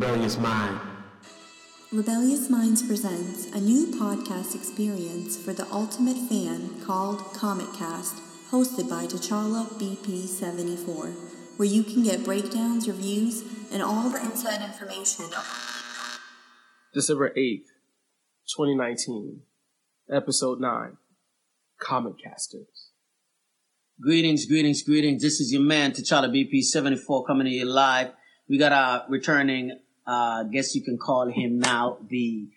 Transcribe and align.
Rebellious 0.00 0.38
Mind. 0.38 0.80
Rebellious 1.92 2.48
Minds 2.48 2.82
presents 2.82 3.54
a 3.54 3.60
new 3.60 3.86
podcast 3.88 4.54
experience 4.54 5.36
for 5.36 5.52
the 5.52 5.70
ultimate 5.70 6.16
fan 6.16 6.80
called 6.86 7.18
Comic 7.34 7.70
Cast, 7.74 8.14
hosted 8.50 8.88
by 8.88 9.04
T'Challa 9.04 9.66
BP74, 9.78 11.58
where 11.58 11.68
you 11.68 11.82
can 11.82 12.02
get 12.02 12.24
breakdowns, 12.24 12.88
reviews, 12.88 13.44
and 13.70 13.82
all 13.82 14.08
the 14.08 14.18
inside 14.24 14.62
information. 14.62 15.26
December 16.94 17.34
8th, 17.36 17.68
2019, 18.56 19.42
Episode 20.10 20.60
9 20.60 20.96
Comic 21.78 22.14
Casters. 22.24 22.92
Greetings, 24.00 24.46
greetings, 24.46 24.82
greetings. 24.82 25.20
This 25.20 25.40
is 25.40 25.52
your 25.52 25.60
man, 25.60 25.92
T'Challa 25.92 26.30
BP74, 26.34 27.26
coming 27.26 27.44
to 27.44 27.52
you 27.52 27.66
live. 27.66 28.12
We 28.48 28.56
got 28.56 28.72
our 28.72 29.04
returning, 29.10 29.78
uh, 30.06 30.44
guess 30.44 30.74
you 30.74 30.82
can 30.82 30.98
call 30.98 31.28
him 31.30 31.58
now, 31.58 31.98
the, 32.08 32.48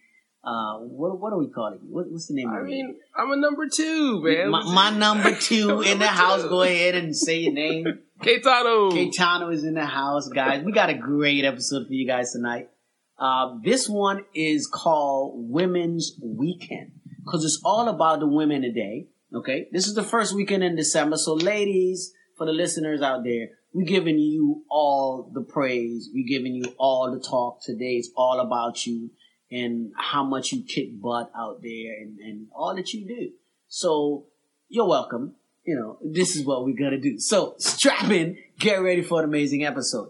uh, 0.44 0.80
what, 0.80 1.20
what 1.20 1.34
are 1.34 1.40
we 1.40 1.48
calling 1.48 1.80
you? 1.84 1.94
What, 1.94 2.10
what's 2.12 2.28
the 2.28 2.36
name 2.36 2.50
I 2.50 2.60
of 2.60 2.66
mean, 2.66 2.96
I'm 3.16 3.32
a 3.32 3.36
number 3.38 3.68
two, 3.68 4.22
man. 4.24 4.50
My, 4.50 4.64
my 4.64 4.90
number 4.98 5.36
two 5.36 5.82
in 5.86 6.00
the 6.00 6.08
house. 6.08 6.44
Go 6.44 6.62
ahead 6.64 6.96
and 6.96 7.16
say 7.16 7.40
your 7.40 7.54
name. 7.54 7.86
Keitano. 8.22 8.92
Keitano 8.92 9.54
is 9.54 9.64
in 9.64 9.74
the 9.74 9.86
house, 9.86 10.30
guys. 10.30 10.64
We 10.64 10.72
got 10.72 10.90
a 10.90 10.94
great 10.94 11.44
episode 11.46 11.88
for 11.88 11.94
you 11.94 12.08
guys 12.08 12.32
tonight. 12.32 12.70
Uh, 13.18 13.58
this 13.64 13.88
one 13.88 14.26
is 14.34 14.68
called 14.68 15.34
Women's 15.50 16.18
Weekend 16.22 16.92
because 17.24 17.44
it's 17.46 17.62
all 17.64 17.88
about 17.88 18.20
the 18.20 18.28
women 18.28 18.62
today. 18.62 19.08
Okay, 19.34 19.68
this 19.72 19.88
is 19.88 19.96
the 19.96 20.04
first 20.04 20.36
weekend 20.36 20.64
in 20.64 20.76
December, 20.76 21.18
so 21.18 21.34
ladies, 21.34 22.14
for 22.38 22.46
the 22.46 22.52
listeners 22.52 23.02
out 23.02 23.24
there, 23.24 23.48
we're 23.74 23.86
giving 23.86 24.20
you 24.20 24.64
all 24.70 25.30
the 25.34 25.42
praise. 25.42 26.10
We're 26.14 26.28
giving 26.28 26.56
you 26.56 26.74
all 26.78 27.12
the 27.12 27.20
talk 27.20 27.62
today. 27.64 27.96
It's 27.96 28.10
all 28.16 28.40
about 28.40 28.86
you 28.86 29.10
and 29.52 29.92
how 29.98 30.24
much 30.24 30.52
you 30.52 30.64
kick 30.64 31.02
butt 31.02 31.32
out 31.36 31.62
there 31.62 31.94
and, 32.02 32.20
and 32.20 32.48
all 32.56 32.76
that 32.76 32.94
you 32.94 33.08
do. 33.08 33.32
So 33.68 34.26
you're 34.70 34.88
welcome. 34.88 35.36
You 35.64 35.76
know, 35.76 35.98
this 36.04 36.36
is 36.36 36.46
what 36.46 36.66
we're 36.66 36.76
gonna 36.78 37.00
do. 37.00 37.18
So 37.20 37.56
strap 37.58 38.10
in, 38.12 38.38
get 38.60 38.82
ready 38.82 39.02
for 39.02 39.20
an 39.20 39.26
amazing 39.26 39.64
episode. 39.64 40.10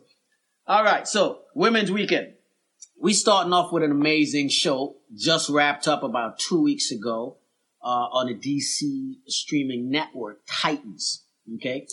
All 0.66 0.84
right, 0.84 1.08
so 1.08 1.42
Women's 1.54 1.92
Weekend. 1.92 2.34
We 3.00 3.14
starting 3.14 3.54
off 3.54 3.72
with 3.72 3.84
an 3.84 3.92
amazing 3.92 4.50
show, 4.50 4.96
just 5.16 5.50
wrapped 5.50 5.88
up 5.88 6.04
about 6.04 6.40
two 6.40 6.62
weeks 6.62 6.92
ago 6.92 7.38
uh, 7.84 7.88
on 7.88 8.28
the 8.28 8.36
DC 8.36 9.16
streaming 9.28 9.90
network, 9.90 10.40
Titans. 10.50 11.26
Okay, 11.56 11.86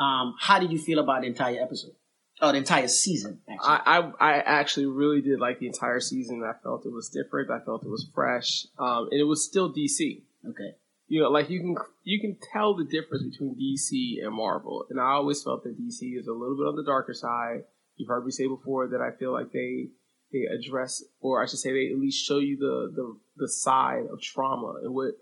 um, 0.00 0.34
how 0.40 0.58
did 0.58 0.72
you 0.72 0.78
feel 0.78 0.98
about 0.98 1.20
the 1.20 1.28
entire 1.28 1.60
episode? 1.62 1.92
Oh, 2.40 2.52
the 2.52 2.58
entire 2.58 2.88
season. 2.88 3.40
Actually. 3.48 3.68
I, 3.68 3.98
I 3.98 4.12
I 4.18 4.32
actually 4.38 4.86
really 4.86 5.20
did 5.20 5.40
like 5.40 5.58
the 5.58 5.66
entire 5.66 6.00
season. 6.00 6.42
I 6.42 6.54
felt 6.62 6.86
it 6.86 6.92
was 6.92 7.10
different. 7.10 7.50
I 7.50 7.62
felt 7.64 7.84
it 7.84 7.90
was 7.90 8.08
fresh, 8.14 8.66
um, 8.78 9.08
and 9.10 9.20
it 9.20 9.24
was 9.24 9.44
still 9.44 9.72
DC. 9.72 10.22
okay. 10.48 10.74
You 11.08 11.22
know, 11.22 11.28
like 11.28 11.50
you 11.50 11.60
can 11.60 11.76
you 12.04 12.18
can 12.20 12.38
tell 12.52 12.74
the 12.74 12.84
difference 12.84 13.24
between 13.24 13.56
DC 13.56 14.24
and 14.24 14.34
Marvel. 14.34 14.86
And 14.88 14.98
I 14.98 15.12
always 15.12 15.42
felt 15.42 15.64
that 15.64 15.78
DC 15.78 16.18
is 16.18 16.28
a 16.28 16.32
little 16.32 16.56
bit 16.56 16.66
on 16.66 16.76
the 16.76 16.84
darker 16.84 17.12
side. 17.12 17.64
You've 17.96 18.08
heard 18.08 18.24
me 18.24 18.30
say 18.30 18.46
before 18.46 18.88
that 18.88 19.02
I 19.02 19.10
feel 19.18 19.32
like 19.32 19.52
they 19.52 19.88
they 20.32 20.44
address, 20.44 21.02
or 21.20 21.42
I 21.42 21.46
should 21.46 21.58
say, 21.58 21.72
they 21.72 21.92
at 21.92 21.98
least 21.98 22.24
show 22.24 22.38
you 22.38 22.56
the 22.56 22.92
the, 22.94 23.18
the 23.36 23.48
side 23.48 24.04
of 24.10 24.22
trauma 24.22 24.80
and 24.82 24.94
what 24.94 25.14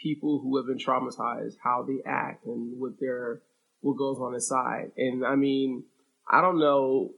people 0.00 0.40
who 0.40 0.56
have 0.56 0.66
been 0.66 0.78
traumatized, 0.78 1.56
how 1.62 1.84
they 1.86 2.08
act, 2.08 2.46
and 2.46 2.80
what 2.80 2.92
their 3.00 3.42
what 3.82 3.98
goes 3.98 4.18
on 4.18 4.34
inside. 4.34 4.92
And 4.96 5.26
I 5.26 5.34
mean, 5.34 5.84
I 6.30 6.40
don't 6.40 6.58
know 6.58 7.10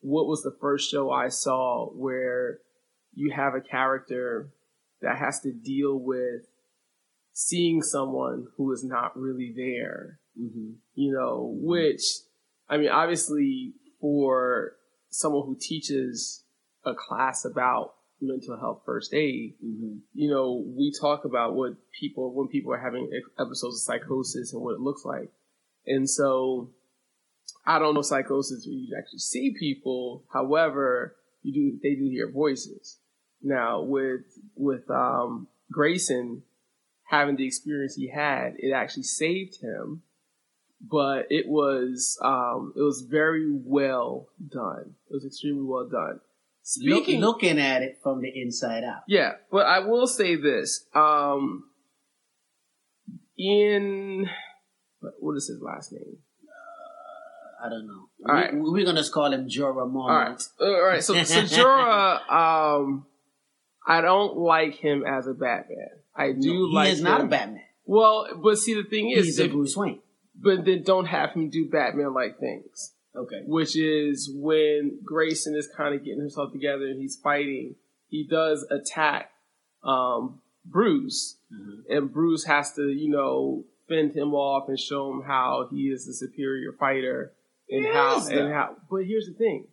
what 0.00 0.26
was 0.26 0.42
the 0.42 0.54
first 0.60 0.90
show 0.90 1.10
I 1.10 1.28
saw 1.28 1.86
where 1.86 2.58
you 3.14 3.32
have 3.34 3.54
a 3.54 3.60
character 3.60 4.50
that 5.00 5.16
has 5.16 5.40
to 5.40 5.52
deal 5.52 5.98
with 5.98 6.42
seeing 7.32 7.82
someone 7.82 8.46
who 8.56 8.70
is 8.72 8.84
not 8.84 9.16
really 9.16 9.52
there, 9.56 10.18
hmm 10.36 10.72
you 10.94 11.10
know, 11.10 11.56
which, 11.58 12.02
I 12.68 12.76
mean, 12.76 12.90
obviously 12.90 13.72
for 14.00 14.72
someone 15.08 15.46
who 15.46 15.56
teaches 15.58 16.44
a 16.84 16.92
class 16.94 17.46
about 17.46 17.94
mental 18.20 18.58
health 18.58 18.82
first 18.84 19.14
aid, 19.14 19.54
hmm 19.62 19.98
you 20.14 20.30
know, 20.30 20.64
we 20.76 20.92
talk 21.00 21.24
about 21.24 21.54
what 21.54 21.74
people, 21.98 22.34
when 22.34 22.48
people 22.48 22.72
are 22.72 22.80
having 22.80 23.08
episodes 23.38 23.76
of 23.76 23.80
psychosis 23.80 24.52
and 24.52 24.62
what 24.62 24.74
it 24.74 24.80
looks 24.80 25.04
like. 25.04 25.30
And 25.86 26.08
so 26.08 26.70
I 27.66 27.78
don't 27.78 27.94
know 27.94 28.02
psychosis 28.02 28.66
where 28.66 28.74
you 28.74 28.96
actually 28.98 29.18
see 29.18 29.54
people. 29.58 30.24
However, 30.32 31.16
you 31.42 31.52
do, 31.52 31.78
they 31.82 31.94
do 31.94 32.08
hear 32.08 32.30
voices. 32.30 32.98
Now 33.42 33.82
with, 33.82 34.22
with, 34.54 34.88
um, 34.90 35.48
Grayson 35.70 36.42
having 37.04 37.36
the 37.36 37.46
experience 37.46 37.94
he 37.94 38.08
had, 38.08 38.54
it 38.58 38.72
actually 38.72 39.02
saved 39.04 39.60
him, 39.60 40.02
but 40.80 41.26
it 41.30 41.48
was, 41.48 42.18
um, 42.22 42.72
it 42.76 42.82
was 42.82 43.02
very 43.02 43.50
well 43.52 44.28
done. 44.48 44.94
It 45.10 45.14
was 45.14 45.24
extremely 45.24 45.64
well 45.64 45.88
done. 45.88 46.20
Look, 46.80 47.04
Speaking, 47.04 47.20
looking 47.20 47.58
at 47.58 47.82
it 47.82 47.98
from 48.02 48.20
the 48.22 48.28
inside 48.40 48.84
out. 48.84 49.02
yeah, 49.08 49.32
but 49.50 49.66
I 49.66 49.80
will 49.80 50.06
say 50.06 50.36
this. 50.36 50.84
Um, 50.94 51.64
in 53.36 54.28
what- 55.02 55.14
what 55.22 55.36
is 55.36 55.48
his 55.48 55.60
last 55.60 55.92
name? 55.92 56.18
I 57.64 57.68
don't 57.68 57.86
know. 57.86 58.08
All 58.26 58.34
right. 58.34 58.52
we, 58.52 58.60
we're 58.70 58.84
gonna 58.84 59.00
just 59.00 59.12
call 59.12 59.32
him 59.32 59.48
Jorah 59.48 59.82
All 59.82 59.88
Mormont. 59.88 60.48
right, 60.60 60.66
all 60.66 60.82
right. 60.84 61.02
So, 61.04 61.14
so 61.22 61.42
Jorah, 61.42 62.28
um, 62.32 63.06
I 63.86 64.00
don't 64.00 64.36
like 64.38 64.74
him 64.74 65.04
as 65.06 65.26
a 65.28 65.32
Batman. 65.34 65.90
I 66.16 66.32
do 66.32 66.38
No, 66.40 66.68
he 66.70 66.74
like. 66.74 66.92
is 66.92 67.00
not 67.02 67.20
a 67.20 67.24
Batman. 67.26 67.62
Well, 67.84 68.26
but 68.42 68.58
see, 68.58 68.74
the 68.74 68.82
thing 68.88 69.10
is, 69.10 69.26
He's 69.26 69.40
a 69.40 69.48
Bruce 69.48 69.76
Wayne. 69.76 70.00
but 70.34 70.64
then 70.64 70.82
don't 70.82 71.06
have 71.06 71.30
him 71.32 71.50
do 71.50 71.68
Batman-like 71.68 72.38
things. 72.40 72.94
Okay. 73.14 73.42
which 73.46 73.76
is 73.76 74.30
when 74.34 74.98
Grayson 75.04 75.54
is 75.54 75.68
kind 75.76 75.94
of 75.94 76.02
getting 76.02 76.20
himself 76.20 76.50
together 76.50 76.86
and 76.86 76.98
he's 76.98 77.14
fighting. 77.16 77.74
He 78.08 78.26
does 78.26 78.66
attack 78.70 79.30
um, 79.84 80.40
Bruce, 80.64 81.36
Mhm. 81.52 81.82
and 81.90 82.10
Bruce 82.12 82.44
has 82.44 82.72
to, 82.76 82.88
you 82.88 83.10
know, 83.10 83.64
fend 83.92 84.14
him 84.14 84.34
off 84.34 84.68
and 84.68 84.78
show 84.78 85.10
him 85.12 85.22
how 85.26 85.68
he 85.70 85.82
is 85.94 86.06
the 86.06 86.14
superior 86.14 86.72
fighter 86.78 87.32
and 87.68 87.86
how 87.86 88.16
Yes, 88.16 88.28
and 88.28 88.52
how. 88.52 88.76
But 88.90 89.04
here's 89.06 89.26
the 89.26 89.34
thing: 89.34 89.66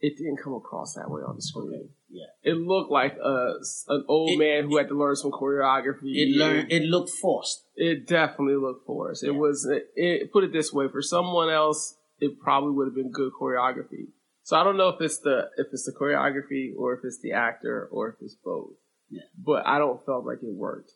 it 0.00 0.16
didn't 0.16 0.38
come 0.42 0.54
across 0.54 0.94
that 0.94 1.10
way 1.10 1.22
on 1.22 1.36
the 1.36 1.42
screen. 1.42 1.90
Yeah. 2.08 2.52
It 2.52 2.56
looked 2.56 2.90
like 2.90 3.16
a, 3.22 3.54
an 3.88 4.04
old 4.08 4.30
It- 4.30 4.38
man 4.38 4.64
who 4.64 4.76
had 4.76 4.88
to 4.88 4.94
learn 4.94 5.16
some 5.16 5.30
choreography. 5.30 6.12
It 6.14 6.36
learned. 6.36 6.70
It 6.70 6.82
looked 6.82 7.10
forced. 7.10 7.64
It 7.74 8.06
definitely 8.06 8.56
looked 8.56 8.86
forced. 8.86 9.24
It 9.24 9.32
was. 9.32 9.66
It, 9.66 9.88
it 9.96 10.32
put 10.32 10.44
it 10.44 10.52
this 10.52 10.72
way: 10.72 10.88
for 10.88 11.02
someone 11.02 11.50
else, 11.50 11.96
it 12.18 12.38
probably 12.40 12.72
would 12.72 12.86
have 12.88 12.94
been 12.94 13.12
good 13.12 13.32
choreography. 13.40 14.08
So 14.44 14.56
I 14.56 14.64
don't 14.64 14.76
know 14.76 14.88
if 14.88 15.00
it's 15.00 15.18
the 15.18 15.48
if 15.56 15.68
it's 15.72 15.84
the 15.84 15.92
choreography 15.92 16.72
or 16.76 16.94
if 16.94 17.00
it's 17.04 17.20
the 17.22 17.32
actor 17.32 17.88
or 17.92 18.08
if 18.10 18.16
it's 18.20 18.36
both. 18.44 18.74
Yeah. 19.08 19.22
But 19.38 19.66
I 19.66 19.78
don't 19.78 20.04
felt 20.04 20.26
like 20.26 20.38
it 20.42 20.52
worked. 20.52 20.90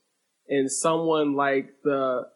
And 0.49 0.71
someone 0.71 1.35
like 1.35 1.71
the 1.83 2.29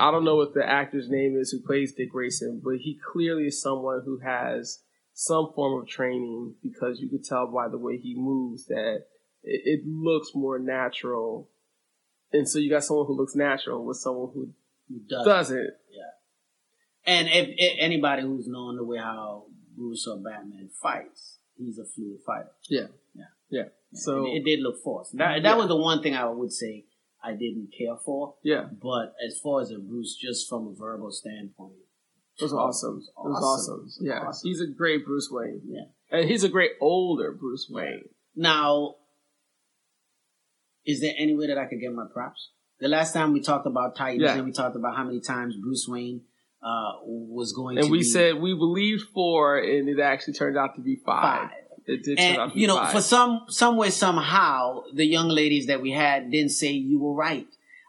I 0.00 0.10
don't 0.10 0.24
know 0.24 0.36
what 0.36 0.54
the 0.54 0.64
actor's 0.68 1.08
name 1.08 1.36
is 1.38 1.50
who 1.50 1.60
plays 1.60 1.94
Dick 1.94 2.12
Grayson, 2.12 2.60
but 2.62 2.76
he 2.80 2.98
clearly 3.12 3.46
is 3.46 3.60
someone 3.62 4.02
who 4.04 4.18
has 4.18 4.82
some 5.14 5.52
form 5.54 5.80
of 5.80 5.88
training 5.88 6.54
because 6.62 7.00
you 7.00 7.08
could 7.08 7.24
tell 7.24 7.46
by 7.46 7.68
the 7.68 7.78
way 7.78 7.96
he 7.98 8.14
moves 8.16 8.66
that 8.66 9.04
it, 9.42 9.62
it 9.64 9.80
looks 9.86 10.30
more 10.34 10.58
natural. 10.58 11.48
And 12.32 12.48
so 12.48 12.58
you 12.58 12.70
got 12.70 12.84
someone 12.84 13.06
who 13.06 13.16
looks 13.16 13.34
natural 13.34 13.84
with 13.84 13.96
someone 13.98 14.30
who 14.34 14.50
It 14.94 15.08
does. 15.08 15.24
doesn't. 15.26 15.70
Yeah. 15.90 16.10
And 17.06 17.28
if, 17.28 17.48
if 17.56 17.72
anybody 17.78 18.22
who's 18.22 18.46
known 18.48 18.76
the 18.76 18.84
way 18.84 18.98
how 18.98 19.44
Bruce 19.76 20.06
or 20.06 20.16
Batman 20.18 20.68
fights, 20.82 21.38
he's 21.58 21.78
a 21.78 21.84
fluid 21.84 22.20
fighter. 22.26 22.50
Yeah. 22.68 22.86
Yeah. 23.14 23.24
Yeah. 23.50 23.64
So 23.94 24.26
it, 24.26 24.36
it 24.38 24.44
did 24.44 24.60
look 24.60 24.82
forced. 24.82 25.16
That, 25.16 25.42
that 25.42 25.48
Yeah. 25.50 25.54
was 25.56 25.68
the 25.68 25.76
one 25.76 26.02
thing 26.02 26.14
I 26.14 26.26
would 26.28 26.52
say 26.52 26.84
I 27.24 27.32
didn't 27.32 27.68
care 27.78 27.96
for. 28.04 28.34
yeah, 28.42 28.64
But 28.80 29.14
as 29.26 29.38
far 29.42 29.60
as 29.60 29.70
a 29.70 29.78
Bruce, 29.78 30.16
just 30.20 30.48
from 30.48 30.66
a 30.68 30.74
verbal 30.74 31.10
standpoint, 31.10 31.74
it 32.38 32.42
was 32.42 32.52
awesome. 32.52 33.00
It 33.00 33.28
was 33.28 33.42
awesome. 33.44 33.80
It 33.80 33.84
was 33.84 33.98
Yeah, 34.02 34.26
awesome. 34.26 34.48
he's 34.48 34.60
a 34.60 34.66
great 34.66 35.04
Bruce 35.04 35.28
Wayne. 35.30 35.60
Yeah. 35.66 35.84
and 36.18 36.28
he's 36.28 36.42
a 36.44 36.48
great 36.48 36.72
older 36.80 37.32
Bruce 37.32 37.68
Wayne. 37.70 38.04
Now, 38.34 38.96
is 40.84 41.00
there 41.00 41.12
any 41.18 41.36
way 41.36 41.46
that 41.48 41.58
I 41.58 41.66
could 41.66 41.80
get 41.80 41.92
my 41.92 42.06
props? 42.12 42.50
The 42.80 42.88
last 42.88 43.12
time 43.12 43.32
we 43.32 43.40
talked 43.40 43.66
about 43.66 43.94
Titans 43.96 44.22
Yeah. 44.22 44.34
and 44.36 44.44
we 44.46 44.52
talked 44.52 44.74
about 44.74 44.96
how 44.96 45.04
many 45.04 45.20
times 45.20 45.54
Bruce 45.56 45.86
Wayne 45.88 46.22
uh, 46.62 46.98
was 47.04 47.52
going 47.52 47.78
And 47.78 47.90
we 47.90 47.98
be 47.98 48.04
said 48.04 48.36
we 48.40 48.54
believed 48.54 49.02
four, 49.14 49.58
and 49.58 49.88
it 49.88 50.00
actually 50.00 50.34
turned 50.34 50.56
out 50.56 50.74
to 50.76 50.80
be 50.80 50.96
five. 50.96 51.50
five. 51.50 51.50
It 51.86 52.04
did 52.04 52.18
And 52.18 52.52
you 52.54 52.66
know, 52.66 52.76
five. 52.76 52.92
for 52.92 53.00
some 53.00 53.42
some 53.48 53.76
way 53.76 53.90
somehow, 53.90 54.82
the 54.94 55.04
young 55.06 55.28
ladies 55.28 55.66
that 55.66 55.80
we 55.82 55.90
had 55.90 56.30
didn't 56.30 56.50
say 56.50 56.70
you 56.72 56.98
were 57.00 57.14
right. 57.14 57.46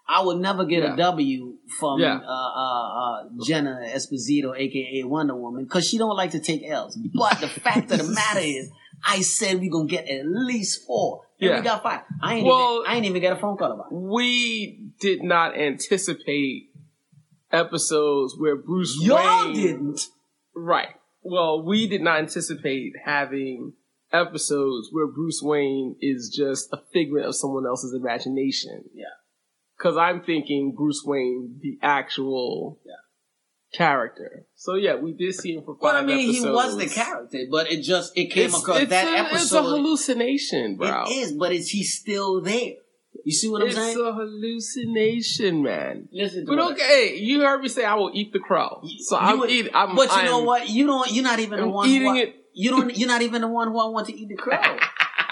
I 0.07 0.21
would 0.21 0.39
never 0.39 0.65
get 0.65 0.83
Yeah. 0.83 0.93
a 0.95 0.97
W 0.97 1.53
from 1.79 1.99
Yeah. 2.01 2.17
uh, 2.17 2.51
uh, 2.63 2.99
uh, 3.03 3.23
Jenna 3.45 3.79
Esposito, 3.85 4.53
aka 4.57 5.03
Wonder 5.03 5.35
Woman, 5.35 5.63
because 5.63 5.87
she 5.87 5.97
don't 5.97 6.15
like 6.17 6.31
to 6.31 6.39
take 6.39 6.63
L's. 6.67 6.97
But 6.97 7.39
the 7.39 7.47
fact 7.47 7.91
of 7.91 7.99
the 7.99 8.03
matter 8.13 8.41
is, 8.41 8.69
I 9.05 9.21
said 9.21 9.59
we're 9.59 9.71
gonna 9.71 9.87
get 9.87 10.07
at 10.09 10.25
least 10.27 10.85
four. 10.85 11.21
And 11.39 11.49
Yeah. 11.51 11.57
we 11.59 11.63
got 11.63 11.83
five. 11.83 12.01
I 12.21 12.35
ain't 12.35 12.45
Well- 12.45 12.79
even 12.81 12.91
I 12.91 12.95
ain't 12.95 13.05
even 13.05 13.21
get 13.21 13.33
a 13.33 13.35
phone 13.39 13.57
call 13.57 13.71
about 13.71 13.91
it. 13.91 13.95
We 13.95 14.91
did 14.99 15.23
not 15.23 15.55
anticipate 15.57 16.69
episodes 17.51 18.35
where 18.37 18.55
Bruce 18.55 18.97
Y'all 19.01 19.45
Wayne 19.47 19.53
didn't. 19.55 20.01
Right. 20.55 20.89
Well, 21.21 21.63
we 21.63 21.87
did 21.87 22.01
not 22.01 22.19
anticipate 22.19 22.93
having 23.05 23.73
episodes 24.13 24.89
where 24.91 25.07
Bruce 25.07 25.41
Wayne 25.41 25.95
is 26.01 26.33
just 26.35 26.69
a 26.71 26.77
figment 26.93 27.25
of 27.25 27.35
someone 27.35 27.65
else's 27.65 27.93
imagination. 27.93 28.83
Yeah. 28.93 29.05
Because 29.77 29.97
I'm 29.97 30.21
thinking 30.21 30.73
Bruce 30.77 31.03
Wayne, 31.05 31.59
the 31.61 31.77
actual 31.81 32.79
Yeah. 32.85 32.93
character. 33.73 34.45
So 34.55 34.75
yeah, 34.75 34.95
we 34.95 35.13
did 35.13 35.33
see 35.35 35.55
him 35.55 35.63
for 35.63 35.75
five 35.75 35.81
Well, 35.81 35.95
I 35.95 36.05
mean, 36.05 36.29
episodes. 36.29 36.45
he 36.45 36.49
was 36.51 36.77
the 36.77 36.85
character, 36.87 37.39
but 37.51 37.71
it 37.71 37.81
just 37.81 38.15
it 38.17 38.27
came 38.31 38.45
It's, 38.45 38.59
across 38.59 38.81
it's 38.81 38.89
that 38.91 39.07
a, 39.07 39.17
episode. 39.19 39.41
It's 39.41 39.51
a 39.53 39.61
hallucination, 39.63 40.75
bro. 40.77 41.03
It 41.07 41.11
is, 41.11 41.31
but 41.33 41.51
is 41.51 41.69
he 41.69 41.83
still 41.83 42.39
there? 42.41 42.73
You 43.25 43.31
see 43.31 43.47
what 43.49 43.61
I'm 43.61 43.67
It's 43.67 43.75
saying? 43.77 43.97
It's 43.97 43.99
a 43.99 44.13
hallucination, 44.13 45.63
man. 45.63 46.09
Listen 46.11 46.45
to 46.45 46.55
But 46.55 46.71
okay, 46.73 47.15
you 47.17 47.41
heard 47.41 47.61
me 47.61 47.67
say 47.69 47.85
I 47.85 47.95
will 47.95 48.11
eat 48.13 48.33
the 48.33 48.39
crow. 48.39 48.81
So 48.99 49.15
You 49.15 49.21
I'm 49.27 49.39
would- 49.39 49.49
eating. 49.49 49.71
I'm, 49.73 49.95
but 49.95 50.09
you 50.09 50.17
I'm, 50.17 50.25
know 50.25 50.43
what? 50.43 50.69
You 50.69 50.85
don't. 50.85 51.11
You're 51.11 51.23
not 51.23 51.39
even 51.39 51.57
the 51.59 51.63
I'm 51.65 51.71
one. 51.71 51.89
eating 51.89 52.15
it. 52.17 52.35
You 52.53 52.71
don't. 52.71 52.95
You're 52.97 53.07
not 53.07 53.21
even 53.21 53.41
the 53.41 53.47
one 53.47 53.69
who 53.69 53.79
I 53.79 53.87
want 53.89 54.07
to 54.07 54.13
eat 54.13 54.29
the 54.29 54.35
crow. 54.35 54.57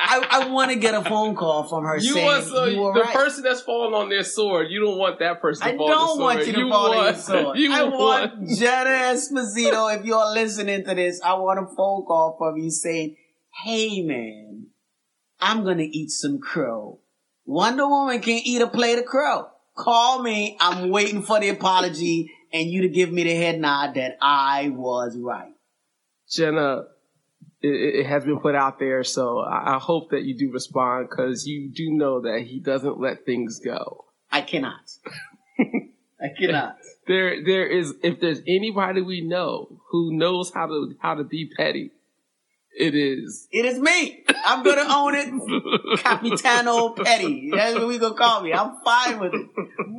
I, 0.03 0.27
I 0.29 0.47
want 0.50 0.71
to 0.71 0.77
get 0.77 0.94
a 0.95 1.03
phone 1.03 1.35
call 1.35 1.63
from 1.63 1.85
her 1.85 1.97
You 2.00 2.13
saying 2.13 2.25
want 2.25 2.44
so 2.44 2.65
you 2.65 2.79
were 2.81 2.94
the 2.94 3.01
right. 3.01 3.13
person 3.15 3.44
that's 3.44 3.62
falling 3.62 3.94
on 3.94 4.09
their 4.09 4.23
sword. 4.23 4.68
You 4.69 4.81
don't 4.81 4.97
want 4.97 5.19
that 5.19 5.41
person. 5.41 5.68
To 5.68 5.73
I 5.73 5.77
don't 5.77 6.19
want 6.19 6.45
you 6.47 6.53
to 6.53 6.69
fall 6.69 6.94
on 6.94 7.06
your 7.06 7.13
sword. 7.15 7.57
You 7.59 7.71
I 7.71 7.83
want. 7.83 8.38
want 8.38 8.50
Jenna 8.57 8.89
Esposito. 8.89 9.95
If 9.97 10.06
you're 10.06 10.33
listening 10.33 10.83
to 10.85 10.95
this, 10.95 11.21
I 11.21 11.33
want 11.35 11.59
a 11.59 11.68
phone 11.75 12.03
call 12.06 12.35
from 12.38 12.57
you 12.57 12.71
saying, 12.71 13.15
"Hey, 13.63 14.01
man, 14.01 14.68
I'm 15.39 15.63
gonna 15.63 15.88
eat 15.89 16.09
some 16.09 16.39
crow. 16.39 17.00
Wonder 17.45 17.88
Woman 17.88 18.19
can 18.21 18.39
eat 18.44 18.62
a 18.62 18.68
plate 18.68 18.97
of 18.97 19.06
crow. 19.06 19.47
Call 19.77 20.21
me. 20.21 20.57
I'm 20.59 20.89
waiting 20.89 21.21
for 21.21 21.39
the 21.39 21.50
apology 21.50 22.31
and 22.51 22.69
you 22.69 22.81
to 22.81 22.89
give 22.89 23.12
me 23.12 23.23
the 23.23 23.35
head 23.35 23.59
nod 23.59 23.94
that 23.95 24.18
I 24.21 24.69
was 24.69 25.15
right." 25.18 25.53
Jenna, 26.29 26.85
it, 27.62 28.00
it 28.00 28.06
has 28.06 28.24
been 28.25 28.40
put 28.40 28.56
out 28.56 28.80
there, 28.80 29.04
so 29.04 29.40
I, 29.40 29.75
I 29.75 29.80
hope 29.80 30.12
that 30.12 30.24
you 30.24 30.38
do 30.38 30.52
respond 30.52 31.10
because 31.10 31.46
you 31.46 31.69
do 31.69 31.92
know 31.92 32.22
that 32.22 32.42
he 32.42 32.60
doesn't 32.60 33.00
let 33.00 33.25
things 33.25 33.60
go. 33.60 34.06
I 34.31 34.42
cannot. 34.42 34.90
I 35.60 36.30
cannot. 36.38 36.78
There, 37.08 37.44
there 37.44 37.66
is. 37.66 37.96
If 38.04 38.22
there's 38.22 38.42
anybody 38.48 39.02
we 39.02 39.22
know 39.22 39.81
who 39.90 40.16
knows 40.16 40.52
how 40.54 40.68
to 40.68 40.94
how 41.00 41.16
to 41.16 41.24
be 41.24 41.50
petty, 41.58 41.92
it 42.78 42.94
is. 42.94 43.48
It 43.52 43.66
is 43.66 43.80
me. 43.80 44.24
I'm 44.46 44.64
gonna 44.64 44.86
own 44.88 45.16
it. 45.16 45.98
Capitano 46.00 46.90
Petty. 46.92 47.50
That's 47.52 47.74
what 47.74 47.88
we 47.88 47.98
gonna 47.98 48.14
call 48.14 48.44
me. 48.44 48.54
I'm 48.54 48.78
fine 48.86 49.19
with 49.19 49.34
it. 49.34 49.48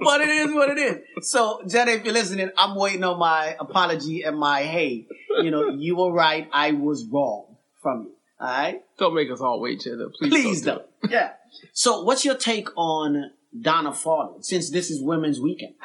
But 0.00 0.20
it 0.20 0.28
is 0.28 0.52
what 0.52 0.70
it 0.70 0.78
is. 0.78 1.28
So, 1.28 1.60
Jenna, 1.66 1.90
if 1.90 2.04
you're 2.04 2.14
listening, 2.14 2.50
I'm 2.56 2.76
waiting 2.76 3.02
on 3.02 3.18
my 3.18 3.56
apology 3.58 4.22
and 4.22 4.38
my 4.38 4.62
hey, 4.62 5.08
you 5.42 5.50
know, 5.50 5.70
you 5.70 5.96
were 5.96 6.12
right, 6.12 6.48
I 6.52 6.70
was 6.70 7.04
wrong 7.04 7.51
from 7.82 8.02
you. 8.04 8.12
Alright? 8.40 8.82
Don't 8.98 9.14
make 9.14 9.30
us 9.30 9.40
all 9.40 9.60
wait, 9.60 9.80
Jenna. 9.80 10.08
Please, 10.18 10.30
Please 10.30 10.62
don't. 10.62 10.82
don't. 11.02 11.12
Yeah. 11.12 11.32
So 11.72 12.02
what's 12.02 12.24
your 12.24 12.34
take 12.36 12.68
on 12.76 13.30
Donna 13.60 13.92
Fallen, 13.92 14.42
since 14.42 14.70
this 14.70 14.90
is 14.90 15.02
women's 15.02 15.40
weekend? 15.40 15.74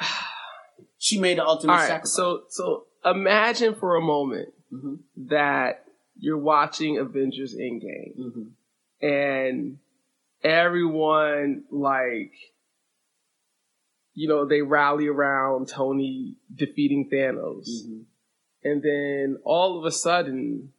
She 1.00 1.20
made 1.20 1.38
the 1.38 1.46
ultimate 1.46 1.74
All 1.74 1.78
right. 1.78 1.86
sacrifice. 1.86 2.12
So, 2.12 2.42
so 2.48 2.86
imagine 3.04 3.76
for 3.76 3.94
a 3.94 4.00
moment 4.00 4.48
Mhm. 4.72 4.98
that 5.28 5.84
you're 6.18 6.36
watching 6.38 6.98
Avengers 6.98 7.54
Endgame. 7.54 8.18
Mhm. 8.18 8.50
and 9.00 9.78
everyone 10.42 11.62
like 11.70 12.32
you 14.14 14.26
know 14.28 14.44
they 14.44 14.62
rally 14.62 15.06
around 15.06 15.68
Tony 15.68 16.34
defeating 16.52 17.08
Thanos 17.08 17.68
Mhm. 17.86 18.04
and 18.64 18.82
then 18.82 19.38
all 19.44 19.78
of 19.78 19.84
a 19.84 19.92
sudden 19.92 20.72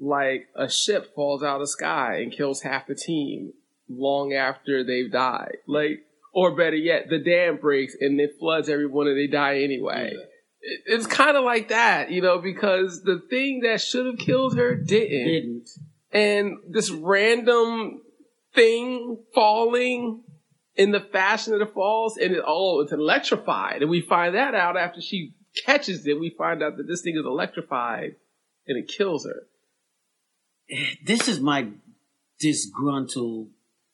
like 0.00 0.48
a 0.56 0.68
ship 0.68 1.14
falls 1.14 1.42
out 1.42 1.56
of 1.56 1.60
the 1.60 1.66
sky 1.68 2.16
and 2.22 2.32
kills 2.32 2.62
half 2.62 2.86
the 2.86 2.94
team 2.94 3.52
long 3.88 4.32
after 4.32 4.82
they've 4.82 5.12
died 5.12 5.56
like 5.66 6.00
or 6.32 6.54
better 6.56 6.76
yet 6.76 7.08
the 7.10 7.18
dam 7.18 7.56
breaks 7.58 7.94
and 8.00 8.18
it 8.20 8.36
floods 8.38 8.68
everyone 8.68 9.06
and 9.08 9.18
they 9.18 9.26
die 9.26 9.58
anyway 9.60 10.10
Yeah. 10.12 10.18
It- 10.62 10.82
it's 10.86 11.06
kind 11.06 11.36
of 11.36 11.44
like 11.44 11.68
that 11.68 12.10
you 12.10 12.22
know 12.22 12.38
because 12.38 13.02
the 13.02 13.20
thing 13.30 13.60
that 13.60 13.80
should 13.80 14.06
have 14.06 14.18
killed 14.18 14.56
her 14.56 14.74
didn't 14.74 15.24
Didn't. 15.26 15.68
and 16.12 16.56
this 16.68 16.90
random 16.90 18.00
thing 18.54 19.18
falling 19.34 20.22
in 20.76 20.92
the 20.92 21.00
fashion 21.00 21.52
that 21.52 21.60
it 21.60 21.74
falls, 21.74 22.16
and 22.16 22.32
it 22.34 22.42
oh, 22.46 22.80
it's 22.80 22.92
electrified, 22.92 23.82
and 23.82 23.90
we 23.90 24.00
find 24.00 24.34
that 24.34 24.54
out 24.54 24.76
after 24.78 25.00
she 25.00 25.34
catches 25.66 26.06
it. 26.06 26.18
We 26.18 26.30
find 26.30 26.62
out 26.62 26.78
that 26.78 26.86
this 26.86 27.02
thing 27.02 27.16
is 27.18 27.26
electrified, 27.26 28.14
and 28.66 28.78
it 28.78 28.88
kills 28.88 29.26
her. 29.26 29.42
This 31.04 31.28
is 31.28 31.40
my 31.40 31.68
disgruntled. 32.38 33.48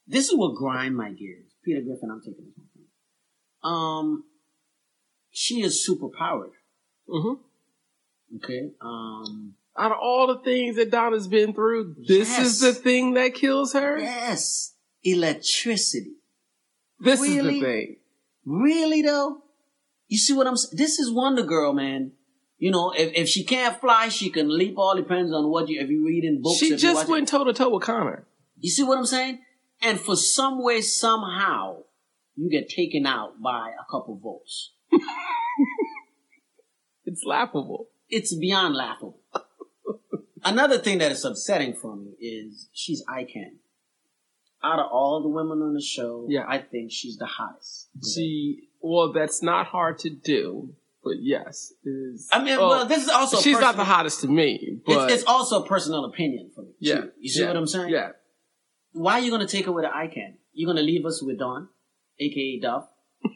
This 0.07 0.29
is 0.29 0.37
what 0.37 0.55
grind 0.55 0.97
my 0.97 1.11
gears. 1.13 1.45
Peter 1.65 1.81
Griffin, 1.81 2.11
I'm 2.11 2.21
taking 2.21 2.45
this 2.57 2.65
one. 3.63 3.73
Um, 3.73 4.25
she 5.31 5.63
is 5.63 5.85
super 5.85 6.09
powered. 6.09 6.53
Mm-hmm. 7.09 8.37
Okay. 8.37 8.71
Um, 8.81 9.55
Out 9.77 9.93
of 9.93 9.99
all 10.01 10.29
the 10.29 10.39
things 10.43 10.77
that 10.77 10.91
Donna's 10.91 11.27
been 11.29 11.53
through, 11.55 11.97
this 12.07 12.29
Yes. 12.31 12.39
is 12.47 12.61
the 12.61 12.73
thing 12.73 13.15
that 13.15 13.35
kills 13.35 13.73
her. 13.73 13.99
yes, 13.99 14.75
electricity. 15.03 16.15
This 17.01 17.21
Really? 17.21 17.37
is 17.57 17.61
the 17.61 17.67
thing. 17.67 17.97
Really 18.45 19.03
though? 19.03 19.43
You 20.09 20.19
see 20.19 20.33
what 20.35 20.47
I'm 20.47 20.57
saying? 20.57 20.77
This 20.77 20.99
is 21.01 21.11
Wonder 21.13 21.43
Girl, 21.43 21.73
man. 21.73 22.13
You 22.59 22.71
know, 22.71 22.93
if, 22.97 23.13
if 23.15 23.29
she 23.29 23.45
can't 23.45 23.79
fly, 23.81 24.09
she 24.09 24.31
can 24.31 24.49
leap. 24.57 24.79
All 24.79 24.97
depends 24.97 25.33
on 25.33 25.51
what 25.51 25.69
you 25.69 25.81
if 25.81 25.91
you 25.91 26.07
read 26.07 26.25
in 26.25 26.41
books. 26.41 26.59
She 26.59 26.77
just 26.77 27.09
went 27.09 27.29
toe 27.29 27.45
to 27.45 27.53
toe 27.53 27.69
with 27.71 27.83
Connor. 27.83 28.25
You 28.59 28.71
see 28.71 28.83
what 28.83 28.97
I'm 28.99 29.07
saying? 29.07 29.41
And 29.83 30.01
for 30.01 30.17
some 30.17 30.63
way, 30.63 30.81
somehow, 30.81 31.83
you 32.35 32.49
get 32.51 32.69
taken 32.71 33.05
out 33.07 33.43
by 33.43 33.73
a 33.79 33.85
couple 33.91 34.17
votes. 34.17 34.73
It's 37.07 37.23
laughable. 37.25 37.89
It's 38.09 38.35
beyond 38.35 38.75
laughable. 38.75 39.21
Another 40.45 40.77
thing 40.79 40.99
that 40.99 41.13
is 41.13 41.25
upsetting 41.25 41.73
for 41.75 41.97
me 41.97 42.11
is 42.21 42.69
she's 42.73 43.03
eye 43.09 43.25
candy. 43.25 43.61
Out 44.63 44.81
of 44.81 44.87
all 44.91 45.23
the 45.23 45.29
women 45.29 45.63
on 45.63 45.75
the 45.75 45.81
show, 45.81 46.27
Yeah. 46.29 46.45
I 46.49 46.59
think 46.59 46.91
she's 46.91 47.17
the 47.17 47.27
hottest. 47.27 47.89
She 48.13 48.69
well, 48.81 49.13
that's 49.13 49.43
not 49.43 49.67
hard 49.67 49.99
to 50.01 50.11
do, 50.11 50.75
but 51.07 51.23
yes, 51.23 51.73
is. 51.85 52.29
I 52.33 52.43
mean, 52.43 52.59
oh, 52.59 52.69
well, 52.69 52.87
this 52.87 53.05
is 53.05 53.09
also 53.09 53.39
she's 53.41 53.61
not 53.61 53.77
the 53.77 53.85
hottest 53.85 54.23
to 54.23 54.29
me, 54.29 54.81
but 54.85 55.05
It's, 55.05 55.15
it's 55.15 55.25
also 55.25 55.63
a 55.63 55.67
personal 55.67 56.05
opinion 56.05 56.51
for 56.53 56.63
me. 56.63 56.71
too. 56.71 56.75
yeah, 56.81 57.05
you 57.21 57.29
see 57.29 57.43
yeah, 57.43 57.47
what 57.47 57.57
I'm 57.57 57.67
saying? 57.69 57.91
Yeah, 57.91 58.09
Why 58.91 59.13
are 59.15 59.21
you 59.21 59.31
gonna 59.31 59.47
take 59.47 59.67
her 59.67 59.73
with 59.73 59.85
an 59.85 59.93
eye 59.95 60.09
candy? 60.09 60.39
You're 60.53 60.67
gonna 60.67 60.83
leave 60.83 61.07
us 61.07 61.23
with 61.23 61.39
Dawn, 61.39 61.69
aka 62.19 62.61
Dove, 62.61 62.89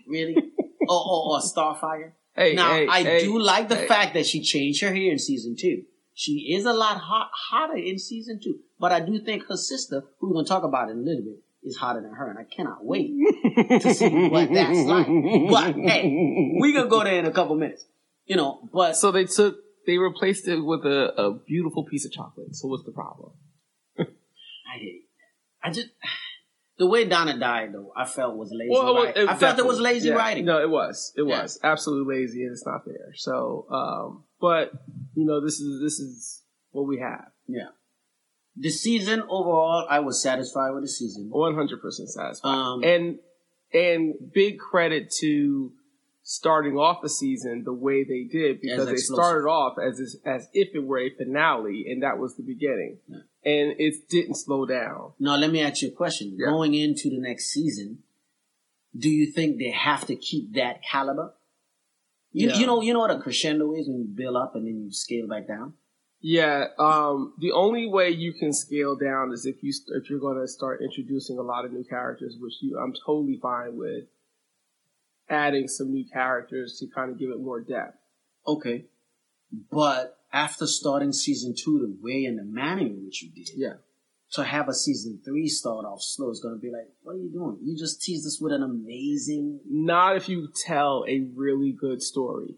really, 0.08 0.34
or, 0.88 0.96
or, 0.96 1.34
or 1.34 1.40
Starfire? 1.40 2.12
Hey, 2.34 2.54
now 2.54 2.72
hey, 2.72 2.88
I 2.88 3.02
hey, 3.04 3.20
do 3.20 3.38
like 3.38 3.68
the 3.68 3.76
fact 3.76 4.14
that 4.14 4.26
she 4.26 4.42
changed 4.42 4.82
her 4.82 4.92
hair 4.92 5.12
in 5.12 5.20
season 5.20 5.54
two. 5.56 5.84
She 6.12 6.52
is 6.56 6.64
a 6.64 6.72
lot 6.72 6.98
hot, 6.98 7.30
hotter 7.32 7.76
in 7.76 8.00
season 8.00 8.40
two, 8.42 8.58
but 8.80 8.90
I 8.90 8.98
do 8.98 9.20
think 9.20 9.44
her 9.48 9.56
sister, 9.56 10.02
who 10.18 10.28
we're 10.28 10.34
gonna 10.34 10.48
talk 10.48 10.64
about 10.64 10.90
in 10.90 10.98
a 10.98 11.02
little 11.02 11.22
bit, 11.22 11.38
is 11.62 11.76
hotter 11.76 12.00
than 12.00 12.12
her, 12.12 12.30
and 12.30 12.38
I 12.38 12.44
cannot 12.44 12.84
wait 12.84 13.10
to 13.82 13.94
see 13.94 14.28
what 14.28 14.52
that's 14.52 14.80
like. 14.80 15.06
But 15.50 15.74
hey, 15.74 16.56
we 16.60 16.72
gonna 16.72 16.88
go 16.88 17.04
there 17.04 17.18
in 17.18 17.26
a 17.26 17.32
couple 17.32 17.56
minutes, 17.56 17.84
you 18.26 18.36
know. 18.36 18.68
But 18.72 18.96
So 18.96 19.12
they 19.12 19.24
took, 19.24 19.56
they 19.86 19.98
replaced 19.98 20.48
it 20.48 20.60
with 20.60 20.84
a, 20.84 21.20
a 21.20 21.38
beautiful 21.46 21.84
piece 21.84 22.04
of 22.04 22.12
chocolate. 22.12 22.54
So 22.56 22.68
what's 22.68 22.84
the 22.84 22.92
problem? 22.92 23.32
I 23.98 24.78
hate. 24.78 25.02
I 25.62 25.70
just 25.70 25.88
the 26.78 26.86
way 26.86 27.04
Donna 27.04 27.38
died 27.38 27.74
though. 27.74 27.92
I 27.94 28.06
felt 28.06 28.36
was 28.36 28.50
lazy. 28.52 28.70
Well. 28.70 29.12
I 29.28 29.36
felt 29.36 29.58
it 29.58 29.66
was 29.66 29.78
lazy 29.78 30.08
yeah. 30.08 30.14
writing. 30.14 30.46
No, 30.46 30.62
it 30.62 30.70
was. 30.70 31.12
It 31.16 31.26
Yeah. 31.26 31.42
was 31.42 31.60
absolutely 31.62 32.16
lazy, 32.16 32.42
and 32.42 32.52
it's 32.52 32.64
not 32.64 32.84
fair. 32.86 33.12
So, 33.14 33.66
um, 33.70 34.24
but 34.40 34.72
you 35.14 35.26
know, 35.26 35.44
this 35.44 35.60
is 35.60 35.82
this 35.82 36.00
is 36.00 36.42
what 36.70 36.86
we 36.88 36.98
have. 37.00 37.26
Yeah. 37.46 37.68
The 38.57 38.71
season 38.71 39.23
overall, 39.23 39.87
I 39.88 40.00
was 40.00 40.23
satisfied 40.23 40.71
with 40.73 40.83
the 40.85 40.88
season. 40.88 41.28
One 41.30 41.54
hundred 41.54 41.80
percent 41.80 42.09
satisfied. 42.11 42.49
Um, 42.49 42.83
and 42.83 43.19
and 43.73 44.14
big 44.33 44.59
credit 44.59 45.12
to 45.21 45.73
starting 46.23 46.76
off 46.76 47.02
the 47.02 47.09
season 47.09 47.62
the 47.64 47.73
way 47.73 48.04
they 48.04 48.25
did 48.25 48.61
because 48.61 48.87
they 48.87 48.97
started 48.97 49.49
off 49.49 49.76
as 49.78 50.16
as 50.25 50.49
if 50.52 50.69
it 50.75 50.85
were 50.85 50.99
a 50.99 51.11
finale 51.16 51.87
and 51.88 52.02
that 52.02 52.19
was 52.19 52.37
the 52.37 52.42
beginning 52.42 52.99
Yeah. 53.09 53.16
and 53.45 53.75
it 53.80 53.95
didn't 54.09 54.35
slow 54.37 54.66
down 54.66 55.12
now 55.19 55.37
let 55.37 55.50
me 55.50 55.61
ask 55.62 55.83
you 55.83 55.88
a 55.88 55.92
question. 55.92 56.37
Yeah. 56.37 56.47
Going 56.47 56.75
into 56.75 57.09
the 57.11 57.19
next 57.19 57.47
season, 57.47 58.00
do 58.97 59.09
you 59.09 59.33
think 59.33 59.59
they 59.59 59.71
have 59.71 60.07
to 60.07 60.14
keep 60.14 60.54
that 60.54 60.83
caliber? 60.88 61.35
You, 62.33 62.49
Yeah. 62.50 62.59
you 62.59 62.66
know, 62.66 62.80
you 62.83 62.92
know 62.92 63.00
what 63.00 63.11
a 63.11 63.19
crescendo 63.19 63.73
is 63.75 63.88
when 63.88 63.99
you 64.00 64.09
build 64.14 64.37
up 64.37 64.54
and 64.54 64.66
then 64.66 64.85
you 64.85 64.92
scale 64.92 65.26
back 65.26 65.49
down. 65.49 65.75
Yeah, 66.22 66.66
um, 66.78 67.32
the 67.38 67.52
only 67.52 67.86
way 67.86 68.10
you 68.10 68.34
can 68.34 68.52
scale 68.52 68.94
down 68.94 69.32
is 69.32 69.46
if 69.46 69.62
you 69.62 69.72
if 69.94 70.10
you're 70.10 70.20
going 70.20 70.38
to 70.38 70.46
start 70.46 70.82
introducing 70.82 71.38
a 71.38 71.42
lot 71.42 71.64
of 71.64 71.72
new 71.72 71.84
characters, 71.84 72.36
which 72.38 72.54
you 72.60 72.78
I'm 72.78 72.92
totally 73.06 73.38
fine 73.40 73.76
with 73.76 74.04
adding 75.30 75.66
some 75.68 75.92
new 75.92 76.04
characters 76.12 76.76
to 76.80 76.86
kind 76.94 77.10
of 77.10 77.18
give 77.18 77.30
it 77.30 77.40
more 77.40 77.60
depth. 77.60 77.96
Okay. 78.46 78.84
But 79.70 80.18
after 80.32 80.66
starting 80.66 81.12
season 81.12 81.54
two 81.56 81.78
the 81.78 81.96
way 82.02 82.24
and 82.24 82.38
the 82.38 82.44
manner 82.44 82.82
in 82.82 83.04
which 83.04 83.22
you 83.22 83.30
did, 83.30 83.48
Yeah, 83.56 83.74
to 84.32 84.44
have 84.44 84.68
a 84.68 84.74
season 84.74 85.20
three 85.24 85.48
start 85.48 85.86
off 85.86 86.02
slow 86.02 86.30
is 86.30 86.40
going 86.40 86.54
to 86.54 86.60
be 86.60 86.70
like, 86.70 86.88
what 87.02 87.14
are 87.14 87.18
you 87.18 87.30
doing? 87.32 87.58
You 87.62 87.76
just 87.78 88.02
teased 88.02 88.26
us 88.26 88.38
with 88.40 88.52
an 88.52 88.62
amazing. 88.62 89.60
not 89.66 90.16
if 90.16 90.28
you 90.28 90.48
tell 90.66 91.04
a 91.08 91.28
really 91.34 91.72
good 91.72 92.02
story. 92.02 92.56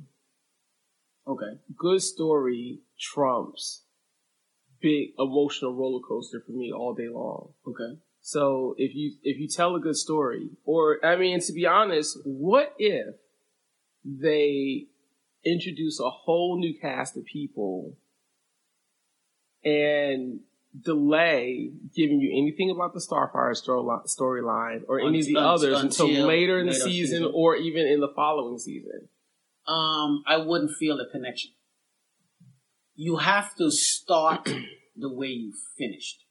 Okay. 1.26 1.58
Good 1.76 2.02
story 2.02 2.80
trumps 2.98 3.82
big 4.82 5.12
emotional 5.18 5.72
roller 5.72 6.00
coaster 6.06 6.42
for 6.44 6.52
me 6.52 6.72
all 6.72 6.92
day 6.92 7.08
long. 7.08 7.50
Okay. 7.66 7.98
So 8.20 8.74
if 8.76 8.94
you 8.94 9.14
if 9.22 9.38
you 9.38 9.48
tell 9.48 9.74
a 9.74 9.80
good 9.80 9.96
story, 9.96 10.50
or 10.64 11.04
I 11.04 11.16
mean, 11.16 11.40
to 11.40 11.52
be 11.52 11.66
honest, 11.66 12.18
what 12.24 12.74
if 12.78 13.14
they 14.04 14.86
introduce 15.44 15.98
a 15.98 16.10
whole 16.10 16.58
new 16.58 16.78
cast 16.78 17.16
of 17.16 17.24
people 17.24 17.96
and 19.64 20.40
delay 20.80 21.70
giving 21.94 22.20
you 22.20 22.30
anything 22.30 22.70
about 22.70 22.94
the 22.94 23.00
Starfire 23.00 23.54
storyline 24.06 24.82
or 24.88 25.00
any 25.00 25.20
of 25.20 25.26
the 25.26 25.36
others 25.36 25.80
until, 25.80 26.06
until 26.06 26.26
later 26.26 26.58
in 26.60 26.66
the 26.66 26.74
season, 26.74 27.18
season. 27.18 27.32
or 27.34 27.56
even 27.56 27.86
in 27.86 28.00
the 28.00 28.12
following 28.14 28.58
season? 28.58 29.08
Um, 29.66 30.24
I 30.26 30.38
wouldn't 30.38 30.72
feel 30.72 30.96
the 30.96 31.06
connection. 31.10 31.52
You 32.94 33.16
have 33.16 33.54
to 33.56 33.70
start 33.70 34.44
the 34.96 35.12
way 35.12 35.28
you 35.28 35.52
finished 35.78 36.24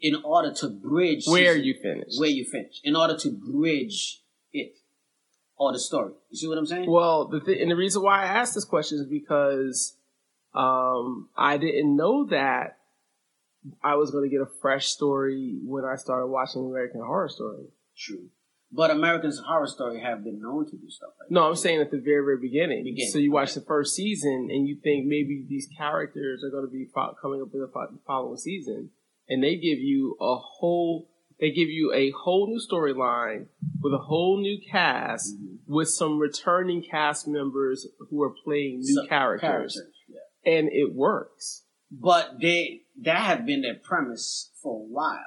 in 0.00 0.16
order 0.24 0.52
to 0.52 0.68
bridge 0.68 1.26
Where 1.26 1.56
you 1.56 1.74
finish? 1.80 2.14
where 2.18 2.28
you 2.28 2.44
finished 2.44 2.80
in 2.84 2.96
order 2.96 3.16
to 3.18 3.30
bridge 3.30 4.22
it 4.52 4.76
or 5.56 5.72
the 5.72 5.78
story. 5.78 6.12
You 6.30 6.38
see 6.38 6.48
what 6.48 6.58
I'm 6.58 6.66
saying? 6.66 6.90
Well, 6.90 7.28
the 7.28 7.40
th- 7.40 7.60
and 7.60 7.70
the 7.70 7.76
reason 7.76 8.02
why 8.02 8.22
I 8.22 8.26
asked 8.26 8.54
this 8.54 8.64
question 8.64 8.98
is 8.98 9.06
because 9.06 9.96
um, 10.54 11.28
I 11.36 11.56
didn't 11.56 11.96
know 11.96 12.26
that 12.26 12.78
I 13.82 13.94
was 13.94 14.10
going 14.10 14.28
to 14.28 14.30
get 14.30 14.42
a 14.42 14.50
fresh 14.60 14.86
story 14.86 15.58
when 15.64 15.84
I 15.84 15.96
started 15.96 16.26
watching 16.26 16.66
American 16.66 17.00
Horror 17.00 17.28
Story. 17.28 17.66
True. 17.96 18.28
But 18.74 18.90
American 18.90 19.30
Horror 19.46 19.66
Story 19.66 20.00
have 20.00 20.24
been 20.24 20.40
known 20.40 20.64
to 20.70 20.76
do 20.76 20.88
stuff 20.88 21.10
like 21.20 21.30
No, 21.30 21.46
I'm 21.48 21.56
saying 21.56 21.80
at 21.80 21.90
the 21.90 21.98
very, 21.98 22.24
very 22.24 22.38
beginning. 22.38 22.84
Beginning, 22.84 23.10
So 23.10 23.18
you 23.18 23.30
watch 23.30 23.50
okay. 23.50 23.60
the 23.60 23.66
first 23.66 23.94
season 23.94 24.48
and 24.50 24.66
you 24.66 24.76
think 24.82 25.04
maybe 25.06 25.44
these 25.46 25.68
characters 25.76 26.42
are 26.42 26.50
going 26.50 26.64
to 26.64 26.70
be 26.72 26.86
fo- 26.94 27.14
coming 27.20 27.42
up 27.42 27.48
in 27.52 27.60
the 27.60 27.68
fo- 27.68 27.98
following 28.06 28.38
season, 28.38 28.90
and 29.28 29.42
they 29.42 29.56
give 29.56 29.78
you 29.78 30.16
a 30.20 30.36
whole, 30.36 31.10
they 31.38 31.50
give 31.50 31.68
you 31.68 31.92
a 31.92 32.10
whole 32.12 32.46
new 32.46 32.60
storyline 32.60 33.46
with 33.82 33.92
a 33.92 33.98
whole 33.98 34.40
new 34.40 34.58
cast 34.70 35.36
Mhm. 35.38 35.58
with 35.66 35.88
some 35.88 36.18
returning 36.18 36.82
cast 36.82 37.28
members 37.28 37.86
who 38.08 38.22
are 38.22 38.30
playing 38.44 38.78
new 38.80 38.94
Some 38.94 39.06
characters, 39.06 39.78
Yeah. 40.08 40.18
and 40.58 40.68
it 40.72 40.94
works. 40.94 41.64
But 41.90 42.40
they 42.40 42.84
that 43.02 43.20
have 43.26 43.44
been 43.44 43.60
their 43.62 43.74
premise 43.74 44.50
for 44.62 44.80
a 44.80 44.84
while. 44.86 45.24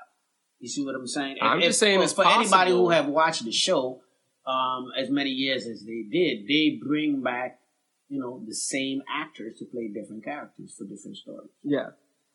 You 0.65 0.69
see 0.69 0.84
what 0.84 0.95
I'm 0.95 1.05
saying? 1.05 1.38
I'm 1.43 1.62
just 1.62 1.79
saying 1.79 2.00
for, 2.00 2.03
it's 2.05 2.13
for 2.13 2.25
anybody 2.25 2.72
who 2.72 2.89
have 2.89 3.05
watched 3.05 3.45
the 3.45 3.51
show 3.51 4.01
um, 4.48 4.91
as 4.98 5.12
many 5.12 5.29
years 5.29 5.67
as 5.67 5.84
they 5.84 6.01
did, 6.12 6.48
they 6.48 6.79
bring 6.84 7.22
back 7.22 7.60
you 8.10 8.19
know 8.19 8.41
the 8.48 8.55
same 8.55 9.03
actors 9.07 9.60
to 9.60 9.65
play 9.65 9.89
different 9.89 10.24
characters 10.24 10.74
for 10.75 10.86
different 10.86 11.17
stories. 11.17 11.51
Yeah, 11.62 11.89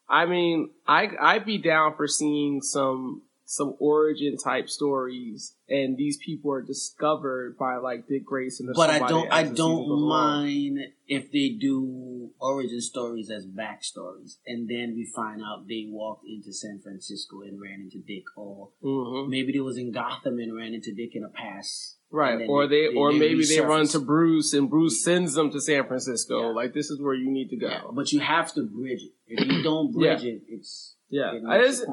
I 0.09 0.27
mean, 0.27 0.71
I 0.87 1.09
I'd 1.21 1.45
be 1.45 1.59
down 1.59 1.97
for 1.97 2.07
seeing 2.07 2.63
some 2.63 3.23
some 3.50 3.75
origin 3.80 4.37
type 4.37 4.69
stories, 4.69 5.57
and 5.69 5.97
these 5.97 6.16
people 6.19 6.52
are 6.52 6.62
discovered 6.62 7.59
by 7.59 7.76
like 7.78 8.07
Dick 8.07 8.25
Grayson. 8.25 8.69
Or 8.69 8.75
But 8.75 8.90
I 8.90 9.00
don't 9.09 9.26
I 9.33 9.40
as 9.42 9.50
the 9.50 9.57
season 9.57 9.66
goes 9.66 9.76
don't 9.78 9.90
along. 9.90 10.45
mind 10.45 10.78
if 11.09 11.33
they 11.33 11.49
do 11.61 12.30
origin 12.38 12.80
stories 12.80 13.28
as 13.28 13.47
backstories, 13.47 14.37
and 14.47 14.69
then 14.69 14.95
we 14.95 15.04
find 15.04 15.42
out 15.42 15.66
they 15.66 15.87
walked 15.88 16.25
into 16.28 16.52
San 16.52 16.78
Francisco 16.80 17.40
and 17.40 17.61
ran 17.61 17.80
into 17.80 17.99
Dick, 17.99 18.23
or 18.37 18.71
Mhm. 18.85 19.28
maybe 19.28 19.50
they 19.52 19.61
was 19.61 19.76
in 19.76 19.90
Gotham 19.90 20.38
and 20.38 20.54
ran 20.54 20.73
into 20.73 20.92
Dick 20.95 21.16
in 21.16 21.25
a 21.25 21.28
past. 21.28 21.97
Right, 22.12 22.49
or 22.49 22.66
they, 22.69 22.87
or 22.88 23.12
maybe 23.12 23.45
they 23.45 23.61
run 23.61 23.87
to 23.88 23.99
Bruce 24.00 24.52
and 24.52 24.69
Bruce 24.71 25.02
sends 25.02 25.35
them 25.35 25.50
to 25.50 25.61
San 25.61 25.87
Francisco. 25.88 26.40
Yeah. 26.40 26.54
Like 26.54 26.73
this 26.73 26.88
is 26.90 27.00
where 27.00 27.14
you 27.14 27.30
need 27.30 27.50
to 27.50 27.57
go. 27.57 27.66
Yeah, 27.69 27.83
but 27.92 28.12
you 28.12 28.21
have 28.21 28.52
to 28.54 28.62
bridge 28.62 29.02
it. 29.02 29.12
If 29.26 29.47
you 29.50 29.62
don't 29.62 29.92
bridge 29.92 30.25
it, 30.25 30.42
it's 30.49 30.95
Yeah, 31.09 31.35
it 31.35 31.42
I 31.49 31.62
just-. 31.62 31.85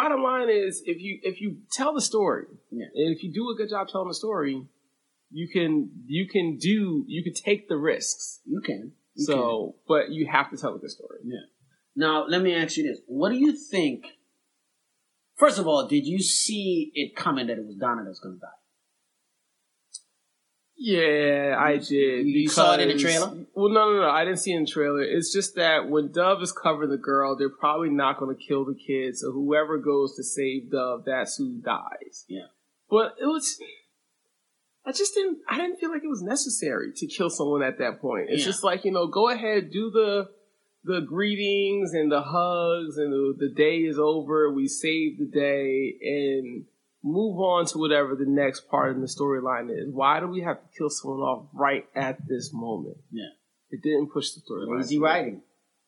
Bottom 0.00 0.20
line 0.30 0.48
is 0.50 0.72
if 0.92 0.98
you 1.06 1.12
if 1.30 1.36
you 1.42 1.48
tell 1.78 1.92
the 1.98 2.04
story 2.12 2.46
Yeah. 2.80 2.86
and 3.00 3.08
if 3.14 3.18
you 3.24 3.28
do 3.40 3.44
a 3.52 3.54
good 3.58 3.70
job 3.74 3.88
telling 3.88 4.08
the 4.14 4.14
story 4.24 4.54
you 5.40 5.46
can 5.54 5.70
you 6.16 6.24
can 6.34 6.46
do 6.70 7.04
you 7.14 7.20
can 7.26 7.34
take 7.48 7.60
the 7.72 7.76
risks 7.92 8.40
You 8.54 8.60
can. 8.68 8.82
You 9.14 9.24
so 9.30 9.36
but 9.92 10.04
you 10.16 10.22
have 10.36 10.48
to 10.52 10.56
tell 10.62 10.72
a 10.74 10.78
good 10.84 10.94
story 10.98 11.18
can. 11.22 11.46
now 12.04 12.16
let 12.32 12.40
me 12.46 12.50
ask 12.62 12.76
you 12.76 12.84
this: 12.88 13.00
What 13.20 13.30
do 13.32 13.38
you 13.46 13.52
think? 13.74 13.98
First 15.42 15.58
of 15.58 15.66
all, 15.70 15.86
did 15.94 16.04
you 16.12 16.18
see 16.20 16.90
it 16.94 17.08
coming 17.24 17.46
that 17.48 17.58
it 17.58 17.66
was 17.66 17.76
Donna 17.84 18.02
that 18.04 18.08
was 18.16 18.20
going 18.20 18.36
to 18.36 18.40
die? 18.40 18.60
Yeah 20.78 21.56
i 21.58 21.76
did 21.78 22.26
You 22.26 22.48
saw 22.48 22.74
it 22.74 22.80
in 22.80 22.88
the 22.88 22.98
trailer? 22.98 23.28
well 23.54 23.70
no 23.72 23.92
no 23.92 24.00
no 24.02 24.10
i 24.10 24.24
didn't 24.24 24.40
see 24.40 24.52
it 24.52 24.56
in 24.56 24.64
the 24.64 24.70
trailer 24.70 25.02
it's 25.02 25.32
just 25.32 25.54
that 25.56 25.88
when 25.88 26.12
dove 26.12 26.42
is 26.42 26.52
covering 26.52 26.90
the 26.90 26.98
girl 26.98 27.36
they're 27.36 27.48
probably 27.48 27.88
not 27.90 28.18
going 28.18 28.34
to 28.36 28.42
kill 28.42 28.64
the 28.64 28.74
kid 28.74 29.16
so 29.16 29.32
whoever 29.32 29.78
goes 29.78 30.14
to 30.16 30.22
save 30.22 30.70
dove 30.70 31.04
that's 31.06 31.36
who 31.36 31.60
dies 31.64 32.24
Yeah. 32.28 32.46
but 32.90 33.14
it 33.20 33.26
was 33.26 33.58
I 34.88 34.92
just 34.92 35.14
didn't. 35.14 35.38
I 35.48 35.56
didn't 35.56 35.80
feel 35.80 35.90
like 35.90 36.04
it 36.04 36.08
was 36.08 36.22
necessary 36.22 36.92
to 36.94 37.08
kill 37.08 37.28
someone 37.28 37.60
at 37.64 37.78
that 37.78 38.00
point. 38.00 38.26
It's 38.30 38.42
Yeah. 38.42 38.46
just 38.52 38.62
like 38.62 38.84
you 38.84 38.92
know, 38.92 39.08
go 39.08 39.28
ahead, 39.28 39.72
do 39.72 39.90
the 39.90 40.28
the 40.84 41.00
greetings 41.00 41.92
and 41.92 42.12
the 42.12 42.22
hugs, 42.22 42.96
and 42.96 43.12
the, 43.12 43.34
the 43.36 43.48
day 43.52 43.78
is 43.78 43.98
over. 43.98 44.48
We 44.52 44.68
saved 44.68 45.18
the 45.18 45.24
day 45.26 45.96
and 46.00 46.66
move 47.06 47.38
on 47.38 47.66
to 47.66 47.78
whatever 47.78 48.16
the 48.16 48.26
next 48.26 48.68
part 48.68 48.94
in 48.94 49.00
the 49.00 49.06
storyline 49.06 49.70
is. 49.70 49.88
Why 49.90 50.18
do 50.18 50.26
we 50.26 50.40
have 50.40 50.58
to 50.60 50.68
kill 50.76 50.90
someone 50.90 51.20
off 51.20 51.46
right 51.54 51.86
at 51.94 52.26
this 52.26 52.50
moment? 52.52 52.96
Yeah. 53.12 53.30
It 53.70 53.82
didn't 53.82 54.12
push 54.12 54.30
the 54.32 54.40
storyline. 54.40 54.80
Lazy 54.80 54.98
writing. 54.98 55.42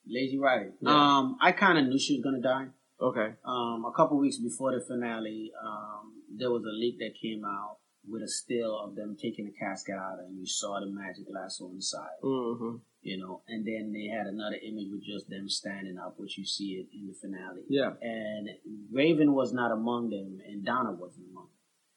Lazy 0.06 0.38
writing. 0.38 0.72
Yeah. 0.80 0.90
Um, 0.90 1.36
I 1.40 1.52
kind 1.52 1.78
of 1.78 1.86
knew 1.86 1.98
she 1.98 2.14
was 2.16 2.22
going 2.22 2.40
to 2.40 2.48
die. 2.48 2.66
Okay. 3.00 3.34
Um, 3.44 3.84
a 3.84 3.92
couple 3.96 4.18
weeks 4.18 4.38
before 4.38 4.72
the 4.72 4.84
finale, 4.84 5.50
um, 5.64 6.12
there 6.36 6.50
was 6.50 6.62
a 6.62 6.74
leak 6.74 6.98
that 6.98 7.12
came 7.20 7.44
out 7.44 7.78
with 8.08 8.22
a 8.22 8.28
still 8.28 8.78
of 8.78 8.94
them 8.94 9.16
taking 9.20 9.44
the 9.44 9.52
casket 9.52 9.96
out, 9.96 10.18
and 10.20 10.38
you 10.38 10.46
saw 10.46 10.80
the 10.80 10.86
magic 10.86 11.26
lasso 11.32 11.70
inside. 11.70 12.16
hmm 12.22 12.76
you 13.02 13.16
know, 13.18 13.42
and 13.48 13.66
then 13.66 13.92
they 13.92 14.06
had 14.14 14.26
another 14.26 14.56
image 14.56 14.88
with 14.90 15.02
just 15.04 15.28
them 15.30 15.48
standing 15.48 15.98
up, 15.98 16.14
which 16.18 16.36
you 16.38 16.44
see 16.44 16.72
it 16.74 16.88
in 16.94 17.06
the 17.06 17.14
finale. 17.14 17.62
Yeah. 17.68 17.92
And 18.02 18.48
Raven 18.92 19.32
was 19.32 19.52
not 19.52 19.70
among 19.72 20.10
them, 20.10 20.38
and 20.46 20.64
Donna 20.64 20.92
wasn't 20.92 21.26
among 21.30 21.44
them. 21.44 21.52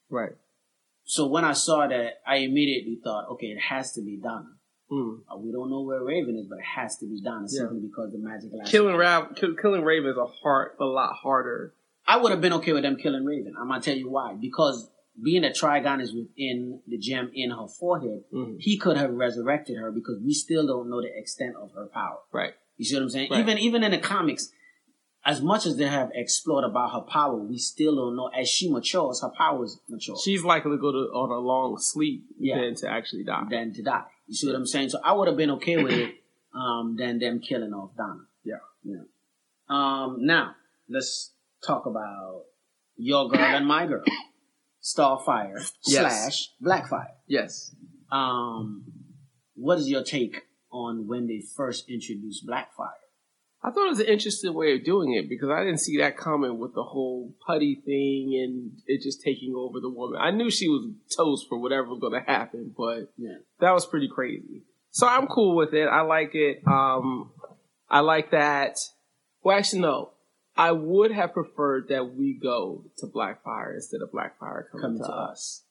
Right. 0.10 0.34
So 1.04 1.28
when 1.28 1.44
I 1.44 1.54
saw 1.54 1.88
that, 1.88 2.22
I 2.28 2.38
immediately 2.38 3.00
thought, 3.04 3.30
okay, 3.32 3.48
it 3.48 3.60
has 3.60 3.94
to 3.94 4.02
be 4.02 4.18
Donna. 4.22 4.52
Mm. 4.92 5.22
Uh, 5.32 5.38
we 5.38 5.52
don't 5.52 5.70
know 5.70 5.82
where 5.82 6.04
Raven 6.04 6.38
is, 6.38 6.48
but 6.48 6.60
it 6.60 6.66
has 6.76 6.98
to 6.98 7.08
be 7.08 7.22
Donna 7.22 7.48
Yeah. 7.50 7.62
simply 7.62 7.80
because 7.80 8.12
the 8.12 8.20
magic. 8.20 8.52
Killing 8.66 8.96
Rav, 8.96 9.36
kill, 9.36 9.56
killing 9.56 9.84
Raven 9.84 10.12
is 10.12 10.18
a 10.18 10.26
hard, 10.26 10.74
a 10.80 10.86
lot 10.86 11.14
harder. 11.16 11.74
I 12.06 12.18
would 12.18 12.32
have 12.32 12.42
been 12.42 12.54
okay 12.54 12.74
with 12.74 12.84
them 12.84 12.98
killing 12.98 13.24
Raven. 13.26 13.56
I'm 13.60 13.70
gonna 13.70 13.82
tell 13.82 13.96
you 13.96 14.10
why. 14.10 14.34
Because 14.34 14.91
being 15.22 15.42
that 15.42 15.56
Trigon 15.56 16.02
is 16.02 16.14
within 16.14 16.82
the 16.88 16.98
gem 16.98 17.32
in 17.34 17.52
her 17.52 17.68
forehead, 17.68 18.24
Mhm. 18.34 18.58
he 18.60 18.78
could 18.78 18.98
have 18.98 19.12
resurrected 19.14 19.78
her 19.78 19.92
because 19.92 20.20
we 20.24 20.34
still 20.34 20.66
don't 20.66 20.90
know 20.90 21.02
the 21.02 21.16
extent 21.18 21.56
of 21.56 21.72
her 21.74 21.88
power. 21.88 22.20
Right. 22.32 22.54
You 22.78 22.86
see 22.86 22.96
what 22.96 23.04
I'm 23.04 23.10
saying? 23.10 23.30
Right. 23.32 23.40
Even 23.42 23.58
even 23.58 23.84
in 23.84 23.92
the 23.92 23.98
comics, 24.00 24.52
as 25.24 25.42
much 25.42 25.66
as 25.66 25.78
they 25.78 25.88
have 25.88 26.10
explored 26.16 26.64
about 26.64 26.94
her 26.94 27.02
power, 27.02 27.36
we 27.36 27.58
still 27.58 27.96
don't 27.96 28.16
know. 28.16 28.28
As 28.28 28.50
she 28.50 28.72
matures, 28.72 29.22
her 29.22 29.30
powers 29.38 29.80
mature. 29.88 30.16
She's 30.18 30.44
likely 30.44 30.72
to 30.72 30.78
go 30.78 30.92
to 30.92 30.98
on 31.14 31.30
a 31.30 31.40
long 31.40 31.78
sleep 31.78 32.26
Yeah. 32.40 32.60
than 32.62 32.76
to 32.76 32.90
actually 32.90 33.24
die. 33.24 33.46
than 33.50 33.74
to 33.74 33.84
die. 33.84 34.06
You 34.28 34.34
see 34.34 34.48
what 34.48 34.56
I'm 34.56 34.66
saying? 34.66 34.90
So 34.90 35.00
I 35.04 35.14
would 35.14 35.28
have 35.28 35.38
been 35.38 35.52
okay 35.52 35.82
with 35.84 35.94
it 35.94 36.16
um, 36.54 36.96
than 36.98 37.20
them 37.20 37.40
killing 37.40 37.74
off 37.74 37.96
Donna. 37.98 38.26
Yeah. 38.44 38.56
Yeah. 38.84 39.04
Um, 39.70 40.26
now 40.26 40.56
let's 40.90 41.34
talk 41.66 41.86
about 41.86 42.46
your 42.98 43.30
girl 43.30 43.40
and 43.42 43.66
my 43.68 43.86
girl, 43.86 44.04
Starfire 44.84 45.54
Yes. 45.86 46.24
slash 46.24 46.50
Blackfire. 46.62 47.12
Yes. 47.28 47.74
Um, 48.12 48.86
what 49.56 49.78
is 49.80 49.90
your 49.90 50.04
take 50.04 50.42
on 50.72 51.08
when 51.08 51.28
they 51.28 51.42
first 51.56 51.90
introduced 51.90 52.48
Blackfire? 52.48 52.90
I 53.64 53.70
thought 53.70 53.86
it 53.86 53.90
was 53.90 54.00
an 54.00 54.08
interesting 54.08 54.56
way 54.56 54.74
of 54.76 54.84
doing 54.84 55.14
it 55.14 55.30
because 55.30 55.50
I 55.50 55.64
didn't 55.64 55.82
see 55.82 55.98
that 56.00 56.18
coming 56.18 56.58
with 56.58 56.74
the 56.74 56.82
whole 56.82 57.36
putty 57.46 57.76
thing 57.86 58.34
and 58.44 58.72
it 58.88 59.04
just 59.04 59.22
taking 59.22 59.54
over 59.56 59.80
the 59.80 59.90
woman. 59.90 60.20
I 60.20 60.32
knew 60.32 60.50
she 60.50 60.68
was 60.68 60.90
toast 61.16 61.46
for 61.48 61.60
whatever 61.60 61.88
was 61.90 62.00
going 62.00 62.14
to 62.14 62.22
happen, 62.28 62.74
but 62.76 63.14
Yeah. 63.18 63.38
that 63.60 63.72
was 63.72 63.86
pretty 63.86 64.08
crazy. 64.12 64.64
So 64.90 65.06
I'm 65.08 65.28
cool 65.28 65.56
with 65.56 65.74
it. 65.76 65.86
I 65.86 66.02
like 66.02 66.32
it. 66.34 66.64
Um, 66.68 67.32
I 67.88 68.00
like 68.00 68.32
that. 68.32 68.78
Well, 69.44 69.56
actually, 69.58 69.82
no. 69.82 70.11
I 70.56 70.72
would 70.72 71.12
have 71.12 71.34
preferred 71.34 71.88
that 71.90 72.14
we 72.16 72.34
go 72.34 72.84
to 72.98 73.08
Blackfire 73.08 73.74
instead 73.76 74.02
of 74.02 74.12
Blackfire 74.12 74.70
coming, 74.70 74.82
Coming 74.82 75.00
to, 75.00 75.06
to 75.06 75.12
us. 75.14 75.64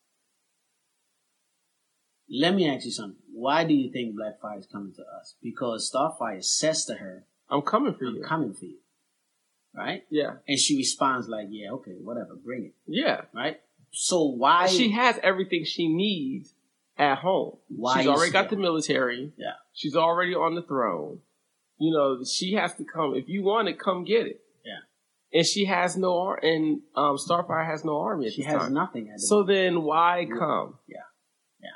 Let 2.31 2.55
me 2.55 2.69
ask 2.69 2.85
you 2.85 2.93
something. 2.93 3.19
Why 3.33 3.65
do 3.65 3.75
you 3.75 3.91
think 3.93 4.15
Blackfire 4.15 4.59
is 4.61 4.67
coming 4.67 4.93
to 4.95 5.03
us? 5.03 5.35
Because 5.43 5.91
Starfire 5.93 6.43
says 6.45 6.85
to 6.87 6.95
her, 6.95 7.25
I'm 7.51 7.63
coming 7.63 7.95
for 7.95 8.05
you. 8.05 8.23
I'm 8.23 8.29
coming 8.29 8.55
for 8.55 8.65
you. 8.65 8.77
Right? 9.75 10.05
yeah, 10.11 10.35
And 10.49 10.59
she 10.59 10.77
responds 10.77 11.29
like, 11.29 11.47
yeah, 11.51 11.71
okay, 11.73 11.93
whatever, 12.03 12.35
bring 12.35 12.65
it. 12.67 12.75
yeah. 12.87 13.23
Right? 13.33 13.61
So 13.93 14.25
why 14.25 14.67
She 14.67 14.91
has 14.93 15.19
everything 15.23 15.65
she 15.65 15.89
needs 15.89 16.53
at 16.97 17.19
home. 17.19 17.57
Why 17.69 17.99
She's 17.99 18.09
already 18.09 18.33
got 18.33 18.51
the 18.51 18.57
military. 18.57 19.33
Yeah. 19.37 19.55
She's 19.73 19.97
already 19.97 20.35
on 20.35 20.55
the 20.55 20.63
throne. 20.63 21.21
You 21.79 21.93
know, 21.93 22.23
she 22.25 22.55
has 22.55 22.75
to 22.77 22.85
come. 22.85 23.15
If 23.15 23.29
you 23.29 23.43
want 23.43 23.69
it, 23.69 23.79
come 23.79 24.05
get 24.05 24.27
it. 24.27 24.41
And 25.33 25.47
she 25.47 25.67
has 25.67 25.97
no 25.97 26.19
ar- 26.19 26.41
and 26.43 26.81
um, 26.97 27.17
Starfire 27.17 27.65
has 27.65 27.85
no 27.85 27.99
army 27.99 28.27
at 28.27 28.33
she 28.33 28.43
has 28.43 28.63
time. 28.63 28.75
nothing 28.75 29.13
So 29.19 29.45
then 29.45 29.83
why 29.83 30.21
Yeah. 30.21 30.37
come? 30.39 30.79
Yeah, 30.89 30.97
yeah. 31.61 31.69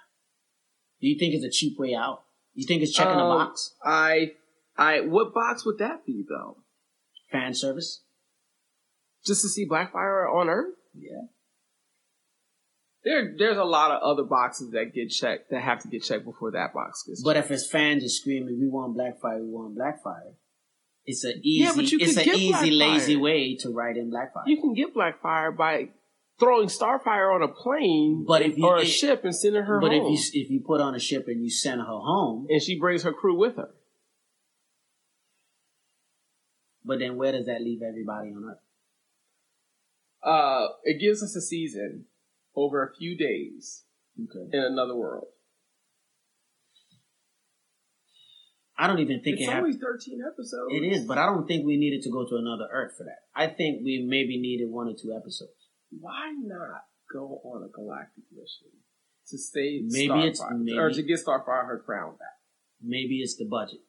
Do 1.00 1.06
you 1.06 1.16
think 1.18 1.34
it's 1.34 1.44
a 1.44 1.50
cheap 1.50 1.78
way 1.78 1.94
out? 1.94 2.24
You 2.54 2.66
think 2.66 2.82
it's 2.82 2.92
checking 2.92 3.18
Um, 3.20 3.26
a 3.30 3.34
box? 3.38 3.74
I, 3.84 4.32
I, 4.76 5.00
what 5.02 5.32
box 5.34 5.64
would 5.64 5.78
that 5.78 6.04
be 6.04 6.24
though? 6.28 6.58
Fan 7.30 7.54
service? 7.54 8.02
Just 9.24 9.42
to 9.42 9.48
see 9.48 9.66
Blackfire 9.68 10.32
on 10.32 10.48
Earth? 10.48 10.74
Yeah. 10.92 11.26
There, 13.04 13.34
there's 13.36 13.58
a 13.58 13.64
lot 13.64 13.90
of 13.90 14.02
other 14.02 14.22
boxes 14.24 14.70
that 14.70 14.94
get 14.94 15.10
checked 15.10 15.50
that 15.50 15.60
have 15.62 15.80
to 15.82 15.88
get 15.88 16.02
checked 16.02 16.24
before 16.24 16.50
that 16.52 16.72
box 16.72 17.02
gets. 17.06 17.22
But 17.22 17.36
if 17.36 17.50
it's 17.50 17.66
fans 17.70 18.02
are 18.04 18.08
screaming, 18.08 18.58
we 18.58 18.66
want 18.68 18.96
Blackfire, 18.96 19.40
we 19.40 19.50
want 19.50 19.76
Blackfire. 19.76 20.34
It's 21.06 21.22
an 21.24 21.40
easy, 21.42 21.64
Yeah, 21.64 21.72
but 21.76 21.90
you 21.92 21.98
it's 22.00 22.16
an 22.16 22.28
easy, 22.34 22.70
lazy 22.70 23.16
way 23.16 23.56
to 23.56 23.70
write 23.70 23.96
in 23.96 24.10
Blackfire. 24.10 24.44
You 24.46 24.60
can 24.60 24.72
get 24.74 24.94
Blackfire 24.94 25.54
by 25.54 25.90
throwing 26.40 26.68
Starfire 26.68 27.34
on 27.34 27.42
a 27.42 27.48
plane 27.48 28.24
But 28.26 28.42
if 28.42 28.56
you- 28.56 28.64
or 28.66 28.78
a 28.78 28.82
it- 28.82 28.86
ship 28.86 29.22
and 29.24 29.34
sending 29.34 29.62
her 29.64 29.80
home. 29.80 29.88
but 29.90 29.92
home. 29.96 30.12
if 30.14 30.34
you 30.34 30.42
if 30.42 30.50
you 30.50 30.60
put 30.60 30.80
on 30.80 30.94
a 30.94 30.98
ship 30.98 31.28
and 31.28 31.42
you 31.42 31.50
send 31.50 31.80
her 31.82 31.86
home, 31.86 32.46
and 32.48 32.60
she 32.62 32.78
brings 32.78 33.02
her 33.02 33.12
crew 33.12 33.36
with 33.36 33.56
her. 33.56 33.70
but 36.84 36.98
then 36.98 37.16
where 37.16 37.32
does 37.32 37.46
that 37.46 37.62
leave 37.62 37.82
everybody 37.82 38.28
on 38.30 38.44
Earth? 38.44 38.58
Uh, 40.22 40.68
it 40.84 41.00
gives 41.00 41.22
us 41.22 41.34
a 41.36 41.40
season 41.40 42.06
over 42.54 42.82
a 42.82 42.94
few 42.94 43.16
days 43.16 43.84
Okay. 44.22 44.56
in 44.56 44.62
another 44.62 44.94
world. 44.94 45.28
I 48.76 48.86
don't 48.86 48.98
even 48.98 49.22
think 49.22 49.38
it's 49.38 49.46
it 49.48 49.52
has. 49.52 49.62
only 49.62 49.72
13 49.78 50.20
episodes. 50.26 50.70
It 50.70 50.82
is, 50.82 51.06
but 51.06 51.18
I 51.18 51.26
don't 51.26 51.46
think 51.46 51.64
we 51.64 51.76
needed 51.76 52.02
to 52.02 52.10
go 52.10 52.26
to 52.26 52.36
another 52.36 52.66
Earth 52.72 52.94
for 52.98 53.04
that. 53.04 53.22
I 53.34 53.46
think 53.46 53.84
we 53.84 54.04
maybe 54.08 54.40
needed 54.40 54.68
one 54.70 54.88
or 54.88 54.94
two 54.94 55.12
episodes. 55.14 55.52
Why 56.00 56.32
not 56.42 56.82
go 57.12 57.40
on 57.44 57.62
a 57.62 57.68
galactic 57.70 58.24
mission 58.32 58.74
to 59.28 59.38
save 59.38 59.84
Maybe 59.86 60.08
Starfire, 60.08 60.26
it's- 60.26 60.42
maybe- 60.58 60.78
or 60.78 60.90
to 60.90 61.02
get 61.02 61.20
Starfire 61.24 61.66
her 61.66 61.82
crown 61.84 62.16
back? 62.16 62.34
Maybe 62.82 63.20
it's 63.20 63.36
the 63.36 63.46
budget. 63.46 63.80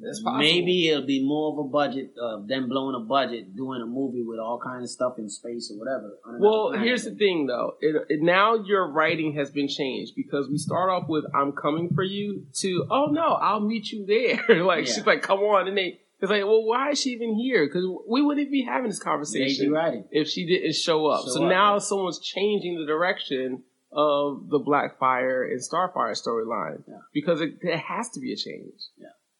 Maybe 0.00 0.88
it'll 0.88 1.06
be 1.06 1.24
more 1.24 1.52
of 1.52 1.58
a 1.58 1.68
budget 1.68 2.14
of 2.20 2.48
them 2.48 2.68
blowing 2.68 2.94
a 2.94 3.00
budget 3.04 3.54
doing 3.56 3.80
a 3.82 3.86
movie 3.86 4.22
with 4.22 4.38
all 4.38 4.60
kinds 4.62 4.84
of 4.84 4.90
stuff 4.90 5.18
in 5.18 5.28
space 5.28 5.70
or 5.72 5.78
whatever. 5.78 6.18
Well, 6.38 6.70
planet. 6.70 6.86
here's 6.86 7.04
the 7.04 7.14
thing, 7.14 7.46
though. 7.46 7.74
It, 7.80 7.96
it, 8.08 8.22
now 8.22 8.54
your 8.56 8.90
writing 8.90 9.34
has 9.34 9.50
been 9.50 9.68
changed 9.68 10.14
because 10.16 10.48
we 10.48 10.58
start 10.58 10.90
off 10.90 11.08
with 11.08 11.24
"I'm 11.34 11.52
coming 11.52 11.90
for 11.94 12.02
you" 12.02 12.46
to 12.60 12.86
"Oh 12.90 13.06
no, 13.06 13.34
I'll 13.34 13.60
meet 13.60 13.90
you 13.92 14.04
there." 14.06 14.62
like 14.64 14.86
Yeah. 14.86 14.94
she's 14.94 15.06
like, 15.06 15.22
"Come 15.22 15.40
on," 15.40 15.68
and 15.68 15.76
they 15.76 16.00
it's 16.20 16.30
like, 16.30 16.44
"Well, 16.44 16.64
why 16.64 16.90
is 16.90 17.00
she 17.00 17.10
even 17.10 17.34
here?" 17.34 17.66
Because 17.66 17.84
we 18.08 18.22
wouldn't 18.22 18.50
be 18.50 18.62
having 18.64 18.88
this 18.90 18.98
conversation 18.98 19.74
if 20.10 20.28
she 20.28 20.46
didn't 20.46 20.74
show 20.74 21.06
up. 21.06 21.24
Show 21.24 21.30
so 21.30 21.44
up, 21.44 21.50
now 21.50 21.72
yeah. 21.74 21.78
someone's 21.80 22.18
changing 22.20 22.78
the 22.78 22.86
direction 22.86 23.62
of 23.92 24.48
the 24.48 24.58
Blackfire 24.58 25.48
and 25.50 25.60
Starfire 25.60 26.20
storyline 26.20 26.82
Yeah. 26.88 26.94
because 27.12 27.40
it, 27.40 27.58
it 27.62 27.78
has 27.78 28.10
to 28.10 28.20
be 28.20 28.32
a 28.32 28.36
change. 28.36 28.80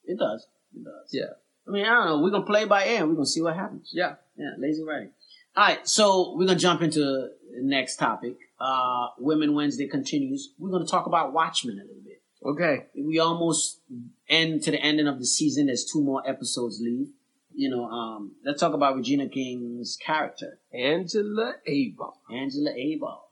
It 0.06 0.18
does. 0.18 0.46
It 0.74 0.84
does. 0.84 1.10
Yeah. 1.12 1.32
I 1.66 1.70
mean, 1.70 1.86
I 1.86 1.94
don't 1.94 2.06
know. 2.06 2.20
We're 2.20 2.30
gonna 2.30 2.44
play 2.44 2.64
by 2.66 2.86
ear. 2.86 3.06
We're 3.06 3.14
gonna 3.14 3.26
see 3.26 3.42
what 3.42 3.56
happens. 3.56 3.90
Yeah. 3.92 4.16
Yeah, 4.36 4.50
lazy 4.58 4.82
writing. 4.82 5.10
All 5.56 5.64
right, 5.64 5.86
so 5.88 6.34
we're 6.36 6.46
gonna 6.46 6.58
jump 6.58 6.82
into 6.82 7.00
the 7.00 7.32
next 7.62 7.96
topic. 7.96 8.36
Uh, 8.60 9.08
Women 9.18 9.54
Wednesday 9.54 9.86
continues. 9.86 10.52
We're 10.58 10.70
gonna 10.70 10.86
talk 10.86 11.06
about 11.06 11.32
Watchmen 11.32 11.78
a 11.78 11.82
little 11.82 12.02
bit. 12.04 12.22
Okay. 12.44 12.86
We 12.94 13.18
almost 13.18 13.80
end 14.28 14.62
to 14.64 14.70
the 14.70 14.80
ending 14.80 15.06
of 15.06 15.18
the 15.18 15.26
season. 15.26 15.66
There's 15.66 15.84
two 15.84 16.02
more 16.02 16.28
episodes 16.28 16.80
leave. 16.80 17.08
You 17.54 17.70
know, 17.70 17.84
um, 17.84 18.32
let's 18.44 18.60
talk 18.60 18.74
about 18.74 18.96
Regina 18.96 19.28
King's 19.28 19.96
character, 19.96 20.58
Angela 20.72 21.54
Abel. 21.66 22.18
Angela 22.30 22.72
Abel. 22.76 23.22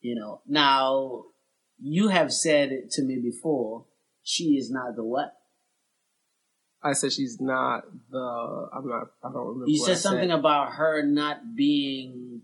You 0.00 0.14
know, 0.14 0.40
now 0.46 1.24
you 1.78 2.08
have 2.08 2.32
said 2.32 2.72
it 2.72 2.90
to 2.92 3.02
me 3.02 3.18
before. 3.18 3.84
She 4.22 4.56
is 4.56 4.70
not 4.70 4.96
the 4.96 5.04
what? 5.04 5.34
I 6.82 6.92
said 6.92 7.12
she's 7.12 7.40
not 7.40 7.84
the. 8.10 8.68
I'm 8.72 8.88
not. 8.88 9.10
I 9.22 9.32
don't 9.32 9.46
remember. 9.46 9.70
You 9.70 9.78
said 9.78 9.98
something 9.98 10.30
about 10.30 10.72
her 10.74 11.02
not 11.02 11.56
being 11.56 12.42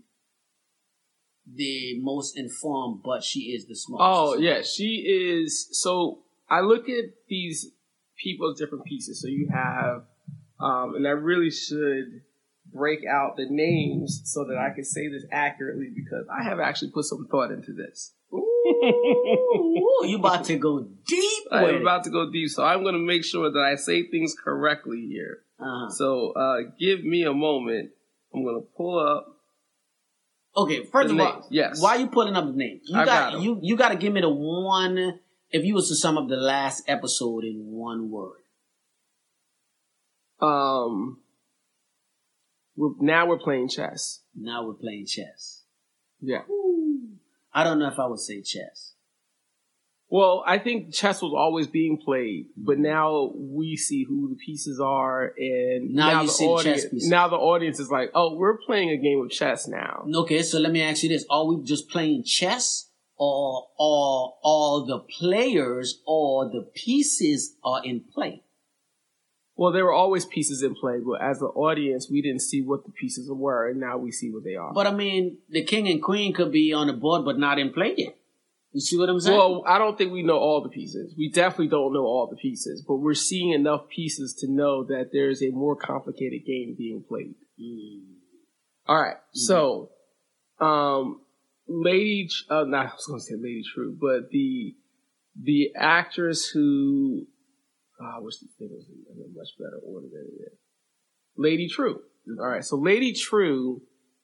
the 1.53 1.99
most 2.01 2.37
informed, 2.37 3.01
but 3.03 3.23
she 3.23 3.53
is 3.53 3.65
the 3.67 3.75
smartest. 3.75 4.19
Oh 4.19 4.37
yeah, 4.37 4.61
she 4.61 5.05
is. 5.07 5.69
So 5.71 6.19
I 6.49 6.61
look 6.61 6.89
at 6.89 7.05
these 7.29 7.71
people 8.21 8.51
as 8.51 8.57
different 8.57 8.85
pieces. 8.85 9.21
So 9.21 9.27
you 9.27 9.49
have, 9.53 10.03
um, 10.59 10.95
and 10.95 11.07
I 11.07 11.11
really 11.11 11.51
should 11.51 12.21
break 12.73 13.05
out 13.05 13.37
the 13.37 13.45
names 13.49 14.21
so 14.25 14.43
that 14.45 14.57
I 14.57 14.73
can 14.73 14.83
say 14.83 15.07
this 15.07 15.23
accurately 15.31 15.89
because 15.95 16.25
I 16.29 16.43
have 16.43 16.59
actually 16.59 16.91
put 16.91 17.05
some 17.05 17.27
thought 17.31 17.51
into 17.51 17.71
this. 17.73 18.13
Ooh, 18.65 20.01
you 20.05 20.17
about 20.17 20.45
to 20.45 20.57
go 20.57 20.87
deep 21.07 21.43
I'm 21.51 21.81
about 21.81 22.03
to 22.05 22.09
go 22.09 22.31
deep, 22.31 22.49
so 22.49 22.63
I'm 22.63 22.81
going 22.81 22.95
to 22.95 22.99
make 22.99 23.23
sure 23.23 23.51
that 23.51 23.59
I 23.59 23.75
say 23.75 24.07
things 24.07 24.35
correctly 24.35 25.07
here. 25.07 25.39
Uh-huh. 25.59 25.89
So 25.89 26.31
uh, 26.31 26.57
give 26.79 27.03
me 27.03 27.23
a 27.23 27.33
moment. 27.33 27.91
I'm 28.33 28.43
going 28.43 28.61
to 28.61 28.67
pull 28.75 28.99
up. 28.99 29.27
Okay, 30.57 30.85
first 30.85 31.11
of 31.11 31.19
all, 31.19 31.45
yes. 31.49 31.81
why 31.81 31.97
are 31.97 31.99
you 31.99 32.07
pulling 32.07 32.35
up 32.35 32.45
the 32.45 32.53
name? 32.53 32.79
You 32.85 32.97
I 32.97 33.05
got, 33.05 33.33
got 33.33 33.41
you 33.41 33.59
you 33.61 33.75
got 33.75 33.89
to 33.89 33.97
give 33.97 34.13
me 34.13 34.21
the 34.21 34.29
one. 34.29 35.19
If 35.51 35.63
you 35.63 35.75
was 35.75 35.89
to 35.89 35.95
sum 35.95 36.17
up 36.17 36.27
the 36.27 36.37
last 36.37 36.83
episode 36.87 37.43
in 37.43 37.65
one 37.67 38.09
word, 38.09 38.39
Um, 40.39 41.19
we're, 42.75 42.91
now 42.99 43.27
we're 43.27 43.37
playing 43.37 43.69
chess. 43.69 44.21
now 44.35 44.65
we're 44.65 44.73
playing 44.73 45.05
chess. 45.05 45.63
Yeah. 46.21 46.41
I 47.55 47.63
don't 47.63 47.79
know 47.79 47.87
if 47.87 47.97
I 47.97 48.05
would 48.05 48.19
say 48.19 48.41
chess. 48.41 48.95
Well, 50.09 50.43
I 50.45 50.59
think 50.59 50.93
chess 50.93 51.21
was 51.21 51.33
always 51.35 51.67
being 51.67 51.97
played, 51.97 52.49
but 52.55 52.73
mm-hmm. 52.73 52.83
now 52.83 53.31
we 53.35 53.75
see 53.75 54.03
who 54.03 54.29
the 54.29 54.35
pieces 54.35 54.79
are, 54.79 55.33
and 55.37 55.95
Now 55.95 56.21
you 56.21 56.27
the 56.27 56.33
see 56.33 56.45
the 56.45 56.51
audience, 56.51 56.81
chess 56.83 56.91
pieces. 56.91 57.09
Now 57.09 57.27
the 57.27 57.37
audience 57.37 57.79
is 57.79 57.89
like, 57.89 58.11
"Oh, 58.13 58.35
we're 58.35 58.57
playing 58.57 58.91
a 58.91 58.97
game 58.97 59.21
of 59.23 59.31
chess 59.31 59.67
now." 59.67 60.05
Okay, 60.13 60.43
so 60.43 60.59
let 60.59 60.71
me 60.71 60.81
ask 60.83 61.01
you 61.01 61.09
this: 61.09 61.25
Are 61.29 61.45
we 61.45 61.63
just 61.63 61.89
playing 61.89 62.23
chess, 62.23 62.89
or 63.17 63.67
or 63.79 64.35
all 64.43 64.85
the 64.85 64.99
players 64.99 66.01
or 66.05 66.45
the 66.51 66.69
pieces 66.75 67.55
are 67.63 67.83
in 67.83 68.01
play? 68.13 68.43
Well, 69.57 69.71
there 69.71 69.85
were 69.85 69.93
always 69.93 70.25
pieces 70.25 70.63
in 70.63 70.75
play, 70.75 70.99
but 70.99 71.21
as 71.21 71.41
an 71.41 71.47
audience, 71.47 72.09
we 72.11 72.21
didn't 72.21 72.41
see 72.41 72.61
what 72.61 72.83
the 72.83 72.91
pieces 72.91 73.29
were, 73.31 73.69
and 73.69 73.79
now 73.79 73.97
we 73.97 74.11
see 74.11 74.29
what 74.29 74.43
they 74.43 74.55
are. 74.55 74.73
But 74.73 74.85
I 74.85 74.91
mean, 74.91 75.37
the 75.49 75.63
king 75.63 75.87
and 75.87 76.03
queen 76.03 76.33
could 76.33 76.51
be 76.51 76.73
on 76.73 76.87
the 76.87 76.93
board, 76.93 77.23
but 77.23 77.39
not 77.39 77.57
in 77.57 77.71
play 77.71 77.93
yet. 77.97 78.17
You 78.73 78.81
see 78.81 78.97
what 78.97 79.07
I'm 79.07 79.21
saying? 79.21 79.37
well, 79.37 79.63
I 79.65 79.77
don't 79.77 79.97
think 79.97 80.11
we 80.11 80.21
know 80.21 80.37
all 80.37 80.61
the 80.61 80.67
pieces. 80.67 81.15
We 81.17 81.31
definitely 81.31 81.69
don't 81.69 81.93
know 81.93 82.03
all 82.03 82.27
the 82.29 82.35
pieces, 82.35 82.83
but 82.85 82.95
we're 82.95 83.13
seeing 83.13 83.51
enough 83.51 83.87
pieces 83.87 84.33
to 84.39 84.51
know 84.51 84.83
that 84.83 85.11
there's 85.13 85.41
a 85.41 85.51
more 85.51 85.77
complicated 85.77 86.45
game 86.45 86.75
being 86.77 87.01
played. 87.07 87.35
Mm. 87.57 88.01
All 88.85 89.01
right. 89.01 89.15
So, 89.31 89.91
um, 90.59 91.21
Lady, 91.69 92.29
uh, 92.49 92.65
not 92.65 92.87
I 92.87 92.93
was 92.95 93.05
going 93.05 93.19
to 93.21 93.25
say 93.25 93.35
Lady 93.35 93.63
Trieu, 93.73 93.97
but 93.97 94.29
the 94.29 94.75
the 95.41 95.71
actress 95.75 96.49
who, 96.49 97.27
I 98.15 98.19
wish 98.19 98.37
the 98.37 98.47
thing 98.57 98.69
was 98.71 98.85
in 98.87 99.21
a 99.21 99.27
much 99.37 99.49
better 99.57 99.79
order 99.83 100.07
than 100.07 100.27
it 100.27 100.53
is. 100.53 100.59
Lady 101.37 101.67
Trieu. 101.67 102.01
All 102.39 102.47
right. 102.47 102.63
So 102.63 102.77
Lady 102.77 103.13
Trieu 103.13 103.81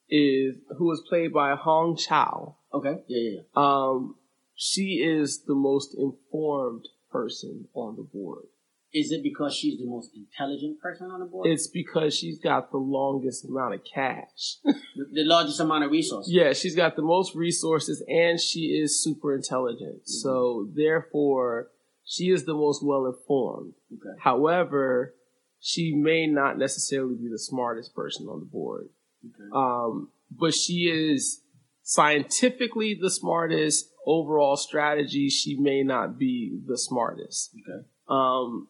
is 0.10 0.56
who 0.78 0.86
was 0.86 1.04
played 1.08 1.34
by 1.34 1.56
Hong 1.56 1.98
Chau. 1.98 2.56
Okay. 2.74 3.04
Yeah, 3.08 3.30
yeah. 3.32 3.40
yeah. 3.40 3.42
Um, 3.56 4.16
she 4.56 5.04
is 5.04 5.44
the 5.46 5.56
most 5.56 5.96
informed 5.98 6.88
person 7.12 7.68
on 7.74 7.98
the 7.98 8.04
board. 8.04 8.46
Is 8.94 9.12
it 9.12 9.24
because 9.24 9.56
she's 9.56 9.80
the 9.80 9.86
most 9.86 10.12
intelligent 10.14 10.82
person 10.82 11.12
on 11.12 11.22
the 11.22 11.26
board? 11.26 11.48
It's 11.48 11.68
because 11.68 12.14
she's 12.14 12.40
got 12.40 12.72
the 12.72 12.78
longest 12.78 13.46
amount 13.46 13.74
of 13.74 13.82
cash. 13.86 14.58
the, 14.66 15.06
the 15.14 15.24
largest 15.24 15.62
amount 15.62 15.86
of 15.86 15.92
resources. 15.92 16.32
Yeah, 16.32 16.52
she's 16.52 16.76
got 16.76 16.98
the 16.98 17.02
most 17.02 17.34
resources 17.34 18.04
and 18.08 18.40
she 18.40 18.82
is 18.82 19.02
super 19.02 19.34
intelligent. 19.34 20.08
So 20.10 20.68
therefore, 20.76 21.70
she 22.06 22.26
is 22.26 22.46
the 22.46 22.54
most 22.54 22.84
well 22.84 23.06
informed. 23.06 23.74
Okay. 23.94 24.20
However, 24.20 25.16
she 25.60 25.94
may 25.94 26.26
not 26.28 26.58
necessarily 26.58 27.16
be 27.16 27.30
the 27.30 27.40
smartest 27.40 27.96
person 27.96 28.28
on 28.28 28.40
the 28.40 28.46
board. 28.46 28.90
Okay. 29.24 29.50
Um, 29.54 30.10
but 30.32 30.54
she 30.54 30.90
is 30.90 31.42
scientifically 31.84 32.98
the 33.00 33.10
smartest. 33.12 33.88
Overall 34.04 34.58
strategy, 34.58 35.30
she 35.30 35.56
may 35.56 35.84
not 35.84 36.18
be 36.18 36.60
the 36.66 36.78
smartest. 36.78 37.52
Okay. 37.56 37.86
Um, 38.10 38.68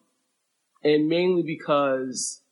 and 0.84 1.08
mainly 1.08 1.42
because, 1.42 2.42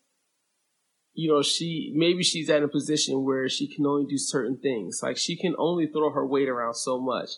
you 1.12 1.30
know, 1.30 1.42
she, 1.42 1.92
maybe 1.94 2.22
she's 2.22 2.48
at 2.48 2.62
a 2.62 2.68
position 2.68 3.22
where 3.22 3.50
she 3.50 3.68
can 3.68 3.84
only 3.84 4.06
do 4.06 4.16
certain 4.16 4.56
things. 4.56 5.00
Like 5.02 5.18
she 5.18 5.36
can 5.36 5.54
only 5.58 5.88
throw 5.88 6.10
her 6.10 6.26
weight 6.26 6.48
around 6.48 6.74
so 6.74 6.98
much. 6.98 7.28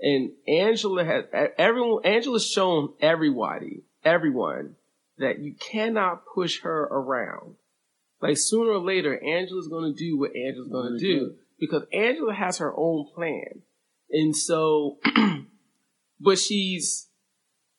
And 0.00 0.32
Angela 0.48 1.04
has, 1.04 1.24
everyone, 1.58 2.04
Angela's 2.04 2.46
shown 2.46 2.94
everybody, 3.00 3.82
everyone 4.04 4.76
that 5.18 5.38
you 5.40 5.54
cannot 5.54 6.22
push 6.34 6.62
her 6.62 6.82
around. 6.84 7.56
Like 8.22 8.36
sooner 8.38 8.70
or 8.70 8.78
later, 8.78 9.12
Angela's 9.22 9.68
going 9.68 9.94
to 9.94 9.98
do 9.98 10.18
what 10.18 10.34
Angela's 10.34 10.70
going 10.70 10.92
to 10.94 10.98
do 10.98 11.34
because 11.58 11.82
Angela 11.92 12.34
has 12.34 12.58
her 12.58 12.72
own 12.76 13.06
plan. 13.14 13.62
And 14.10 14.34
so, 14.34 14.98
but 16.20 16.38
she's, 16.38 17.08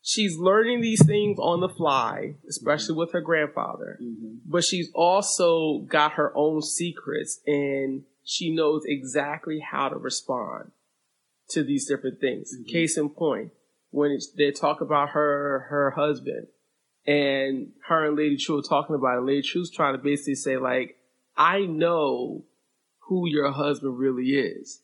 she's 0.02 0.38
learning 0.38 0.82
these 0.82 1.06
things 1.06 1.38
on 1.40 1.60
the 1.60 1.70
fly, 1.70 2.36
especially 2.48 2.96
with 2.96 3.12
her 3.14 3.22
grandfather. 3.22 4.00
Mhm. 4.02 4.40
But 4.46 4.64
she's 4.64 4.90
also 4.94 5.80
got 5.88 6.14
her 6.14 6.32
own 6.36 6.62
secrets 6.62 7.42
and 7.48 8.04
she 8.24 8.54
knows 8.54 8.84
exactly 8.86 9.60
how 9.60 9.90
to 9.90 9.98
respond 9.98 10.72
to 11.52 11.64
these 11.64 11.88
different 11.88 12.20
things. 12.20 12.56
Mhm. 12.56 12.68
Case 12.68 12.98
in 12.98 13.10
point, 13.10 13.52
when 13.92 14.12
it's, 14.12 14.32
they 14.32 14.52
talk 14.52 14.82
about 14.82 15.10
her, 15.10 15.68
her 15.70 15.92
husband 15.92 16.48
and 17.06 17.72
her 17.88 18.06
and 18.08 18.18
Lady 18.18 18.38
Trieu 18.38 18.60
are 18.60 18.62
talking 18.62 18.96
about 18.96 19.18
it, 19.18 19.26
Lady 19.26 19.42
Trieu's 19.42 19.72
trying 19.72 19.96
to 19.96 20.02
basically 20.04 20.36
say 20.36 20.58
like, 20.58 20.98
I 21.36 21.62
know 21.62 22.46
who 23.08 23.28
your 23.28 23.52
husband 23.52 23.98
really 23.98 24.32
is. 24.32 24.82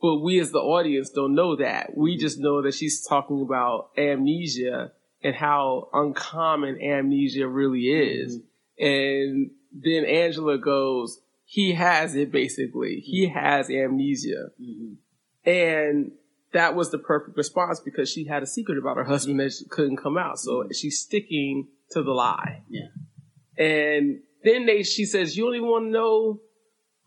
But 0.00 0.16
we 0.16 0.38
as 0.40 0.50
the 0.50 0.58
audience 0.58 1.08
don't 1.10 1.34
know 1.34 1.56
that. 1.56 1.96
We 1.96 2.18
just 2.18 2.38
know 2.38 2.60
that 2.62 2.74
she's 2.74 3.06
talking 3.06 3.40
about 3.40 3.90
amnesia 3.96 4.92
and 5.22 5.34
how 5.34 5.88
uncommon 5.92 6.80
amnesia 6.82 7.48
really 7.48 7.84
is. 7.86 8.40
And 8.78 9.52
then 9.72 10.04
Angela 10.04 10.58
goes, 10.58 11.20
he 11.46 11.72
has 11.72 12.14
it 12.14 12.30
basically. 12.30 13.00
He 13.00 13.28
has 13.28 13.70
amnesia. 13.70 14.50
Mhm. 14.60 14.96
And 15.46 16.12
that 16.52 16.74
was 16.74 16.90
the 16.90 16.98
perfect 16.98 17.36
response 17.36 17.80
because 17.84 18.10
she 18.10 18.26
had 18.26 18.42
a 18.42 18.46
secret 18.46 18.78
about 18.78 18.96
her 18.96 19.04
husband 19.04 19.40
that 19.40 19.52
she 19.52 19.64
couldn't 19.68 19.98
come 19.98 20.18
out. 20.18 20.38
So 20.38 20.58
mm-hmm. 20.58 20.72
she's 20.72 20.98
sticking 20.98 21.68
to 21.92 22.02
the 22.02 22.12
lie. 22.12 22.62
Yeah. 22.68 22.88
And 23.58 24.20
then 24.42 24.66
they, 24.66 24.82
she 24.82 25.04
says, 25.04 25.36
you 25.36 25.44
don't 25.44 25.54
even 25.54 25.68
want 25.68 25.86
to 25.86 25.90
know 25.90 26.40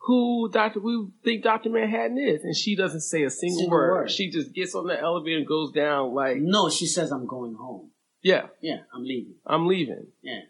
who 0.02 0.49
Dr. 0.52 0.80
we 0.80 1.08
think 1.23 1.43
Dr. 1.43 1.69
Manhattan 1.69 2.17
is. 2.17 2.43
And 2.43 2.56
she 2.56 2.75
doesn't 2.75 3.02
say 3.02 3.23
a 3.23 3.30
single, 3.30 3.60
Single 3.60 3.78
word. 3.78 3.91
word. 3.91 4.12
She 4.12 4.32
just 4.32 4.54
gets 4.54 4.73
on 4.73 4.88
the 4.88 4.99
elevator 4.99 5.38
and 5.38 5.47
goes 5.47 5.71
down 5.71 6.13
like, 6.13 6.38
No, 6.39 6.69
she 6.69 6.88
says 6.88 7.12
I'm 7.12 7.28
going 7.28 7.56
home. 7.56 7.91
yeah, 8.23 8.47
Yeah, 8.62 8.78
I'm 8.93 9.04
leaving. 9.04 9.36
I'm 9.45 9.67
leaving. 9.67 10.08
Yeah. 10.21 10.41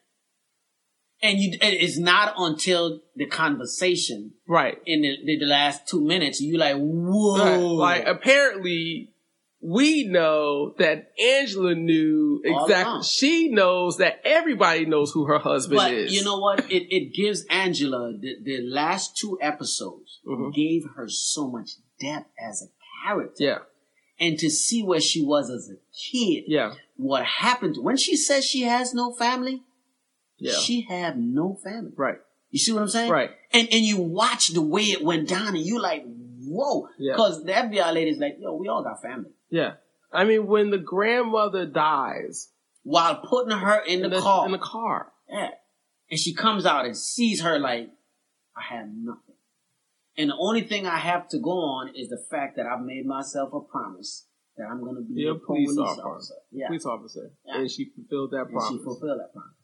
And 1.21 1.37
you, 1.39 1.57
it's 1.61 1.97
not 1.97 2.33
until 2.37 3.01
the 3.15 3.25
conversation 3.25 4.33
Right. 4.47 4.77
in 4.85 5.01
the, 5.01 5.17
the, 5.25 5.39
the 5.39 5.45
last 5.45 5.87
two 5.87 6.01
minutes 6.01 6.39
you 6.39 6.57
like, 6.57 6.77
whoa. 6.77 7.77
Right. 7.79 8.05
Like 8.05 8.07
apparently 8.07 9.11
we 9.61 10.05
know 10.07 10.73
that 10.77 11.11
Angela 11.21 11.75
knew 11.75 12.41
exactly. 12.45 13.03
She 13.03 13.49
knows 13.49 13.97
that 13.97 14.21
everybody 14.23 14.85
knows 14.85 15.11
who 15.11 15.25
her 15.25 15.39
husband 15.39 15.77
but 15.77 15.93
is. 15.93 16.13
you 16.13 16.23
know 16.23 16.39
what? 16.39 16.71
It 16.71 16.87
it 16.95 17.13
gives 17.13 17.43
Angela 17.49 18.13
the, 18.17 18.35
the 18.41 18.61
last 18.61 19.17
two 19.17 19.37
episodes 19.41 20.19
Mhm. 20.25 20.53
gave 20.53 20.83
her 20.95 21.09
so 21.09 21.49
much 21.49 21.71
depth 21.99 22.29
as 22.39 22.61
a 22.63 22.67
character, 23.05 23.43
Yeah. 23.43 23.57
and 24.17 24.39
to 24.39 24.49
see 24.49 24.81
where 24.81 25.01
she 25.01 25.21
was 25.21 25.49
as 25.49 25.69
a 25.69 25.75
kid, 25.93 26.45
Yeah. 26.47 26.75
what 26.95 27.25
happened 27.25 27.75
when 27.81 27.97
she 27.97 28.15
says 28.15 28.45
she 28.45 28.61
has 28.61 28.93
no 28.93 29.11
family, 29.11 29.63
Yeah. 30.39 30.53
she 30.59 30.81
have 30.89 31.17
no 31.17 31.57
family. 31.63 31.91
right. 31.95 32.17
You 32.51 32.57
see 32.59 32.71
what 32.73 32.81
I'm 32.81 32.87
saying? 32.89 33.11
Right. 33.11 33.29
And 33.51 33.67
and 33.71 33.81
you 33.81 33.97
watch 33.99 34.47
the 34.49 34.61
way 34.61 34.81
it 34.83 35.03
went 35.03 35.27
down, 35.29 35.49
and 35.49 35.59
you 35.65 35.79
like, 35.79 36.03
whoa, 36.41 36.87
Yeah. 36.97 37.13
because 37.13 37.43
the 37.43 37.51
FBI 37.51 37.93
lady's 37.93 38.17
like, 38.17 38.37
yo, 38.39 38.55
we 38.55 38.67
all 38.67 38.83
got 38.83 39.01
family. 39.01 39.29
Yeah. 39.51 39.73
I 40.11 40.23
mean, 40.25 40.47
when 40.47 40.71
the 40.71 40.79
grandmother 40.79 41.65
dies 41.67 42.49
While 42.83 43.17
putting 43.17 43.55
her 43.55 43.79
in 43.85 43.99
the, 43.99 44.05
in 44.05 44.11
the 44.11 44.19
car, 44.21 44.45
in 44.47 44.51
the 44.51 44.57
car, 44.57 45.11
Yeah. 45.29 45.49
And 46.09 46.19
she 46.19 46.33
comes 46.33 46.65
out 46.65 46.85
and 46.85 46.97
sees 46.97 47.41
her 47.43 47.59
like, 47.59 47.91
I 48.57 48.61
have 48.73 48.87
nothing. 48.91 49.35
And 50.17 50.31
the 50.31 50.35
only 50.39 50.61
thing 50.63 50.87
I 50.87 50.97
have 50.97 51.29
to 51.29 51.37
go 51.39 51.51
on 51.51 51.89
is 51.95 52.09
the 52.09 52.21
fact 52.31 52.57
that 52.57 52.65
I've 52.65 52.81
made 52.83 53.05
myself 53.05 53.53
a 53.53 53.59
promise 53.61 54.25
that 54.57 54.65
I'm 54.71 54.81
going 54.83 54.95
to 54.95 55.01
be 55.03 55.27
a 55.27 55.35
police 55.35 55.69
police, 55.75 55.77
officer. 55.77 56.01
officer. 56.07 56.33
Yeah. 56.51 56.67
police 56.67 56.85
officer, 56.85 57.31
Yeah. 57.45 57.57
and 57.59 57.69
she 57.71 57.91
fulfilled 57.95 58.31
that 58.31 58.45
and 58.47 58.49
promise. 58.53 58.69
she 58.79 58.83
fulfilled 58.83 59.19
that 59.19 59.31
promise. 59.31 59.58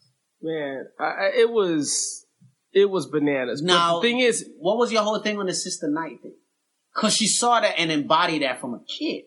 Man, 0.46 0.86
I, 1.00 1.30
it 1.34 1.50
was 1.50 2.24
it 2.72 2.88
was 2.88 3.06
bananas. 3.06 3.62
But 3.62 3.66
Now, 3.66 3.96
the 3.96 4.08
thing 4.08 4.20
is, 4.20 4.48
what 4.58 4.78
was 4.78 4.92
your 4.92 5.02
whole 5.02 5.18
thing 5.18 5.38
on 5.38 5.46
the 5.46 5.54
Sister 5.54 5.88
Night 5.88 6.22
thing? 6.22 6.36
Because 6.94 7.16
she 7.16 7.26
saw 7.26 7.60
that 7.60 7.74
and 7.78 7.90
embodied 7.90 8.42
that 8.42 8.60
from 8.60 8.74
a 8.74 8.80
kid 8.84 9.24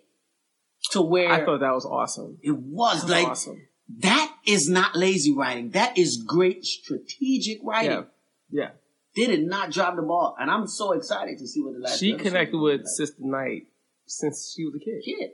to 0.91 1.01
where 1.01 1.29
I 1.29 1.43
thought 1.43 1.59
that 1.59 1.73
was 1.73 1.85
awesome. 1.85 2.37
it 2.41 2.51
was 2.51 3.03
was 3.03 3.11
like, 3.11 3.27
awesome. 3.27 3.67
that 3.97 4.33
is 4.47 4.69
not 4.69 4.95
lazy 4.95 5.33
writing. 5.35 5.71
That 5.71 5.97
is 5.97 6.23
great 6.25 6.63
strategic 6.63 7.59
writing. 7.63 8.05
Yeah. 8.49 8.61
Yeah. 8.63 8.69
They 9.15 9.25
did 9.25 9.45
not 9.45 9.71
drop 9.71 9.97
the 9.97 10.03
ball. 10.03 10.37
And 10.39 10.49
I'm 10.49 10.67
so 10.67 10.93
excited 10.93 11.37
to 11.39 11.47
see 11.47 11.61
what 11.61 11.73
the 11.73 11.79
last 11.79 11.99
She 11.99 12.13
connected 12.13 12.57
with 12.57 12.81
like. 12.81 12.87
Sister 12.87 13.21
Night 13.23 13.63
since 14.05 14.53
she 14.55 14.63
was 14.63 14.75
a 14.75 14.79
kid. 14.79 15.01
kid. 15.03 15.31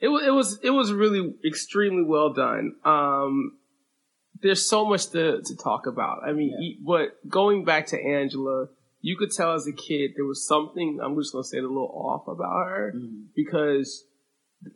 It 0.00 0.08
was 0.08 0.26
it 0.26 0.30
was 0.30 0.58
it 0.62 0.70
was 0.70 0.92
really 0.92 1.34
extremely 1.46 2.02
well 2.02 2.32
done. 2.32 2.74
Um, 2.84 3.58
there's 4.42 4.68
so 4.68 4.84
much 4.84 5.10
to 5.10 5.40
to 5.42 5.56
talk 5.56 5.86
about. 5.86 6.22
I 6.24 6.32
mean, 6.32 6.50
Yeah. 6.60 6.76
but 6.84 7.28
going 7.28 7.64
back 7.64 7.86
to 7.88 7.96
Angela, 8.00 8.68
you 9.00 9.16
could 9.16 9.30
tell 9.30 9.54
as 9.54 9.66
a 9.66 9.72
kid 9.72 10.12
there 10.16 10.24
was 10.24 10.46
something. 10.46 10.98
I'm 11.02 11.16
just 11.16 11.32
gonna 11.32 11.44
say 11.44 11.58
it 11.58 11.64
a 11.64 11.68
little 11.68 11.88
off 11.94 12.28
about 12.28 12.68
her 12.68 12.92
Mhm. 12.96 13.26
because, 13.34 14.06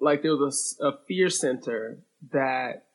like, 0.01 0.23
there 0.23 0.37
was 0.37 0.79
a 0.81 0.93
fear 1.07 1.29
center 1.31 2.03
that 2.33 2.87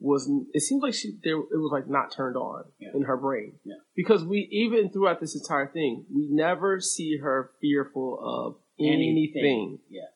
was. 0.00 0.30
It 0.54 0.60
seems 0.60 0.82
like 0.82 0.94
she 0.94 1.12
there 1.22 1.36
it 1.38 1.58
was 1.64 1.70
like 1.72 1.88
not 1.88 2.10
turned 2.10 2.36
on 2.36 2.64
Yeah. 2.78 2.92
in 2.94 3.02
her 3.02 3.16
brain. 3.16 3.58
Yeah. 3.64 3.74
Because 3.94 4.24
we 4.24 4.48
even 4.50 4.90
throughout 4.90 5.20
this 5.20 5.34
entire 5.36 5.66
thing, 5.68 6.06
we 6.12 6.26
never 6.30 6.80
see 6.80 7.18
her 7.18 7.52
fearful 7.60 8.18
of 8.20 8.56
anything 8.78 9.78
Yeah. 9.90 10.08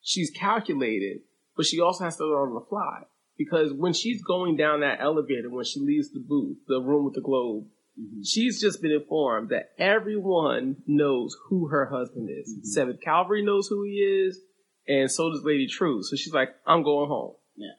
she's 0.00 0.30
calculated, 0.30 1.22
but 1.56 1.66
she 1.66 1.80
also 1.80 2.04
has 2.04 2.16
to 2.18 2.24
learn 2.26 2.50
on 2.50 2.54
the 2.54 2.60
fly. 2.60 3.04
Because 3.38 3.72
when 3.72 3.92
she's 3.92 4.20
going 4.22 4.56
down 4.56 4.80
that 4.80 5.00
elevator, 5.00 5.48
when 5.48 5.64
she 5.64 5.80
leaves 5.80 6.10
the 6.10 6.18
booth, 6.20 6.58
the 6.66 6.80
room 6.80 7.04
with 7.04 7.14
the 7.14 7.20
globe, 7.20 7.66
Mhm. 7.98 8.20
she's 8.24 8.60
just 8.60 8.82
been 8.82 8.90
informed 8.90 9.48
that 9.50 9.70
everyone 9.78 10.82
knows 10.86 11.36
who 11.46 11.68
her 11.68 11.86
husband 11.86 12.28
is. 12.30 12.54
Mhm. 12.58 12.64
Seventh 12.64 13.00
Kavalry 13.00 13.44
knows 13.44 13.68
who 13.68 13.84
he 13.84 14.02
is, 14.02 14.40
and 14.86 15.10
so 15.10 15.30
does 15.30 15.44
Lady 15.44 15.66
Trieu. 15.66 16.02
So 16.02 16.16
she's 16.16 16.34
like, 16.34 16.54
I'm 16.66 16.82
going 16.82 17.08
home. 17.08 17.34
Yeah. 17.56 17.74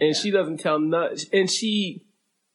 And 0.00 0.16
she 0.16 0.30
doesn't 0.30 0.60
tell 0.60 0.78
none, 0.78 1.16
and 1.32 1.50
she, 1.50 2.06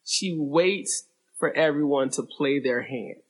she 0.03 0.35
waits 0.37 1.07
for 1.37 1.51
everyone 1.51 2.09
to 2.11 2.23
play 2.23 2.59
their 2.59 2.81
hand. 2.81 3.21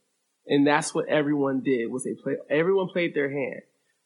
And 0.47 0.65
that's 0.65 0.93
what 0.93 1.07
everyone 1.07 1.61
did 1.61 1.87
was 1.91 2.03
they 2.03 2.13
play, 2.13 2.37
everyone 2.49 2.87
played 2.89 3.13
their 3.13 3.31
hand. 3.31 3.61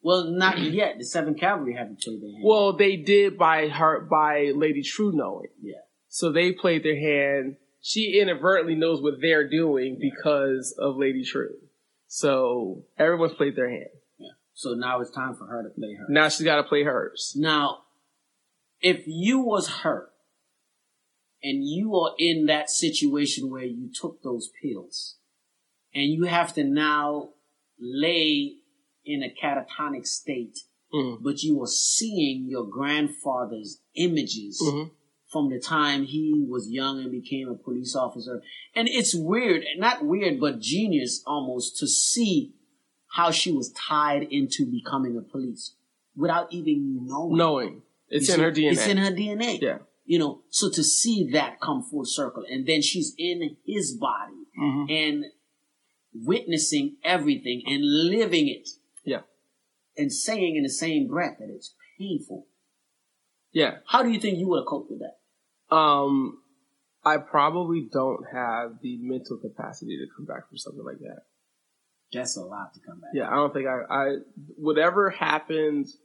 Well, 0.05 0.25
not 0.25 0.59
yet. 0.59 0.99
The 0.99 1.03
Seven 1.03 1.33
Kavalry 1.33 1.75
haven't 1.75 1.99
played 1.99 2.21
their 2.21 2.29
hand. 2.29 2.43
Well, 2.43 2.73
they 2.77 2.95
did 2.95 3.39
by 3.39 3.69
her 3.69 4.01
by 4.01 4.51
Lady 4.53 4.83
Trieu 4.83 5.11
knowing. 5.11 5.47
yeah. 5.63 5.79
So 6.09 6.31
they 6.31 6.51
played 6.51 6.83
their 6.83 6.99
hand. 6.99 7.55
She 7.81 8.19
inadvertently 8.21 8.75
knows 8.75 9.01
what 9.01 9.15
they're 9.19 9.49
doing 9.49 9.97
because 9.99 10.75
of 10.77 10.97
Lady 10.97 11.25
Trieu. 11.25 11.55
So 12.05 12.83
everyone's 12.99 13.33
played 13.33 13.55
their 13.55 13.67
hand. 13.67 13.89
Yeah. 14.19 14.33
So 14.53 14.75
now 14.75 15.01
it's 15.01 15.09
time 15.09 15.33
for 15.33 15.47
her 15.47 15.63
to 15.63 15.69
play 15.69 15.95
her. 15.95 16.05
Now 16.07 16.29
she's 16.29 16.45
got 16.45 16.57
to 16.57 16.63
play 16.63 16.83
hers. 16.83 17.33
Now, 17.35 17.79
if 18.81 19.05
you 19.07 19.39
was 19.39 19.67
her 19.81 20.09
and 21.41 21.63
you 21.67 21.95
are 21.95 22.13
in 22.19 22.45
that 22.45 22.69
situation 22.69 23.49
where 23.49 23.63
you 23.65 23.89
took 23.91 24.21
those 24.21 24.51
pills 24.61 25.15
and 25.95 26.05
you 26.05 26.25
have 26.25 26.53
to 26.53 26.63
now 26.63 27.29
lay 27.79 28.57
in 29.05 29.23
a 29.23 29.29
catatonic 29.29 30.05
state, 30.07 30.57
Mm. 30.93 31.21
but 31.21 31.43
you 31.43 31.61
are 31.61 31.67
seeing 31.67 32.47
your 32.47 32.65
grandfather's 32.65 33.81
images 33.95 34.61
Mhm. 34.63 34.91
from 35.31 35.49
the 35.49 35.59
time 35.59 36.05
he 36.05 36.33
was 36.47 36.69
young 36.69 36.99
and 37.01 37.11
became 37.11 37.49
a 37.49 37.55
police 37.55 37.95
officer. 37.95 38.41
And 38.73 38.87
it's 38.87 39.13
weird, 39.15 39.65
not 39.77 40.05
weird, 40.05 40.39
but 40.39 40.59
genius 40.61 41.23
almost 41.25 41.77
to 41.79 41.87
see 41.87 42.53
how 43.07 43.31
she 43.31 43.51
was 43.51 43.71
tied 43.71 44.23
into 44.31 44.65
becoming 44.65 45.17
a 45.17 45.21
police 45.21 45.75
without 46.15 46.53
even 46.53 47.05
knowing. 47.05 47.37
Knowing 47.37 47.81
it's 48.09 48.27
You 48.27 48.33
in 48.33 48.37
see, 48.37 48.43
her 48.43 48.51
DNA. 48.51 48.71
It's 48.71 48.87
in 48.87 48.97
her 48.97 49.11
DNA. 49.11 49.59
Yeah. 49.61 49.79
You 50.05 50.19
know, 50.19 50.43
so 50.49 50.69
to 50.69 50.83
see 50.83 51.29
that 51.31 51.59
come 51.59 51.81
full 51.81 52.05
circle, 52.05 52.43
and 52.47 52.67
then 52.67 52.81
she's 52.81 53.15
in 53.17 53.57
his 53.65 53.97
body 53.97 54.45
Mhm. 54.57 54.91
and 54.91 55.25
witnessing 56.13 56.97
everything 57.03 57.63
and 57.65 57.83
living 57.83 58.47
it. 58.47 58.69
And 59.97 60.11
saying 60.11 60.55
in 60.55 60.63
the 60.63 60.69
same 60.69 61.07
breath 61.07 61.37
that 61.39 61.49
it's 61.49 61.73
painful. 61.97 62.47
Yeah. 63.51 63.77
How 63.87 64.03
do 64.03 64.09
you 64.09 64.19
think 64.19 64.37
you 64.37 64.47
would 64.49 64.59
have 64.59 64.67
coped 64.67 64.91
with 64.91 64.99
that? 64.99 65.75
Um, 65.75 66.39
I 67.03 67.17
probably 67.17 67.87
don't 67.91 68.25
have 68.31 68.79
the 68.81 68.97
mental 69.01 69.37
capacity 69.37 69.97
to 69.97 70.05
come 70.15 70.25
back 70.25 70.49
from 70.49 70.57
something 70.57 70.83
like 70.83 70.99
that. 70.99 71.23
That's 72.11 72.37
a 72.37 72.41
lot 72.41 72.73
to 72.73 72.79
come 72.79 72.99
back. 72.99 73.11
Yeah, 73.13 73.29
I 73.29 73.35
don't 73.35 73.53
think 73.53 73.67
I, 73.67 73.81
I 73.89 74.15
whatever 74.57 75.09
happens 75.09 75.97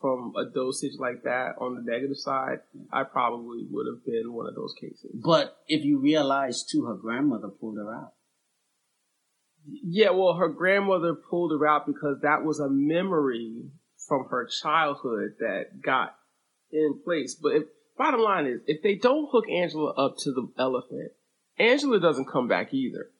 from 0.00 0.32
a 0.36 0.46
dosage 0.46 0.98
like 0.98 1.24
that 1.24 1.56
on 1.60 1.74
the 1.74 1.82
negative 1.82 2.16
side, 2.16 2.60
I 2.90 3.04
probably 3.04 3.66
would 3.70 3.86
have 3.86 4.04
been 4.04 4.32
one 4.32 4.46
of 4.46 4.54
those 4.54 4.74
cases. 4.80 5.10
But 5.14 5.56
if 5.68 5.84
you 5.84 5.98
realize 5.98 6.64
too, 6.64 6.86
her 6.86 6.94
grandmother 6.94 7.48
pulled 7.48 7.76
her 7.76 7.94
out. 7.94 8.12
Yeah, 9.66 10.10
well, 10.10 10.34
her 10.34 10.48
grandmother 10.48 11.14
pulled 11.14 11.52
her 11.52 11.66
out 11.66 11.86
because 11.86 12.20
that 12.22 12.44
was 12.44 12.60
a 12.60 12.68
memory 12.68 13.70
from 14.08 14.26
her 14.30 14.46
childhood 14.46 15.34
that 15.38 15.82
got 15.82 16.16
in 16.72 17.00
place. 17.04 17.34
But 17.34 17.52
if, 17.52 17.62
bottom 17.96 18.20
line 18.20 18.46
is, 18.46 18.60
if 18.66 18.82
they 18.82 18.96
don't 18.96 19.28
hook 19.30 19.44
Angela 19.50 19.92
up 19.92 20.16
to 20.20 20.32
the 20.32 20.48
elephant, 20.58 21.12
Angela 21.58 22.00
doesn't 22.00 22.30
come 22.30 22.48
back 22.48 22.72
either. 22.72 23.10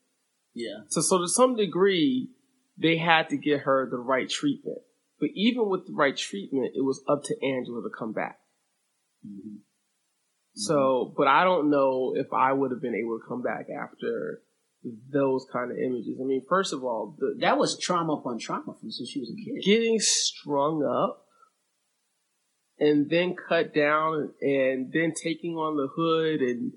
Yeah. 0.55 0.81
So, 0.88 1.00
so 1.00 1.18
to 1.18 1.29
some 1.29 1.57
degree, 1.57 2.31
they 2.79 2.96
had 2.96 3.29
to 3.29 3.37
get 3.37 3.61
her 3.61 3.88
the 3.88 3.98
right 3.98 4.29
treatment. 4.29 4.79
But 5.20 5.31
even 5.35 5.68
with 5.68 5.87
the 5.87 5.92
right 5.92 6.16
treatment, 6.16 6.72
it 6.74 6.83
was 6.83 7.03
up 7.07 7.22
to 7.24 7.37
Angela 7.44 7.83
to 7.83 7.90
come 7.96 8.12
back. 8.12 8.38
hmm 9.22 9.57
So, 10.55 11.12
but 11.16 11.29
I 11.29 11.44
don't 11.44 11.70
know 11.70 12.14
if 12.16 12.33
I 12.33 12.53
would 12.53 12.70
have 12.70 12.81
been 12.81 12.94
able 12.94 13.18
to 13.18 13.29
come 13.29 13.42
back 13.42 13.66
after 13.70 14.40
those 14.83 15.47
kind 15.53 15.71
of 15.71 15.77
images. 15.77 16.19
I 16.21 16.25
mean, 16.25 16.43
first 16.49 16.73
of 16.73 16.83
all, 16.83 17.14
the, 17.19 17.37
That 17.40 17.59
was 17.59 17.79
trauma 17.79 18.14
upon 18.14 18.38
trauma 18.38 18.75
from 18.81 18.90
since 18.90 19.11
she 19.11 19.21
was 19.21 19.31
a 19.31 19.37
kid. 19.37 19.62
getting 19.64 19.99
strung 20.01 20.83
up 20.83 21.27
and 22.79 23.11
then 23.11 23.37
cut 23.37 23.75
down 23.75 24.33
and 24.40 24.90
then 24.93 25.12
taking 25.12 25.55
on 25.55 25.77
the 25.77 25.88
hood 25.95 26.40
and 26.40 26.73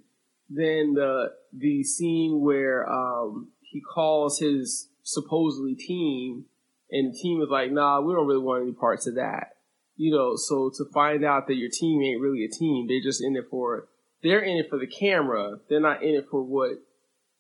then 0.50 0.94
the 0.94 1.32
the 1.58 1.84
scene 1.84 2.42
where 2.42 2.88
um 2.89 3.52
he 3.62 3.82
calls 3.82 4.39
his 4.39 4.89
supposedly 5.04 5.76
team 5.76 6.46
and 6.92 7.13
the 7.13 7.18
team 7.18 7.42
is 7.42 7.50
like 7.50 7.72
nah 7.72 8.02
we 8.02 8.13
don't 8.13 8.28
really 8.28 8.44
want 8.44 8.63
any 8.63 8.74
parts 8.74 9.08
of 9.08 9.16
that 9.16 9.56
you 9.96 10.13
know 10.13 10.36
so 10.36 10.70
to 10.76 10.84
find 10.94 11.24
out 11.24 11.48
that 11.48 11.56
your 11.56 11.70
team 11.72 12.02
ain't 12.04 12.22
really 12.22 12.44
a 12.44 12.50
team 12.50 12.86
they're 12.88 13.02
just 13.02 13.24
in 13.24 13.36
it 13.36 13.46
for 13.50 13.88
they're 14.22 14.42
in 14.44 14.58
it 14.58 14.70
for 14.70 14.78
the 14.78 14.88
camera 14.88 15.56
they're 15.70 15.80
not 15.80 16.04
in 16.04 16.13
it 16.16 16.26
for 16.30 16.44
what 16.44 16.72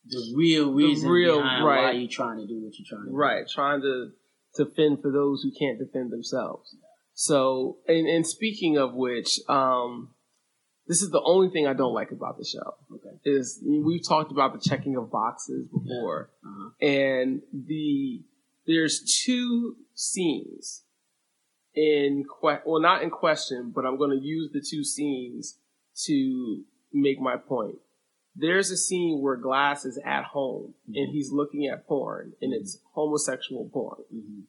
The 0.09 0.33
real 0.35 0.73
reason 0.73 1.09
real- 1.09 1.37
behind 1.37 1.63
why 1.63 1.75
right. 1.83 1.95
you're 1.99 2.09
trying 2.09 2.37
to 2.39 2.45
do 2.47 2.61
what 2.63 2.73
you're 2.77 2.85
trying 2.89 3.05
to 3.05 3.09
do. 3.11 3.15
right 3.15 3.45
trying 3.49 3.81
to 3.81 4.11
to 4.55 4.65
fend 4.75 5.01
for 5.01 5.11
those 5.11 5.41
who 5.43 5.51
can't 5.51 5.79
defend 5.79 6.11
themselves 6.11 6.75
so 7.13 7.77
and 7.87 8.07
and 8.07 8.25
speaking 8.27 8.77
of 8.77 8.93
which 8.93 9.39
um 9.49 10.09
this 10.87 11.01
is 11.01 11.09
the 11.11 11.21
only 11.21 11.49
thing 11.49 11.65
i 11.67 11.73
don't 11.73 11.93
like 11.93 12.11
about 12.11 12.37
the 12.37 12.43
show 12.45 12.75
Okay. 12.93 13.15
is 13.23 13.63
we've 13.65 14.05
talked 14.07 14.31
about 14.31 14.53
the 14.53 14.59
checking 14.59 14.95
of 14.97 15.09
boxes 15.11 15.67
before 15.67 16.29
Uh-huh. 16.45 16.69
and 16.81 17.41
the 17.53 18.21
there's 18.67 18.99
two 19.25 19.75
scenes 19.95 20.83
in 21.75 22.23
que- 22.23 22.59
well 22.65 22.81
not 22.81 23.01
in 23.03 23.09
question 23.09 23.71
but 23.73 23.85
i'm 23.85 23.97
going 23.97 24.11
to 24.19 24.23
use 24.23 24.51
the 24.51 24.61
two 24.61 24.83
scenes 24.83 25.57
to 26.05 26.63
make 26.91 27.19
my 27.19 27.37
point 27.37 27.77
there's 28.35 28.71
a 28.71 28.77
scene 28.77 29.21
where 29.21 29.35
glass 29.35 29.85
is 29.85 29.99
at 30.03 30.23
home 30.25 30.73
and 30.87 31.09
he's 31.11 31.31
looking 31.31 31.67
at 31.67 31.85
porn 31.87 32.33
and 32.41 32.53
it's 32.53 32.79
homosexual 32.93 33.69
porn 33.71 34.01
hmm 34.11 34.39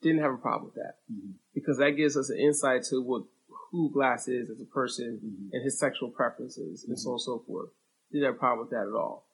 didn't 0.00 0.20
have 0.22 0.32
a 0.32 0.36
problem 0.36 0.66
with 0.66 0.74
that 0.76 0.98
Mhm. 1.12 1.32
because 1.52 1.78
that 1.78 1.90
gives 1.96 2.16
us 2.16 2.30
an 2.30 2.38
insight 2.38 2.84
to 2.84 3.00
what 3.02 3.24
who 3.72 3.90
glass 3.90 4.28
is 4.28 4.48
as 4.48 4.60
a 4.60 4.64
person 4.64 5.20
Mhm. 5.22 5.52
and 5.52 5.62
his 5.64 5.76
sexual 5.78 6.10
preferences 6.10 6.84
and 6.84 6.96
so 6.98 7.10
on 7.10 7.14
and 7.14 7.20
so 7.22 7.38
forth 7.40 7.70
didn't 8.12 8.26
have 8.26 8.34
a 8.36 8.38
problem 8.38 8.60
with 8.66 8.70
that 8.70 8.86
at 8.86 8.94
all 8.94 9.26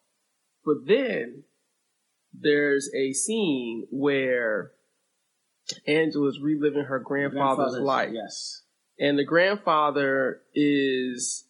but 0.64 0.86
then 0.86 1.44
there's 2.32 2.90
a 2.94 3.12
scene 3.12 3.86
where 3.90 4.72
Angela's 5.86 6.40
reliving 6.40 6.84
her 6.84 6.98
grandfather's, 6.98 7.78
life. 7.78 8.10
Yes. 8.12 8.62
And 8.98 9.18
the 9.18 9.24
grandfather 9.24 10.42
is 10.54 11.46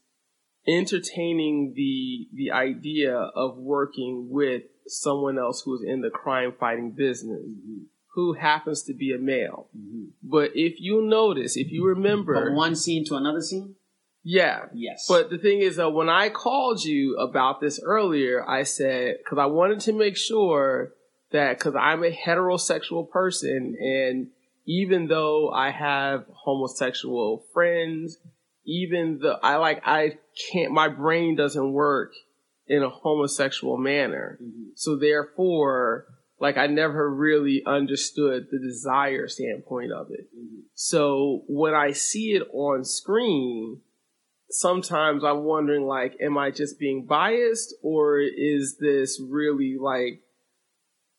entertaining 0.67 1.75
the 1.75 2.29
the 2.35 2.51
idea 2.53 3.15
of 3.17 3.57
working 3.59 4.29
with 4.31 4.63
someone 4.87 5.39
else 5.39 5.63
who's 5.65 5.83
in 5.83 6.01
the 6.03 6.11
crime 6.11 6.53
fighting 6.59 6.91
business 6.93 7.43
hmm 7.45 7.83
who 8.15 8.35
happens 8.35 8.85
to 8.85 8.95
be 8.95 9.13
a 9.13 9.19
male. 9.19 9.67
hmm 9.77 10.05
But 10.23 10.53
if 10.55 10.81
you 10.81 11.03
notice, 11.03 11.57
if 11.57 11.73
you 11.73 11.85
remember, 11.85 12.35
From 12.47 12.55
one 12.55 12.77
scene 12.77 13.05
to 13.07 13.17
another 13.17 13.41
scene. 13.41 13.75
yeah. 14.23 14.67
Yes. 14.73 15.07
But 15.09 15.31
the 15.31 15.39
thing 15.39 15.59
is 15.59 15.75
that 15.77 15.91
when 15.91 16.09
I 16.09 16.29
called 16.29 16.85
you 16.85 17.17
about 17.17 17.61
this 17.61 17.81
earlier, 17.83 18.49
I 18.49 18.63
said, 18.63 19.17
cause 19.29 19.39
I 19.41 19.47
wanted 19.47 19.81
to 19.81 19.93
make 19.93 20.17
sure 20.17 20.93
that, 21.33 21.59
cause 21.59 21.75
I'm 21.79 22.05
a 22.05 22.13
heterosexual 22.13 23.11
person 23.11 23.77
and 23.81 24.29
even 24.65 25.09
though 25.09 25.51
I 25.51 25.71
have 25.73 26.25
homosexual 26.45 27.45
friends, 27.53 28.19
even 28.65 29.19
though 29.23 29.39
I 29.43 29.57
like, 29.57 29.83
I 29.85 30.19
can't, 30.51 30.73
my 30.73 30.89
brain 30.89 31.37
doesn't 31.37 31.73
work 31.73 32.13
in 32.67 32.83
a 32.83 32.89
homosexual 32.89 33.77
manner. 33.77 34.39
Mhm. 34.43 34.71
So 34.75 34.97
therefore, 34.97 36.07
like 36.41 36.57
I 36.57 36.67
never 36.67 37.11
really 37.11 37.63
understood 37.67 38.49
the 38.51 38.59
desire 38.59 39.29
standpoint 39.29 39.93
of 39.93 40.11
it. 40.11 40.29
Mhm. 40.37 40.63
So 40.75 41.45
when 41.47 41.75
I 41.75 41.93
see 41.93 42.33
it 42.33 42.49
on 42.53 42.85
screen, 42.85 43.83
sometimes 44.51 45.25
I'm 45.25 45.45
wondering 45.45 45.87
like, 45.87 46.17
am 46.21 46.39
I 46.39 46.51
just 46.51 46.79
being 46.79 47.07
biased 47.07 47.75
or 47.83 48.21
is 48.21 48.79
this 48.79 49.21
really 49.21 49.77
like 49.79 50.23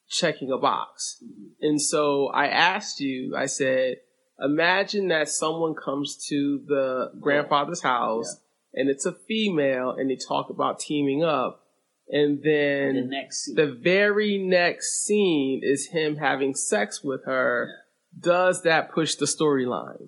checking 0.07 0.51
a 0.51 0.57
box? 0.57 1.23
Mhm. 1.23 1.51
And 1.61 1.81
so 1.81 2.27
I 2.27 2.47
asked 2.47 2.99
you, 2.99 3.35
I 3.35 3.45
said, 3.45 3.97
imagine 4.39 5.07
that 5.09 5.29
someone 5.29 5.75
comes 5.75 6.25
to 6.27 6.63
the 6.67 7.11
grandfather's 7.19 7.81
house 7.81 8.41
and 8.73 8.89
it's 8.89 9.05
a 9.05 9.13
female 9.13 9.91
and 9.91 10.09
they 10.09 10.17
talk 10.17 10.49
about 10.49 10.79
teaming 10.79 11.23
up. 11.23 11.61
And 12.07 12.43
then 12.43 12.95
the 12.95 13.07
next 13.07 13.45
scene. 13.45 13.55
the 13.55 13.79
very 13.81 14.37
next 14.37 15.03
scene 15.05 15.61
is 15.63 15.87
him 15.87 16.17
having 16.17 16.53
sex 16.53 17.03
with 17.03 17.25
her. 17.25 17.69
Does 18.17 18.61
that 18.63 18.91
push 18.91 19.15
the 19.15 19.25
storyline? 19.25 20.07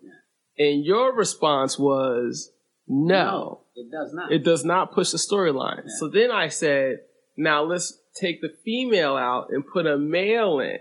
And 0.60 0.86
your 0.86 1.16
response 1.16 1.80
was 1.80 2.52
no, 2.88 3.63
it 3.76 3.92
does 3.92 4.13
not. 4.13 4.32
it 4.32 4.44
does 4.44 4.63
not 4.63 4.94
push 4.94 5.12
the 5.12 5.18
storyline. 5.18 5.84
Yeah. 5.86 5.94
So 6.00 6.08
then 6.08 6.32
I 6.32 6.50
said, 6.50 7.00
now 7.36 7.63
let's 7.63 8.00
take 8.20 8.42
the 8.42 8.54
female 8.63 9.16
out 9.16 9.48
and 9.50 9.66
put 9.66 9.88
a 9.88 9.98
male 9.98 10.60
in. 10.60 10.80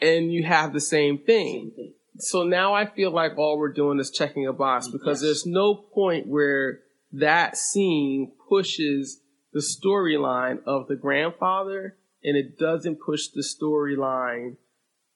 And 0.00 0.32
you 0.32 0.42
have 0.44 0.72
the 0.72 0.80
same 0.80 1.18
thing. 1.18 1.70
Same 1.70 1.70
thing. 1.72 1.94
So 2.18 2.42
now 2.44 2.74
I 2.74 2.86
feel 2.86 3.10
like 3.10 3.38
all 3.38 3.58
we're 3.58 3.72
doing 3.72 3.98
is 3.98 4.10
checking 4.10 4.46
a 4.46 4.52
box 4.52 4.88
because 4.88 5.22
Yes. 5.22 5.22
there's 5.22 5.46
no 5.46 5.74
point 5.74 6.26
where 6.26 6.80
that 7.12 7.56
scene 7.56 8.32
pushes 8.48 9.20
the 9.52 9.60
storyline 9.60 10.62
of 10.64 10.88
the 10.88 10.96
grandfather 10.96 11.96
and 12.24 12.36
it 12.36 12.58
doesn't 12.58 13.00
push 13.00 13.28
the 13.28 13.42
storyline 13.42 14.56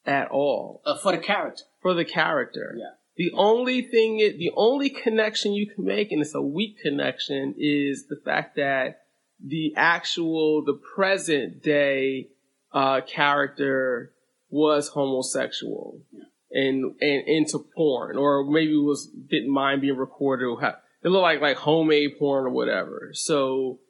at 0.04 0.28
all 0.30 0.82
Uh, 0.84 0.96
for 0.96 1.12
the 1.12 1.18
character. 1.18 1.64
for 1.80 1.94
the 1.94 2.04
character. 2.04 2.74
Yeah. 2.78 2.90
The 3.16 3.32
only 3.34 3.80
thing, 3.82 4.18
it, 4.18 4.36
the 4.38 4.52
only 4.56 4.90
connection 4.90 5.52
you 5.54 5.66
can 5.70 5.84
make, 5.84 6.12
and 6.12 6.20
it's 6.20 6.34
a 6.34 6.42
weak 6.42 6.78
connection, 6.82 7.54
is 7.56 8.06
the 8.08 8.16
fact 8.22 8.56
that 8.56 9.02
the 9.42 9.72
actual, 9.76 10.62
the 10.64 10.74
present 10.94 11.62
day 11.62 12.28
uh, 12.72 13.00
character 13.06 14.12
was 14.50 14.88
homosexual 14.88 16.00
Yeah. 16.12 16.24
And 16.50 16.94
and 17.00 17.28
into 17.28 17.58
porn, 17.74 18.16
or 18.16 18.44
maybe 18.44 18.76
was 18.76 19.06
didn't 19.06 19.52
mind 19.52 19.80
being 19.80 19.96
recorded. 19.96 20.46
Or 20.46 20.60
ha- 20.60 20.78
it 21.02 21.08
looked 21.08 21.22
like 21.22 21.40
like 21.40 21.56
homemade 21.56 22.18
porn 22.18 22.46
or 22.46 22.50
whatever. 22.50 23.10
So 23.12 23.80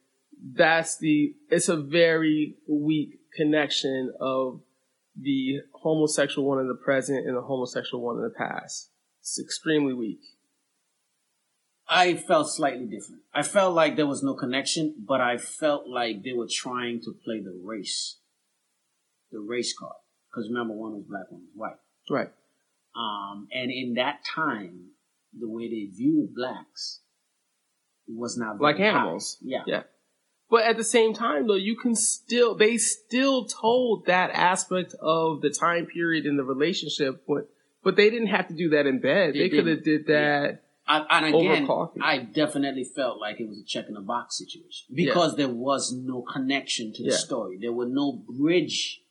that's 0.54 0.98
the. 0.98 1.34
It's 1.50 1.68
a 1.68 1.76
very 1.76 2.56
weak 2.68 3.20
connection 3.34 4.12
of 4.20 4.60
the 5.18 5.60
homosexual 5.72 6.46
one 6.46 6.60
in 6.60 6.68
the 6.68 6.74
present 6.74 7.26
and 7.26 7.36
the 7.36 7.42
homosexual 7.42 8.02
one 8.02 8.16
in 8.16 8.22
the 8.22 8.30
past. 8.30 8.90
It's 9.20 9.40
extremely 9.40 9.92
weak. 9.92 10.20
I 11.88 12.14
felt 12.14 12.50
slightly 12.50 12.86
different. 12.86 13.22
I 13.32 13.42
felt 13.42 13.74
like 13.74 13.96
there 13.96 14.06
was 14.06 14.22
no 14.22 14.34
connection, 14.34 14.94
but 15.06 15.20
I 15.20 15.36
felt 15.36 15.86
like 15.88 16.24
they 16.24 16.32
were 16.32 16.48
trying 16.50 17.00
to 17.02 17.14
play 17.24 17.40
the 17.40 17.56
race, 17.62 18.18
the 19.30 19.38
race 19.38 19.72
card. 19.76 19.94
Because 20.28 20.48
remember, 20.48 20.74
one 20.74 20.94
was 20.94 21.04
black, 21.08 21.30
one 21.30 21.42
was 21.42 21.50
white. 21.54 21.76
Right. 22.10 22.30
Um, 22.96 23.48
and 23.52 23.70
in 23.70 23.94
that 23.94 24.20
time, 24.24 24.90
the 25.38 25.48
way 25.48 25.68
they 25.68 25.85
viewed 25.94 26.35
blacks 26.35 27.00
was 28.09 28.37
not 28.37 28.61
like 28.61 28.78
very 28.78 28.90
high. 28.90 28.98
animals. 29.00 29.37
Yeah. 29.42 29.62
Yeah. 29.66 29.82
But 30.48 30.64
at 30.64 30.76
the 30.76 30.85
same 30.85 31.12
time, 31.12 31.48
though, 31.48 31.54
you 31.54 31.76
can 31.76 31.94
still 31.96 32.54
they 32.54 32.76
still 32.76 33.46
told 33.46 34.06
that 34.06 34.30
aspect 34.30 34.94
of 35.00 35.40
the 35.40 35.50
time 35.50 35.87
period 35.87 36.24
in 36.24 36.37
the 36.37 36.44
relationship, 36.44 37.24
but 37.26 37.48
but 37.82 37.96
they 37.96 38.11
didn't 38.11 38.28
have 38.28 38.48
to 38.48 38.54
do 38.54 38.70
that 38.70 38.87
in 38.87 39.00
bed. 39.00 39.35
They 39.35 39.40
They, 39.40 39.48
could 39.48 39.66
have 39.66 39.82
did 39.85 40.06
that. 40.06 40.62
I, 40.88 41.04
and 41.11 41.35
Over 41.35 41.52
again, 41.52 41.66
coffee. 41.66 42.00
I 42.00 42.18
definitely 42.18 42.85
felt 42.85 43.18
like 43.20 43.40
it 43.40 43.48
was 43.48 43.59
a 43.59 43.64
check 43.64 43.87
in 43.88 43.94
the 43.94 44.00
box 44.00 44.38
situation 44.38 44.87
because 44.94 45.37
there 45.37 45.48
was 45.48 45.92
no 45.92 46.22
connection 46.22 46.92
to 46.94 47.02
the 47.02 47.11
Yeah. 47.11 47.16
story. 47.16 47.59
There 47.61 47.72
was 47.72 47.88
no 47.90 48.12
bridge 48.12 49.02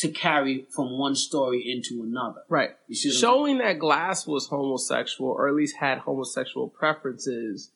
to 0.00 0.08
carry 0.08 0.66
from 0.74 0.98
one 0.98 1.14
story 1.14 1.62
into 1.66 2.02
another. 2.02 2.40
Right. 2.48 2.70
You 2.88 2.94
see 2.94 3.08
what 3.10 3.14
I'm 3.14 3.20
Showing 3.20 3.58
that 3.58 3.78
Glass 3.78 4.26
was 4.26 4.46
homosexual, 4.48 5.30
or 5.30 5.48
at 5.48 5.54
least 5.54 5.76
had 5.76 5.98
homosexual 5.98 6.68
preferences, 6.68 7.72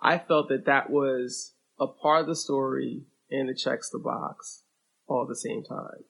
I 0.00 0.18
felt 0.18 0.48
that 0.48 0.66
that 0.66 0.90
was 0.90 1.54
a 1.80 1.86
part 1.86 2.22
of 2.22 2.26
the 2.26 2.36
story 2.36 3.04
and 3.30 3.48
it 3.48 3.54
checks 3.58 3.90
the 3.90 3.98
box 3.98 4.64
all 5.06 5.22
at 5.22 5.28
the 5.28 5.36
same 5.36 5.62
time. 5.62 6.04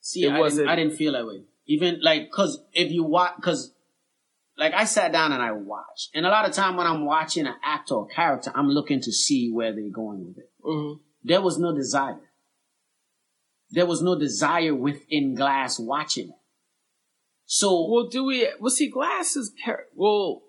See, 0.00 0.24
It 0.24 0.32
I, 0.32 0.38
wasn't- 0.40 0.66
didn't, 0.66 0.70
I 0.70 0.76
didn't 0.76 0.96
feel 0.96 1.12
that 1.12 1.26
way. 1.26 1.42
Even 1.66 1.98
like, 2.02 2.30
cause 2.30 2.60
if 2.72 2.92
you 2.92 3.02
watch, 3.02 3.34
cause 3.42 3.72
like 4.56 4.72
I 4.72 4.84
sat 4.84 5.10
down 5.12 5.32
and 5.32 5.42
I 5.42 5.52
watched, 5.52 6.10
and 6.14 6.24
a 6.24 6.28
lot 6.30 6.48
of 6.48 6.54
time 6.54 6.76
when 6.76 6.86
I'm 6.86 7.04
watching 7.04 7.46
an 7.46 7.56
actor 7.64 7.94
or 7.94 8.06
character, 8.06 8.52
I'm 8.54 8.68
looking 8.68 9.00
to 9.00 9.12
see 9.12 9.50
where 9.50 9.72
they're 9.74 9.90
going 9.90 10.24
with 10.26 10.38
it. 10.38 10.50
hmm 10.62 10.92
There 11.24 11.40
was 11.42 11.58
no 11.58 11.74
desire. 11.74 12.20
There 13.76 13.86
was 13.86 14.00
no 14.02 14.18
desire 14.18 14.74
within 14.74 15.34
Glass 15.34 15.78
watching 15.78 16.30
it. 16.30 16.34
So 17.44 17.86
Well, 17.88 18.08
do 18.08 18.24
we? 18.24 18.48
Well, 18.58 18.70
see, 18.70 18.88
Glass 18.88 19.36
is 19.36 19.52
char- 19.64 19.86
well, 19.94 20.42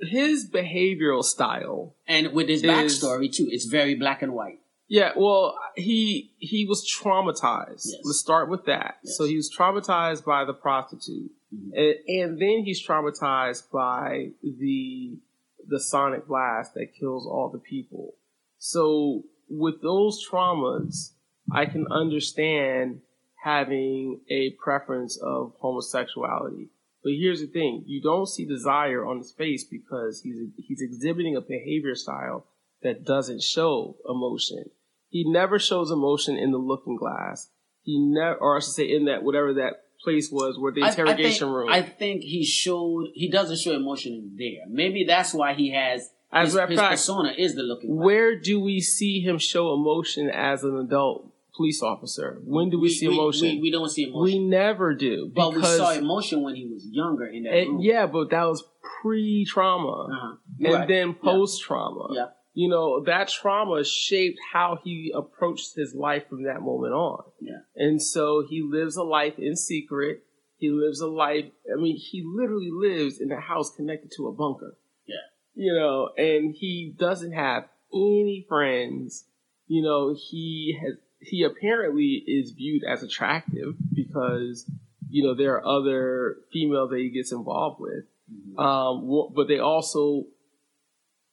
his 0.00 0.48
behavioral 0.48 1.24
style. 1.24 1.96
and 2.06 2.32
with 2.34 2.48
his 2.48 2.62
is- 2.62 2.70
backstory 2.70 3.32
too, 3.34 3.48
it's 3.50 3.64
very 3.64 3.94
black 3.94 4.20
and 4.22 4.34
white. 4.34 4.60
Yeah, 4.86 5.12
well, 5.16 5.58
he 5.76 6.32
he 6.38 6.66
was 6.66 6.86
traumatized. 6.86 7.86
Yes. 7.86 8.00
Let's 8.04 8.18
start 8.20 8.50
with 8.50 8.66
that. 8.66 8.98
Yes. 9.02 9.16
So 9.16 9.24
he 9.24 9.34
was 9.36 9.50
traumatized 9.50 10.24
by 10.26 10.44
the 10.44 10.52
prostitute, 10.52 11.32
Mhm. 11.52 11.70
and, 11.72 11.94
and 12.20 12.38
then 12.42 12.64
he's 12.66 12.86
traumatized 12.86 13.70
by 13.72 14.32
the 14.42 15.18
the 15.66 15.80
sonic 15.80 16.26
blast 16.28 16.74
that 16.74 16.92
kills 17.00 17.26
all 17.26 17.48
the 17.48 17.58
people. 17.58 18.16
So 18.58 19.24
with 19.48 19.80
those 19.80 20.22
traumas, 20.28 21.13
I 21.52 21.66
can 21.66 21.86
understand 21.90 23.00
having 23.42 24.20
a 24.30 24.50
preference 24.52 25.16
of 25.18 25.52
homosexuality. 25.60 26.68
But 27.02 27.12
here's 27.12 27.40
the 27.40 27.46
thing: 27.46 27.84
you 27.86 28.00
don't 28.00 28.26
see 28.26 28.44
desire 28.46 29.04
on 29.04 29.18
his 29.18 29.32
face 29.32 29.64
because 29.64 30.22
he's 30.22 30.38
he's 30.56 30.80
exhibiting 30.80 31.36
a 31.36 31.40
behavior 31.40 31.94
style 31.94 32.46
that 32.82 33.04
doesn't 33.04 33.42
show 33.42 33.96
emotion. 34.08 34.70
He 35.10 35.24
never 35.30 35.58
shows 35.58 35.90
emotion 35.90 36.36
in 36.36 36.50
the 36.50 36.58
looking 36.58 36.96
glass. 36.96 37.48
He 37.82 37.98
never, 37.98 38.36
or 38.36 38.56
I 38.56 38.60
should 38.60 38.72
say, 38.72 38.84
in 38.90 39.04
that 39.04 39.22
whatever 39.22 39.54
that 39.54 39.82
place 40.02 40.30
was, 40.30 40.58
where 40.58 40.72
the 40.72 40.80
interrogation 40.86 41.48
I 41.48 41.50
think, 41.50 41.56
room. 41.56 41.68
I 41.68 41.82
think 41.82 42.22
he 42.22 42.44
showed 42.44 43.08
he 43.14 43.28
doesn't 43.30 43.58
show 43.58 43.72
emotion 43.74 44.12
in 44.14 44.36
there. 44.38 44.64
Maybe 44.68 45.04
that's 45.04 45.34
why 45.34 45.54
he 45.54 45.70
has 45.72 46.08
As 46.32 46.52
his, 46.54 46.68
his 46.68 46.78
fact, 46.78 46.92
persona 46.92 47.34
is 47.36 47.54
the 47.54 47.62
looking. 47.62 47.94
glass. 47.94 48.04
where 48.04 48.38
do 48.40 48.60
we 48.60 48.80
see 48.80 49.20
him 49.20 49.38
show 49.38 49.72
emotion 49.74 50.30
as 50.30 50.64
an 50.64 50.76
adult 50.78 51.30
police 51.56 51.82
officer? 51.82 52.40
When 52.44 52.70
do 52.70 52.80
we, 52.80 52.88
see 52.90 53.06
emotion? 53.06 53.48
We, 53.56 53.60
we 53.62 53.70
don't 53.70 53.88
see 53.90 54.04
emotion. 54.04 54.22
We 54.24 54.38
never 54.38 54.94
do. 54.94 55.30
but 55.34 55.54
we 55.54 55.62
saw 55.62 55.92
emotion 55.92 56.42
when 56.42 56.54
he 56.56 56.66
was 56.66 56.86
younger 56.90 57.26
in 57.26 57.44
that 57.44 57.54
and- 57.54 57.68
room. 57.74 57.80
yeah, 57.80 58.06
but 58.06 58.30
that 58.30 58.44
was 58.44 58.64
pre-trauma. 59.02 60.08
Uh-huh. 60.12 60.36
and 60.60 60.74
Right. 60.74 60.88
then 60.88 61.14
post-trauma. 61.14 62.08
Yeah. 62.14 62.26
You 62.56 62.68
know, 62.68 63.02
that 63.04 63.28
trauma 63.28 63.82
shaped 63.84 64.38
how 64.52 64.78
he 64.84 65.12
approached 65.14 65.74
his 65.74 65.94
life 65.94 66.28
from 66.28 66.44
that 66.44 66.60
moment 66.62 66.94
on. 66.94 67.24
Yeah. 67.40 67.58
And 67.74 68.00
so 68.00 68.44
he 68.48 68.62
lives 68.62 68.96
a 68.96 69.02
life 69.02 69.38
in 69.38 69.56
secret. 69.56 70.22
He 70.56 70.70
lives 70.70 71.00
a 71.00 71.08
life, 71.08 71.46
I 71.70 71.80
mean, 71.80 71.96
he 71.96 72.22
literally 72.24 72.70
lives 72.72 73.20
in 73.20 73.30
a 73.32 73.40
house 73.40 73.74
connected 73.74 74.12
to 74.16 74.28
a 74.28 74.32
bunker. 74.32 74.76
Yeah. 75.06 75.16
You 75.54 75.74
know, 75.74 76.10
and 76.16 76.54
he 76.54 76.94
doesn't 76.96 77.32
have 77.32 77.64
any 77.92 78.46
friends. 78.48 79.26
You 79.66 79.82
know, 79.82 80.14
he 80.16 80.78
has, 80.80 80.94
he 81.26 81.42
apparently 81.42 82.22
is 82.26 82.52
viewed 82.52 82.82
as 82.84 83.02
attractive 83.02 83.74
because, 83.94 84.70
you 85.08 85.22
know, 85.22 85.34
there 85.34 85.54
are 85.56 85.66
other 85.66 86.36
females 86.52 86.90
that 86.90 86.98
he 86.98 87.10
gets 87.10 87.32
involved 87.32 87.80
with. 87.80 88.04
Mhm. 88.32 88.58
Um, 88.58 89.32
but 89.34 89.48
they 89.48 89.58
also, 89.58 90.26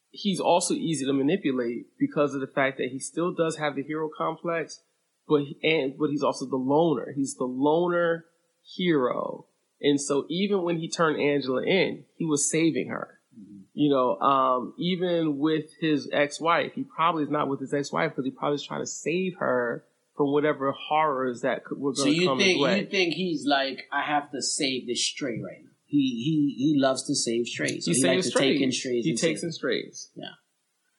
he's 0.10 0.40
also 0.40 0.74
easy 0.74 1.06
to 1.06 1.14
manipulate 1.14 1.88
because 1.98 2.34
of 2.34 2.42
the 2.42 2.48
fact 2.48 2.78
that 2.78 2.90
he 2.90 3.00
still 3.00 3.34
does 3.34 3.58
have 3.58 3.76
the 3.76 3.84
hero 3.84 4.10
complex, 4.16 4.82
but 5.28 5.44
he- 5.44 5.58
and 5.64 5.98
but 5.98 6.10
he's 6.10 6.24
also 6.24 6.46
the 6.46 6.58
loner. 6.58 7.14
He's 7.16 7.36
the 7.36 7.46
loner 7.46 8.26
hero, 8.64 9.48
and 9.80 10.00
so 10.00 10.26
even 10.30 10.64
when 10.64 10.78
he 10.78 10.90
turned 10.90 11.20
Angela 11.22 11.64
in, 11.64 12.06
he 12.18 12.26
was 12.26 12.50
saving 12.50 12.90
her. 12.90 13.20
Mhm. 13.40 13.61
You 13.74 13.90
know, 13.90 14.20
um, 14.20 14.74
even 14.78 15.38
with 15.38 15.66
his 15.80 16.10
ex-wife, 16.12 16.74
he 16.74 16.84
probably 16.84 17.24
is 17.24 17.30
not 17.30 17.48
with 17.48 17.62
his 17.62 17.74
ex-wife 17.74 18.12
because 18.12 18.26
he 18.26 18.32
probably 18.32 18.56
is 18.56 18.64
trying 18.66 18.82
to 18.82 18.88
save 18.88 19.36
her 19.40 19.86
from 20.18 20.34
whatever 20.34 20.72
horrors 20.74 21.42
that 21.42 21.64
could, 21.64 21.78
were 21.80 21.94
So 21.96 22.04
going 22.04 22.16
to 22.16 22.22
you 22.22 22.28
come 22.28 22.38
think 22.38 22.52
his 22.58 22.62
way. 22.62 22.80
you 22.82 22.86
think 22.88 23.14
he's 23.14 23.46
like 23.46 23.84
I 23.92 24.02
have 24.02 24.30
to 24.32 24.42
save 24.42 24.88
this 24.88 25.06
stray 25.06 25.40
right 25.42 25.64
now? 25.64 25.70
He 25.86 25.98
he 25.98 26.56
he 26.58 26.80
loves 26.80 27.06
to 27.08 27.16
save 27.16 27.48
strays. 27.48 27.86
So 27.86 27.92
he 27.94 28.04
likes 28.06 28.26
to 28.26 28.32
strays. 28.32 28.54
take 28.56 28.62
in 28.62 28.72
strays. 28.74 29.06
He 29.06 29.16
takes 29.16 29.42
in 29.44 29.52
strays. 29.54 30.10
Yeah, 30.16 30.36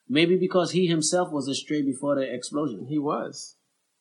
maybe 0.09 0.37
because 0.37 0.73
he 0.73 0.87
himself 0.87 1.31
was 1.31 1.49
a 1.49 1.55
stray 1.55 1.83
before 1.83 2.15
the 2.17 2.23
explosion. 2.23 2.87
He 2.89 2.99
was. 2.99 3.57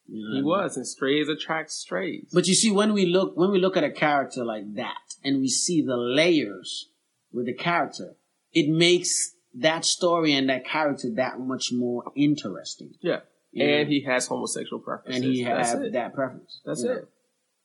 You 0.08 0.24
know 0.24 0.32
He 0.34 0.38
I 0.40 0.42
mean? 0.42 0.46
was, 0.50 0.78
and 0.78 0.88
strays 0.88 1.30
attract 1.30 1.72
strays. 1.72 2.30
But 2.34 2.48
you 2.48 2.54
see, 2.56 2.72
when 2.72 2.94
we 2.94 3.06
look 3.06 3.36
when 3.38 3.52
we 3.52 3.60
look 3.60 3.76
at 3.78 3.84
a 3.84 3.92
character 3.92 4.44
like 4.46 4.76
that, 4.76 5.16
and 5.24 5.40
we 5.40 5.48
see 5.50 5.82
the 5.82 5.96
layers 5.98 6.90
with 7.32 7.46
the 7.46 7.54
character, 7.54 8.16
it 8.54 8.70
makes 8.70 9.36
that 9.56 9.86
story 9.86 10.34
and 10.34 10.50
that 10.50 10.66
character 10.66 11.10
that 11.16 11.40
much 11.40 11.72
more 11.74 12.04
interesting. 12.16 12.94
yeah, 13.02 13.20
You 13.52 13.68
know? 13.68 13.74
and 13.74 13.90
he 13.90 14.02
has 14.04 14.28
homosexual 14.28 14.82
preferences. 14.82 15.24
and 15.24 15.34
he 15.34 15.44
has 15.44 15.74
that 15.92 16.14
preference. 16.14 16.62
That's 16.66 16.84
know. 16.84 16.92
it. 16.94 17.10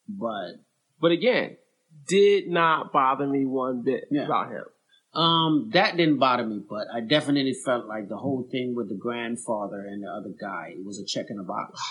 But 0.08 0.52
But 1.00 1.12
again, 1.12 1.56
did 2.08 2.48
not 2.48 2.92
bother 2.92 3.26
me 3.26 3.44
one 3.44 3.82
bit 3.82 4.04
Yeah. 4.10 4.24
about 4.26 4.50
him. 4.50 4.64
um, 5.14 5.70
that 5.72 5.96
didn't 5.96 6.18
bother 6.18 6.44
me. 6.44 6.60
But 6.68 6.88
I 6.92 7.00
definitely 7.00 7.54
felt 7.64 7.86
like 7.86 8.08
the 8.08 8.18
whole 8.18 8.46
thing 8.50 8.74
with 8.74 8.88
the 8.90 8.96
grandfather 8.96 9.80
and 9.80 10.02
the 10.02 10.08
other 10.10 10.34
guy 10.38 10.74
was 10.84 11.00
a 11.00 11.04
check 11.06 11.26
in 11.30 11.36
the 11.36 11.42
box. 11.42 11.80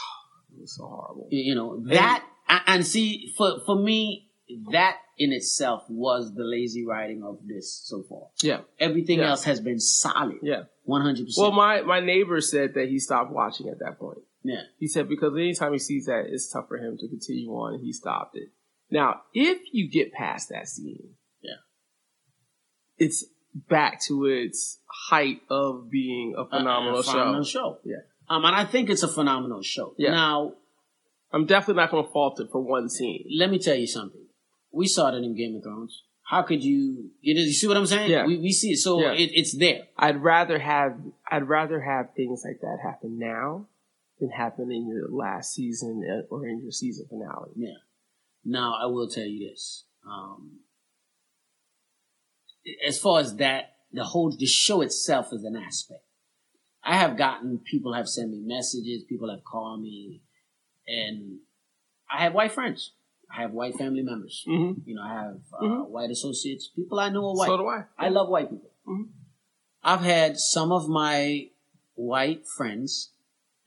It 0.58 0.62
was 0.62 0.76
so 0.78 0.86
horrible. 0.86 1.28
You 1.32 1.40
you 1.50 1.56
know 1.56 1.82
that, 1.88 2.24
and, 2.48 2.62
and 2.68 2.86
see 2.88 3.34
for 3.36 3.60
for 3.66 3.76
me, 3.76 4.25
that 4.72 4.98
in 5.18 5.32
itself 5.34 5.84
was 5.90 6.34
the 6.36 6.44
lazy 6.44 6.86
writing 6.86 7.24
of 7.24 7.40
this 7.48 7.82
so 7.86 8.04
far. 8.04 8.28
Yeah, 8.44 8.62
Everything 8.80 9.20
Yeah. 9.20 9.30
else 9.32 9.44
has 9.46 9.60
been 9.60 9.80
solid. 9.80 10.38
yeah. 10.44 10.64
100%. 10.88 11.38
Well, 11.38 11.52
percent. 11.52 11.56
my 11.56 11.82
my 11.82 12.00
neighbor 12.00 12.40
said 12.42 12.74
that 12.76 12.90
he 12.90 13.00
stopped 13.00 13.32
watching 13.32 13.70
at 13.70 13.80
that 13.80 13.98
point. 13.98 14.20
Yeah. 14.44 14.62
He 14.78 14.88
said 14.88 15.10
because 15.10 15.34
anytime 15.34 15.74
he 15.74 15.80
sees 15.80 16.06
that, 16.06 16.26
it's 16.28 16.52
tough 16.52 16.68
for 16.68 16.78
him 16.78 16.98
to 17.00 17.08
continue 17.08 17.50
on, 17.50 17.80
he 17.80 17.92
stopped 17.92 18.36
it. 18.38 18.50
Now, 18.92 19.22
if 19.34 19.60
you 19.72 19.90
get 19.90 20.14
past 20.14 20.50
that 20.50 20.68
scene, 20.68 21.16
Yeah. 21.42 21.56
it's 22.98 23.26
back 23.54 24.00
to 24.02 24.26
its 24.26 24.80
height 25.10 25.42
of 25.50 25.90
being 25.90 26.36
a 26.38 26.46
phenomenal 26.46 27.00
a 27.00 27.04
show. 27.04 27.12
phenomenal 27.12 27.44
show. 27.44 27.80
Yeah. 27.84 27.96
Um, 28.30 28.46
and 28.46 28.56
I 28.56 28.66
think 28.66 28.90
it's 28.90 29.04
a 29.04 29.08
phenomenal 29.08 29.62
show. 29.64 29.96
Yeah. 29.98 30.12
Now, 30.12 30.54
I'm 31.32 31.46
definitely 31.46 31.82
not 31.82 31.92
going 31.92 32.06
to 32.06 32.12
fault 32.12 32.40
it 32.40 32.50
for 32.52 32.62
one 32.62 32.90
scene. 32.90 33.26
let 33.36 33.50
me 33.50 33.58
tell 33.60 33.76
you 33.76 33.88
something. 33.88 34.22
We 34.76 34.88
saw 34.88 35.12
that 35.12 35.18
in 35.24 35.36
Game 35.36 35.56
of 35.56 35.64
Thrones. 35.64 36.04
How 36.24 36.42
could 36.42 36.64
you? 36.64 37.12
You, 37.22 37.36
know, 37.36 37.42
you 37.42 37.54
see 37.54 37.68
what 37.68 37.78
I'm 37.78 37.86
saying? 37.86 38.12
Yeah. 38.12 38.26
We, 38.26 38.38
we 38.38 38.52
see 38.52 38.72
it. 38.72 38.78
So 38.78 39.00
Yeah. 39.00 39.14
it, 39.14 39.32
it's 39.34 39.58
there. 39.58 39.84
I'd 39.98 40.22
rather 40.22 40.60
have 40.60 40.98
I'd 41.32 41.48
rather 41.48 41.80
have 41.82 42.14
things 42.16 42.44
like 42.46 42.60
that 42.62 42.80
happen 42.84 43.18
now 43.20 43.68
than 44.20 44.30
happen 44.32 44.72
in 44.72 44.88
your 44.88 45.08
last 45.10 45.54
season 45.54 46.04
uh, 46.10 46.34
or 46.34 46.48
in 46.48 46.62
your 46.62 46.72
season 46.72 47.06
finale. 47.10 47.52
Yeah. 47.56 47.78
Now 48.44 48.76
I 48.82 48.88
will 48.88 49.08
tell 49.08 49.24
you 49.26 49.50
this. 49.50 49.86
Um, 50.06 50.60
as 52.86 53.00
far 53.00 53.20
as 53.20 53.36
that, 53.38 53.76
the 53.94 54.04
whole 54.04 54.36
the 54.36 54.46
show 54.46 54.82
itself 54.82 55.28
is 55.32 55.44
an 55.44 55.56
aspect. 55.56 56.02
I 56.84 56.98
have 56.98 57.18
gotten 57.18 57.60
people 57.60 57.94
have 57.94 58.08
sent 58.08 58.32
me 58.32 58.42
messages. 58.44 59.04
People 59.08 59.30
have 59.30 59.44
called 59.44 59.82
me, 59.82 60.22
and 60.88 61.38
I 62.12 62.24
have 62.24 62.34
white 62.34 62.52
friends. 62.52 62.92
I 63.36 63.42
have 63.42 63.52
white 63.52 63.76
family 63.76 64.02
members. 64.02 64.44
Mm-hmm. 64.48 64.88
You 64.88 64.96
know, 64.96 65.02
I 65.02 65.14
have 65.14 65.40
uh, 65.60 65.64
Mhm. 65.64 65.88
white 65.90 66.10
associates. 66.10 66.70
People 66.76 67.00
I 67.00 67.10
know 67.10 67.30
are 67.30 67.36
white. 67.36 67.48
So 67.48 67.58
do 67.58 67.68
I. 67.68 67.84
I 67.98 68.10
love 68.10 68.30
white 68.30 68.50
people. 68.50 68.72
Mhm. 68.88 69.10
I've 69.84 70.02
had 70.02 70.38
some 70.40 70.72
of 70.72 70.88
my 70.88 71.50
white 71.96 72.46
friends 72.58 73.12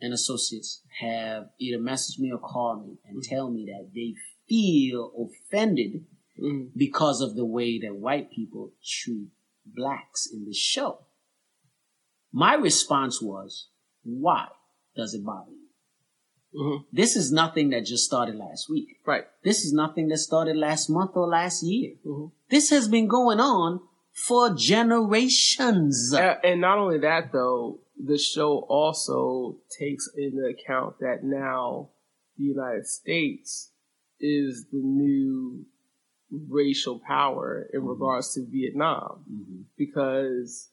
and 0.01 0.13
associates 0.13 0.83
have 1.01 1.51
either 1.59 1.79
messaged 1.79 2.19
me 2.19 2.33
or 2.33 2.39
called 2.39 2.87
me 2.87 2.99
and 3.07 3.23
tell 3.23 3.51
me 3.51 3.67
that 3.67 3.91
they 3.95 4.15
feel 4.49 5.13
offended 5.25 6.07
Mhm. 6.39 6.71
because 6.75 7.21
of 7.21 7.35
the 7.35 7.45
way 7.45 7.79
that 7.81 7.97
white 7.97 8.31
people 8.31 8.73
treat 8.83 9.29
blacks 9.67 10.27
in 10.33 10.45
the 10.45 10.55
show. 10.55 11.05
My 12.33 12.55
response 12.55 13.21
was, 13.21 13.69
why 14.05 14.49
does 14.97 15.15
it 15.15 15.25
bother 15.25 15.51
you? 15.53 15.58
Mhm. 16.55 16.85
This 16.93 17.15
is 17.17 17.31
nothing 17.31 17.71
that 17.71 17.85
just 17.85 18.05
started 18.05 18.37
last 18.37 18.69
week. 18.71 19.01
Right. 19.07 19.25
This 19.45 19.65
is 19.65 19.73
nothing 19.73 20.09
that 20.09 20.19
started 20.19 20.57
last 20.57 20.89
month 20.89 21.13
or 21.15 21.27
last 21.29 21.63
year. 21.63 21.97
Mhm. 22.05 22.33
This 22.49 22.71
has 22.71 22.89
been 22.89 23.07
going 23.07 23.39
on 23.41 23.81
for 24.27 24.51
generations. 24.55 26.13
A- 26.15 26.45
And 26.45 26.61
not 26.61 26.79
only 26.79 26.99
that, 26.99 27.33
though, 27.33 27.81
the 27.97 28.19
show 28.19 28.61
also 28.69 29.61
takes 29.79 30.09
into 30.17 30.45
account 30.47 30.99
that 31.01 31.23
now 31.23 31.91
the 32.37 32.45
United 32.45 32.87
States 32.87 33.73
is 34.21 34.67
the 34.71 34.79
new 34.83 35.67
racial 36.31 36.99
power 36.99 37.69
in 37.73 37.85
regards 37.85 38.35
to 38.35 38.45
Vietnam 38.45 39.25
Mhm, 39.31 39.65
because 39.77 40.71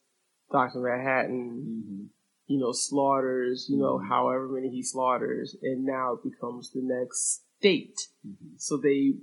Dr. 0.51 0.79
Manhattan, 0.79 2.09
mhm. 2.09 2.09
You 2.47 2.59
know, 2.59 2.71
slaughters, 2.71 3.67
you 3.69 3.77
know, 3.77 3.97
Mhm. 3.97 4.07
however 4.07 4.47
many 4.47 4.69
he 4.69 4.83
slaughters, 4.83 5.55
and 5.61 5.83
now 5.83 6.13
it 6.13 6.23
becomes 6.23 6.71
the 6.71 6.81
next 6.81 7.43
state. 7.57 8.09
Mhm. 8.25 8.59
So 8.59 8.77
they 8.77 9.17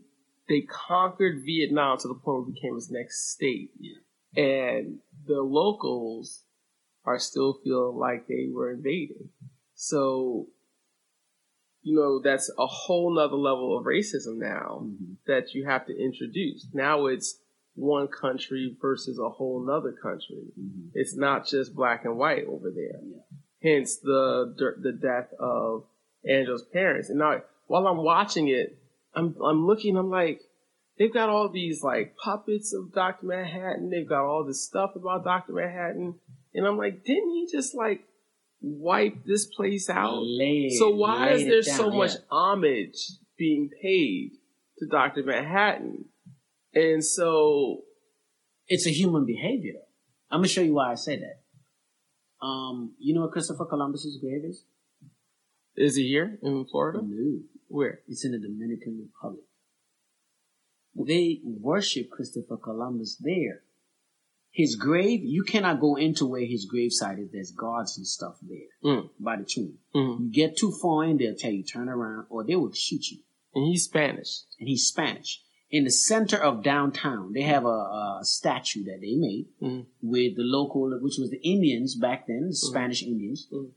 they 0.49 0.62
conquered 0.62 1.45
Vietnam 1.45 1.99
to 1.99 2.09
the 2.09 2.14
point 2.14 2.43
where 2.43 2.49
it 2.51 2.55
became 2.55 2.77
its 2.77 2.91
next 2.91 3.31
state. 3.31 3.70
Yeah. 3.79 3.99
And 4.37 5.01
the 5.27 5.41
locals 5.41 6.45
are 7.05 7.18
still 7.18 7.55
feeling 7.55 7.97
like 7.97 8.27
they 8.27 8.49
were 8.53 8.73
invaded. 8.73 9.31
So, 9.75 10.49
you 11.81 11.95
know, 11.97 12.20
that's 12.20 12.51
a 12.59 12.66
whole 12.66 13.14
nother 13.14 13.37
level 13.37 13.79
of 13.79 13.85
racism 13.85 14.37
now 14.39 14.85
Mhm. 14.85 15.16
that 15.27 15.55
you 15.55 15.64
have 15.64 15.87
to 15.87 15.97
introduce. 15.97 16.66
Now 16.73 17.07
it's 17.07 17.41
one 17.75 18.09
country 18.09 18.77
versus 18.81 19.18
a 19.18 19.29
whole 19.29 19.64
nother 19.64 19.93
country. 19.93 20.53
Mhm. 20.59 20.91
It's 20.95 21.16
not 21.16 21.47
just 21.47 21.75
black 21.75 22.05
and 22.05 22.18
white 22.18 22.45
over 22.47 22.70
there. 22.70 23.01
Yeah. 23.03 23.23
Hence 23.62 23.99
the 23.99 24.55
the 24.81 24.93
death 24.93 25.33
of 25.39 25.85
Angela's 26.25 26.64
parents. 26.73 27.09
And 27.09 27.18
now, 27.18 27.43
while 27.66 27.87
I'm 27.87 27.99
watching 28.05 28.49
it, 28.49 28.79
I'm 29.14 29.37
I'm 29.43 29.66
looking. 29.66 29.97
I'm 29.97 30.11
like, 30.11 30.41
they've 30.99 31.12
got 31.12 31.29
all 31.29 31.49
these 31.49 31.83
like 31.83 32.16
puppets 32.16 32.75
of 32.75 32.93
Doctor 32.93 33.27
Manhattan. 33.27 33.91
They've 33.91 34.09
got 34.09 34.25
all 34.25 34.45
this 34.45 34.64
stuff 34.64 34.95
about 34.97 35.25
Doctor 35.25 35.53
Manhattan, 35.53 36.16
and 36.55 36.66
I'm 36.66 36.77
like, 36.77 37.05
didn't 37.05 37.31
he 37.31 37.49
just 37.51 37.75
like 37.75 38.05
wipe 38.61 39.25
this 39.25 39.47
place 39.47 39.89
out? 39.89 40.23
So 40.79 40.91
why 40.91 41.31
is 41.31 41.45
there 41.45 41.62
down, 41.62 41.77
so 41.77 41.91
much 41.91 42.12
homage 42.31 42.97
being 43.39 43.70
paid 43.83 44.33
to 44.79 44.87
Doctor 44.87 45.23
Manhattan? 45.23 46.07
And 46.75 47.05
so, 47.05 47.83
It's 48.68 48.87
a 48.87 48.91
human 48.91 49.27
behavior. 49.27 49.81
I'm 50.31 50.39
gonna 50.39 50.49
show 50.49 50.62
you 50.62 50.75
why 50.75 50.93
I 50.93 50.95
say 50.95 51.18
that. 51.18 51.43
Um, 52.47 52.95
you 52.99 53.12
know 53.14 53.23
what 53.23 53.33
Christopher 53.33 53.66
Columbus's 53.66 54.18
grave 54.18 54.45
is? 54.45 54.64
is 55.77 55.97
he 55.97 56.07
here 56.09 56.39
in 56.43 56.64
Florida? 56.66 57.01
No, 57.03 57.41
Where? 57.68 58.01
it's 58.09 58.25
in 58.25 58.33
the 58.33 58.39
Dominican 58.39 59.01
Republic. 59.09 59.45
They 60.95 61.41
worship 61.45 62.11
Christopher 62.11 62.57
Columbus 62.59 63.16
there. 63.16 63.62
His 64.51 64.77
grave, 64.77 65.20
you 65.25 65.43
cannot 65.45 65.81
go 65.81 65.97
into 65.97 66.27
where 66.27 66.45
his 66.45 66.70
gravesite 66.70 67.18
is. 67.23 67.31
There's 67.33 67.53
guards 67.53 67.97
and 67.97 68.07
stuff 68.07 68.37
there 68.43 68.68
Mm. 68.85 69.09
by 69.18 69.37
the 69.37 69.45
tomb. 69.45 69.79
hmm 69.95 70.25
You 70.25 70.31
get 70.31 70.57
too 70.59 70.73
far 70.73 71.05
in, 71.05 71.16
they'll 71.16 71.35
tell 71.35 71.53
you 71.53 71.62
turn 71.64 71.89
around, 71.89 72.27
or 72.29 72.45
they 72.45 72.57
will 72.57 72.73
shoot 72.73 73.11
you. 73.11 73.18
And 73.55 73.66
he's 73.66 73.85
Spanish. 73.85 74.43
And 74.61 74.68
he's 74.68 74.87
Spanish. 74.87 75.43
In 75.73 75.85
the 75.85 75.91
center 75.91 76.37
of 76.37 76.62
downtown, 76.62 77.33
they 77.33 77.43
have 77.43 77.64
a, 77.64 77.68
a 77.68 78.20
statue 78.23 78.85
that 78.85 79.01
they 79.01 79.14
made 79.16 79.47
Mhm. 79.61 79.87
with 80.03 80.37
the 80.37 80.43
local, 80.45 80.91
which 81.01 81.16
was 81.18 81.31
the 81.31 81.41
Indians 81.43 81.95
back 81.97 82.27
then, 82.27 82.49
the 82.51 82.55
Spanish 82.55 83.03
Indians. 83.03 83.49
Mhm. 83.51 83.70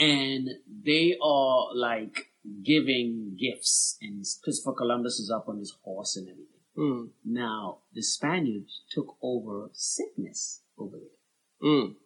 And 0.00 0.48
they 0.66 1.16
are 1.22 1.74
like 1.74 2.32
giving 2.64 3.36
gifts, 3.38 3.96
and 4.02 4.24
Christopher 4.42 4.72
Columbus 4.72 5.20
is 5.20 5.30
up 5.30 5.48
on 5.48 5.58
his 5.58 5.72
horse 5.84 6.16
and 6.16 6.28
everything. 6.28 6.60
Mm. 6.76 7.10
Now, 7.24 7.78
the 7.92 8.02
Spaniards 8.02 8.82
took 8.90 9.16
over 9.22 9.70
sickness 9.72 10.62
over 10.76 10.96
there, 10.98 11.70
Mm. 11.70 11.96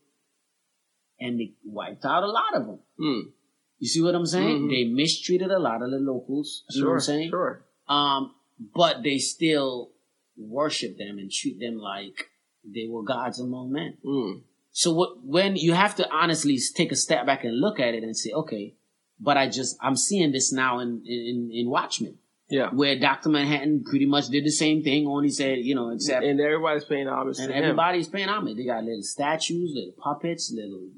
and 1.20 1.40
they 1.40 1.54
wiped 1.64 2.04
out 2.04 2.24
a 2.24 2.30
lot 2.30 2.54
of 2.54 2.66
them. 2.66 2.78
Mm. 2.98 3.32
You 3.78 3.88
see 3.88 4.00
what 4.02 4.14
I'm 4.14 4.26
saying? 4.26 4.68
They 4.68 4.84
mistreated 4.84 5.50
a 5.50 5.58
lot 5.58 5.82
of 5.82 5.90
the 5.90 5.98
locals. 5.98 6.64
You 6.70 6.82
know 6.82 6.88
what 6.88 6.94
I'm 6.94 7.00
saying? 7.00 7.30
Sure. 7.30 7.66
Um, 7.88 8.34
but 8.58 9.02
they 9.02 9.18
still 9.18 9.90
worship 10.36 10.96
them 10.98 11.18
and 11.18 11.30
treat 11.30 11.58
them 11.60 11.76
like 11.76 12.30
they 12.64 12.86
were 12.88 13.02
gods 13.02 13.38
among 13.40 13.72
men. 13.72 13.96
Mm. 14.04 14.42
So 14.70 14.92
what, 14.92 15.22
when 15.24 15.56
you 15.56 15.72
have 15.74 15.96
to 15.96 16.10
honestly 16.10 16.58
take 16.74 16.92
a 16.92 16.96
step 16.96 17.26
back 17.26 17.44
and 17.44 17.60
look 17.60 17.78
at 17.78 17.94
it 17.94 18.02
and 18.02 18.16
say, 18.16 18.30
okay, 18.32 18.74
but 19.20 19.36
I 19.36 19.48
just, 19.48 19.76
I'm 19.82 19.96
seeing 19.96 20.32
this 20.32 20.52
now 20.52 20.78
in, 20.80 21.02
in, 21.06 21.50
in 21.52 21.68
Watchmen, 21.68 22.18
Yeah. 22.48 22.70
where 22.70 22.98
Dr. 22.98 23.28
Manhattan 23.28 23.84
pretty 23.84 24.06
much 24.06 24.28
did 24.28 24.44
the 24.44 24.50
same 24.50 24.82
thing, 24.82 25.06
only 25.06 25.28
said, 25.28 25.58
you 25.58 25.74
know, 25.74 25.90
except, 25.90 26.24
And 26.24 26.40
everybody's 26.40 26.84
paying 26.84 27.06
homage 27.08 27.38
and 27.38 27.48
to 27.48 27.52
him. 27.54 27.62
everybody's 27.64 28.08
paying 28.08 28.28
homage. 28.28 28.56
They 28.56 28.64
got 28.64 28.82
little 28.84 29.02
statues, 29.02 29.72
little 29.74 29.92
puppets, 30.02 30.50
little 30.54 30.88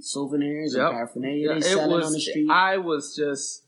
souvenirs 0.00 0.74
Yep. 0.76 0.84
and 0.86 0.92
paraphernalia 0.94 1.48
Yeah, 1.48 1.54
they 1.54 1.60
selling 1.60 1.90
was. 1.96 2.06
on 2.06 2.12
the 2.12 2.20
street. 2.20 2.50
I 2.50 2.76
was 2.78 3.14
just. 3.16 3.62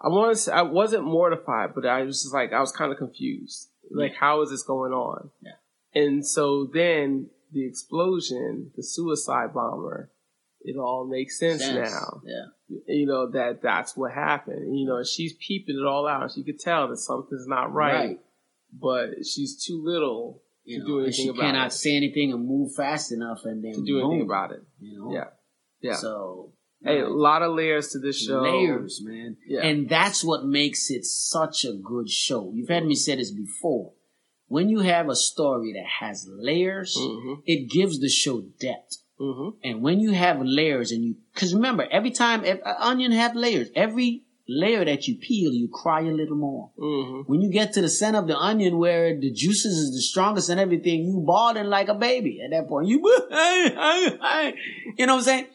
I 0.00 0.08
want 0.08 0.32
to. 0.32 0.36
Say, 0.40 0.52
I 0.52 0.62
wasn't 0.62 1.04
mortified, 1.04 1.74
but 1.74 1.84
I 1.86 2.02
was 2.02 2.22
just 2.22 2.34
like 2.34 2.52
I 2.52 2.60
was 2.60 2.72
kind 2.72 2.92
of 2.92 2.98
confused. 2.98 3.68
Like, 3.90 4.14
how 4.14 4.42
is 4.42 4.50
this 4.50 4.62
going 4.62 4.92
on? 4.92 5.30
Yeah. 5.40 5.52
And 5.94 6.26
so 6.26 6.66
then 6.72 7.30
the 7.52 7.66
explosion, 7.66 8.70
the 8.76 8.82
suicide 8.82 9.54
bomber, 9.54 10.10
it 10.60 10.76
all 10.76 11.06
makes 11.06 11.38
sense, 11.38 11.64
Sense. 11.64 11.90
now. 11.90 12.20
Yeah. 12.24 12.44
You 12.86 13.06
know 13.06 13.30
that 13.30 13.62
that's 13.62 13.96
what 13.96 14.12
happened. 14.12 14.78
You 14.78 14.86
know, 14.86 15.02
she's 15.02 15.32
peeping 15.32 15.78
it 15.78 15.86
all 15.86 16.06
out. 16.06 16.32
She 16.32 16.42
could 16.44 16.60
tell 16.60 16.86
that 16.88 16.98
something's 16.98 17.46
not 17.46 17.72
right, 17.72 17.94
Right. 17.94 18.20
but 18.78 19.24
she's 19.24 19.56
too 19.64 19.82
little 19.82 20.42
You 20.64 20.76
to 20.76 20.80
know, 20.82 20.86
do 20.86 20.98
anything 21.04 21.12
she 21.24 21.28
about 21.28 21.40
cannot 21.40 21.48
it. 21.48 21.52
Cannot 21.54 21.72
say 21.72 21.96
anything 21.96 22.32
and 22.34 22.46
move 22.46 22.74
fast 22.74 23.10
enough 23.10 23.44
and 23.46 23.64
then 23.64 23.72
To 23.72 23.82
do 23.84 24.00
anything 24.00 24.22
about 24.22 24.52
it. 24.52 24.62
You 24.80 24.98
know? 24.98 25.12
Yeah. 25.14 25.24
Yeah. 25.80 25.94
So 25.94 26.52
Hey, 26.82 27.00
a 27.00 27.08
lot 27.08 27.42
of 27.42 27.54
layers 27.54 27.88
to 27.88 27.98
this 27.98 28.20
show. 28.24 28.40
layers, 28.42 29.00
man. 29.02 29.36
Yeah. 29.46 29.62
And 29.62 29.88
that's 29.88 30.22
what 30.22 30.44
makes 30.46 30.90
it 30.90 31.04
such 31.04 31.64
a 31.64 31.72
good 31.72 32.08
show. 32.08 32.52
You've 32.54 32.68
heard 32.68 32.86
me 32.86 32.94
say 32.94 33.16
this 33.16 33.30
before. 33.32 33.92
When 34.46 34.68
you 34.68 34.80
have 34.80 35.08
a 35.08 35.16
story 35.16 35.72
that 35.74 35.86
has 36.00 36.26
layers, 36.28 36.96
hmm 36.98 37.34
it 37.46 37.68
gives 37.70 37.98
the 38.00 38.08
show 38.08 38.40
depth. 38.60 38.98
hmm 39.18 39.50
And 39.64 39.82
when 39.82 39.98
you 40.00 40.12
have 40.12 40.40
layers 40.40 40.92
and 40.92 41.04
you, 41.04 41.16
cause 41.34 41.52
remember, 41.52 41.86
every 41.90 42.12
time, 42.12 42.44
ev- 42.44 42.62
an 42.64 42.76
onion 42.78 43.12
have 43.12 43.34
layers. 43.34 43.68
Every 43.74 44.22
layer 44.48 44.82
that 44.86 45.06
you 45.06 45.16
peel, 45.16 45.52
you 45.52 45.68
cry 45.68 46.00
a 46.02 46.12
little 46.12 46.36
more. 46.36 46.70
hmm 46.78 47.22
When 47.26 47.42
you 47.42 47.50
get 47.50 47.72
to 47.74 47.82
the 47.82 47.88
center 47.90 48.20
of 48.20 48.28
the 48.28 48.38
onion 48.38 48.78
where 48.78 49.18
the 49.18 49.30
juices 49.32 49.76
is 49.78 49.92
the 49.94 50.00
strongest 50.00 50.48
and 50.48 50.58
everything, 50.60 51.04
you 51.04 51.20
bawling 51.26 51.66
like 51.66 51.88
a 51.88 51.94
baby 51.94 52.40
at 52.40 52.50
that 52.52 52.68
point. 52.68 52.86
You, 52.88 52.98
you 54.96 55.06
know 55.06 55.14
what 55.16 55.18
I'm 55.18 55.22
saying? 55.22 55.46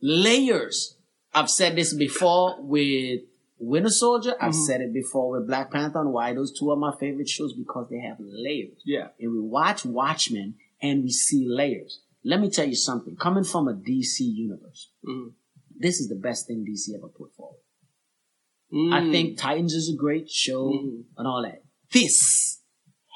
Layers. 0.00 0.96
I've 1.34 1.50
said 1.50 1.76
this 1.76 1.92
before 1.94 2.56
with 2.60 3.22
Winter 3.58 3.90
Soldier. 3.90 4.34
I've 4.40 4.52
Mhm. 4.52 4.66
said 4.66 4.80
it 4.80 4.92
before 4.92 5.30
with 5.30 5.46
Black 5.46 5.70
Panther 5.72 6.00
and 6.00 6.12
why 6.12 6.32
those 6.34 6.52
two 6.58 6.70
are 6.70 6.76
my 6.76 6.94
favorite 6.98 7.28
shows 7.28 7.52
because 7.52 7.88
they 7.90 7.98
have 8.00 8.18
layers. 8.20 8.80
Yeah. 8.84 9.08
And 9.20 9.32
we 9.32 9.40
watch 9.40 9.84
Watchmen 9.84 10.54
and 10.80 11.02
we 11.02 11.10
see 11.10 11.46
layers. 11.48 12.00
Let 12.24 12.40
me 12.40 12.50
tell 12.50 12.66
you 12.68 12.74
something. 12.76 13.16
Coming 13.16 13.44
from 13.44 13.68
a 13.68 13.74
DC 13.74 14.20
universe, 14.24 14.90
hmm 15.04 15.28
this 15.80 16.00
is 16.00 16.08
the 16.08 16.16
best 16.16 16.48
thing 16.48 16.64
DC 16.64 16.92
ever 16.96 17.06
put 17.08 17.32
forward. 17.36 17.60
Mm. 18.72 18.92
I 18.92 19.10
think 19.12 19.38
Titans 19.38 19.74
is 19.74 19.88
a 19.88 19.96
great 19.96 20.28
show 20.28 20.72
Mhm. 20.72 21.04
and 21.16 21.26
all 21.26 21.42
that. 21.42 21.62
This, 21.92 22.60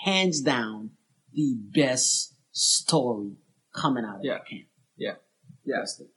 hands 0.04 0.40
down, 0.40 0.92
the 1.32 1.54
best 1.74 2.34
story 2.52 3.36
coming 3.74 4.04
out 4.04 4.18
of 4.20 4.24
Yeah. 4.24 4.34
that 4.34 4.46
camp. 4.46 4.68
Yeah. 4.96 5.16
Yeah. 5.64 5.78
That's 5.80 5.98
it. 6.00 6.10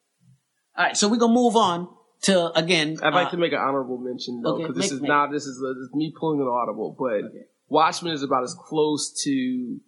All 0.78 0.86
right, 0.86 0.98
so 0.98 1.08
we're 1.08 1.18
gonna 1.18 1.34
move 1.34 1.56
on 1.56 1.88
to 2.24 2.52
again. 2.58 2.98
I'd 3.02 3.14
like 3.14 3.28
uh, 3.28 3.32
to 3.32 3.38
make 3.38 3.54
an 3.54 3.60
honorable 3.60 3.98
mention 3.98 4.42
though, 4.42 4.56
okay, 4.56 4.68
because 4.68 4.76
this 4.82 4.92
is 4.92 5.02
not 5.02 5.32
this 5.32 5.46
is, 5.46 5.60
this 5.60 5.78
is 5.78 5.90
me 5.94 6.14
pulling 6.18 6.42
an 6.42 6.48
audible, 6.48 6.96
but 6.98 7.24
Okay. 7.26 7.46
Watchmen 7.68 8.14
is 8.14 8.22
about 8.24 8.44
as 8.44 8.54
close 8.54 9.12
to 9.24 9.80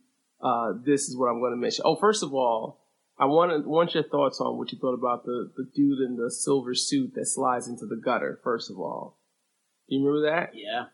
uh, 0.42 0.74
this 0.84 1.08
is 1.10 1.16
what 1.18 1.28
I'm 1.28 1.40
going 1.40 1.52
to 1.52 1.58
mention. 1.58 1.84
Oh, 1.86 1.96
first 1.96 2.24
of 2.24 2.34
all, 2.34 2.80
I 3.20 3.26
want 3.26 3.68
want 3.68 3.94
your 3.94 4.04
thoughts 4.04 4.40
on 4.40 4.58
what 4.58 4.72
you 4.72 4.78
thought 4.80 4.94
about 4.94 5.26
the 5.26 5.52
the 5.58 5.68
dude 5.76 6.00
in 6.00 6.16
the 6.16 6.32
silver 6.32 6.74
suit 6.74 7.14
that 7.16 7.26
slides 7.26 7.68
into 7.68 7.86
the 7.86 7.96
gutter. 7.96 8.40
First 8.44 8.70
of 8.72 8.80
all, 8.80 9.18
Do 9.90 9.96
you 9.96 10.06
remember 10.06 10.30
that? 10.30 10.52
Yeah, 10.56 10.86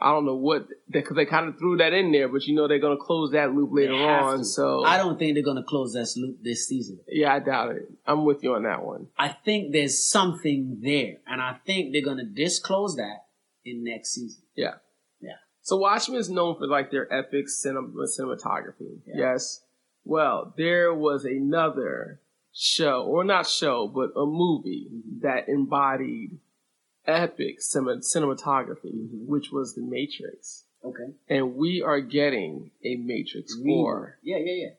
I 0.00 0.12
don't 0.12 0.26
know 0.26 0.34
what 0.36 0.68
because 0.90 1.16
they 1.16 1.24
kind 1.24 1.48
of 1.48 1.58
threw 1.58 1.78
that 1.78 1.92
in 1.92 2.12
there, 2.12 2.28
but 2.28 2.44
you 2.44 2.54
know 2.54 2.68
they're 2.68 2.78
going 2.78 2.96
to 2.96 3.02
close 3.02 3.32
that 3.32 3.54
loop 3.54 3.70
later 3.72 3.96
They 3.96 4.04
on. 4.04 4.38
to. 4.38 4.44
So 4.44 4.84
I 4.84 4.98
don't 4.98 5.18
think 5.18 5.34
they're 5.34 5.42
gonna 5.42 5.62
close 5.62 5.94
that 5.94 6.12
loop 6.16 6.42
this 6.42 6.68
season. 6.68 7.00
yeah, 7.08 7.34
I 7.34 7.38
doubt 7.38 7.76
it. 7.76 7.90
I'm 8.06 8.24
with 8.24 8.42
you 8.42 8.54
on 8.54 8.64
that 8.64 8.84
one. 8.84 9.08
I 9.18 9.28
think 9.28 9.72
there's 9.72 10.06
something 10.06 10.80
there, 10.82 11.16
and 11.26 11.40
I 11.40 11.56
think 11.64 11.92
they're 11.92 12.04
gonna 12.04 12.24
disclose 12.24 12.96
that 12.96 13.24
in 13.64 13.84
next 13.84 14.14
season. 14.14 14.42
Yeah. 14.54 14.74
Yeah. 15.20 15.36
So 15.62 15.76
Watchmen 15.76 16.18
is 16.18 16.28
known 16.28 16.56
for 16.58 16.66
like 16.66 16.90
their 16.90 17.12
epic 17.12 17.46
cinem- 17.46 17.94
cinematography. 17.94 19.00
Yeah. 19.06 19.32
Yes. 19.32 19.62
Well, 20.04 20.54
there 20.56 20.94
was 20.94 21.24
another 21.24 22.20
show, 22.52 23.02
or 23.04 23.24
not 23.24 23.46
show, 23.46 23.88
but 23.88 24.10
a 24.18 24.24
movie 24.24 24.88
mm-hmm. 24.92 25.20
that 25.22 25.48
embodied 25.48 26.38
epic 27.06 27.58
cinem- 27.60 28.02
cinematography, 28.04 28.92
Mhm. 28.94 29.26
which 29.26 29.50
was 29.52 29.74
The 29.74 29.82
Matrix. 29.82 30.64
Okay. 30.84 31.14
And 31.28 31.56
we 31.56 31.82
are 31.82 32.00
getting 32.00 32.70
a 32.84 32.96
Matrix 32.96 33.56
Reboot. 33.56 33.64
4. 33.82 34.18
Yeah, 34.22 34.38
yeah, 34.38 34.52
yeah. 34.64 34.74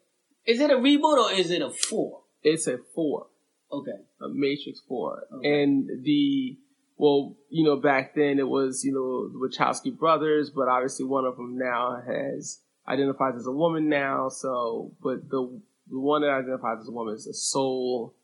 Is 0.46 0.62
it 0.62 0.72
a 0.72 0.76
reboot 0.76 1.18
or 1.18 1.32
is 1.34 1.52
it 1.52 1.62
a 1.62 1.70
four? 1.70 2.24
It's 2.44 2.68
a 2.68 2.78
4. 2.78 3.28
Okay. 3.70 3.92
a 4.22 4.30
Matrix 4.30 4.80
Four, 4.88 5.28
Okay. 5.32 5.62
and 5.64 5.90
the 6.04 6.58
well, 6.98 7.36
you 7.50 7.64
know, 7.66 7.76
back 7.76 8.16
then 8.16 8.40
it 8.40 8.48
was 8.48 8.84
you 8.86 8.94
know 8.94 9.28
the 9.28 9.38
Wachowski 9.38 9.92
brothers, 9.96 10.50
but 10.50 10.70
obviously 10.70 11.06
one 11.06 11.26
of 11.26 11.36
them 11.36 11.58
now 11.58 12.02
has 12.02 12.62
identifies 12.88 13.36
as 13.36 13.46
a 13.46 13.52
woman 13.52 13.90
now. 13.90 14.30
So, 14.30 14.94
but 15.04 15.30
the 15.30 15.62
the 15.90 16.00
one 16.00 16.22
that 16.22 16.30
identifies 16.32 16.80
as 16.80 16.88
a 16.88 16.92
woman 16.92 17.14
is 17.16 17.26
the 17.26 17.34
sole 17.34 18.16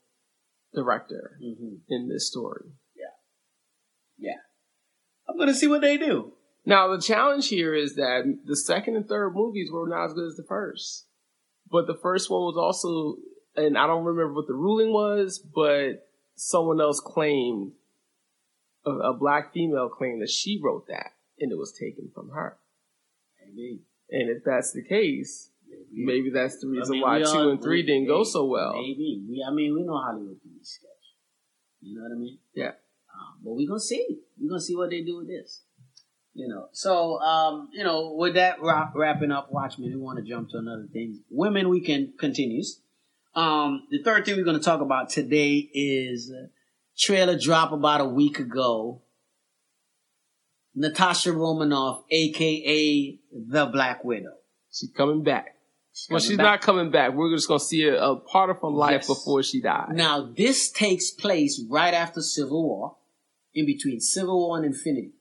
director 0.74 1.38
hmm 1.42 1.76
in 1.90 2.08
this 2.10 2.28
story. 2.30 2.72
I'm 5.30 5.38
gonna 5.38 5.54
see 5.54 5.68
what 5.68 5.82
they 5.82 5.98
do. 5.98 6.34
Now 6.66 6.94
the 6.94 7.02
challenge 7.02 7.48
here 7.48 7.74
is 7.74 7.96
that 7.96 8.24
the 8.46 8.56
second 8.56 8.96
and 8.96 9.08
third 9.08 9.34
movies 9.34 9.70
were 9.72 9.88
not 9.88 10.06
as 10.06 10.14
good 10.14 10.28
as 10.28 10.36
the 10.36 10.44
first, 10.48 11.08
but 11.72 11.88
the 11.88 11.98
first 12.02 12.30
one 12.30 12.42
was 12.42 12.58
also, 12.58 13.18
and 13.56 13.78
I 13.78 13.88
don't 13.88 14.04
remember 14.04 14.34
what 14.34 14.48
the 14.48 14.54
ruling 14.54 14.92
was, 14.92 15.40
but 15.40 16.08
someone 16.36 16.82
else 16.82 17.00
claimed, 17.00 17.72
a, 18.86 18.92
a 18.92 19.14
black 19.14 19.54
female 19.54 19.88
claimed 19.90 20.22
that 20.22 20.30
she 20.30 20.60
wrote 20.62 20.88
that 20.88 21.12
and 21.40 21.52
it 21.52 21.58
was 21.58 21.72
taken 21.74 22.12
from 22.14 22.30
her. 22.32 22.58
Maybe. 23.46 23.82
And 24.10 24.30
if 24.30 24.44
that's 24.44 24.74
the 24.74 24.84
case, 24.84 25.50
Maybe. 25.68 26.06
maybe 26.06 26.30
that's 26.32 26.60
the 26.60 26.68
reason 26.68 26.92
I 26.92 26.96
mean, 26.96 27.02
why 27.02 27.20
two 27.20 27.26
all- 27.26 27.50
and 27.50 27.62
three 27.62 27.82
we- 27.82 27.88
didn't 27.88 28.08
go 28.08 28.24
so 28.24 28.46
well. 28.46 28.74
Maybe. 28.74 29.24
We, 29.28 29.44
I 29.48 29.54
mean, 29.54 29.74
we 29.74 29.84
know 29.84 29.98
Hollywood 29.98 30.40
can 30.42 30.52
be 30.52 30.64
sketch. 30.64 30.90
You 31.82 31.96
know 31.96 32.04
what 32.04 32.12
I 32.16 32.20
mean? 32.20 32.38
Yeah. 32.54 32.72
Um, 33.14 33.40
but 33.44 33.52
we're 33.54 33.68
gonna 33.68 33.80
see. 33.80 34.20
We're 34.40 34.50
gonna 34.50 34.62
see 34.62 34.76
what 34.76 34.90
they 34.90 35.02
do 35.02 35.18
with 35.18 35.28
this. 35.28 35.62
You 36.34 36.48
know. 36.48 36.68
So, 36.72 37.20
um, 37.20 37.70
you 37.74 37.84
know, 37.84 38.14
with 38.14 38.34
that 38.36 38.62
wrap, 38.62 38.94
wrapping 38.96 39.32
up, 39.32 39.52
Watchmen, 39.52 39.90
we 39.92 39.96
want 39.98 40.18
to 40.18 40.26
jump 40.26 40.50
to 40.50 40.58
another 40.58 40.88
thing. 40.92 41.20
Women 41.30 41.70
Weekend 41.70 42.18
continues. 42.18 42.80
Um, 43.36 43.84
the 43.92 44.02
third 44.04 44.26
thing 44.26 44.36
we're 44.38 44.44
gonna 44.44 44.60
talk 44.60 44.82
about 44.82 45.10
today 45.10 45.70
is 45.74 46.32
trailer 46.98 47.38
drop 47.38 47.72
about 47.72 48.02
a 48.02 48.06
week 48.06 48.40
ago. 48.40 49.02
Natasha 50.76 51.32
Romanoff, 51.32 52.04
aka 52.10 53.20
the 53.32 53.66
Black 53.68 54.04
Widow. 54.04 54.34
She's 54.72 54.90
coming 54.96 55.22
back. 55.24 55.56
well, 56.10 56.20
coming 56.20 56.28
she's 56.30 56.38
back. 56.38 56.44
not 56.46 56.62
coming 56.62 56.90
back. 56.92 57.14
We're 57.14 57.36
just 57.36 57.48
gonna 57.48 57.60
see 57.60 57.84
a, 57.84 58.02
a 58.04 58.16
part 58.16 58.50
of 58.50 58.58
her 58.62 58.70
life 58.70 59.02
Yes. 59.02 59.08
before 59.08 59.44
she 59.44 59.62
dies. 59.62 59.90
Now, 59.94 60.32
this 60.36 60.72
takes 60.72 61.12
place 61.12 61.64
right 61.70 61.94
after 61.94 62.22
Civil 62.22 62.64
War, 62.64 62.96
in 63.54 63.66
between 63.66 64.00
Civil 64.00 64.38
War 64.48 64.58
and 64.58 64.66
Infinity. 64.66 65.12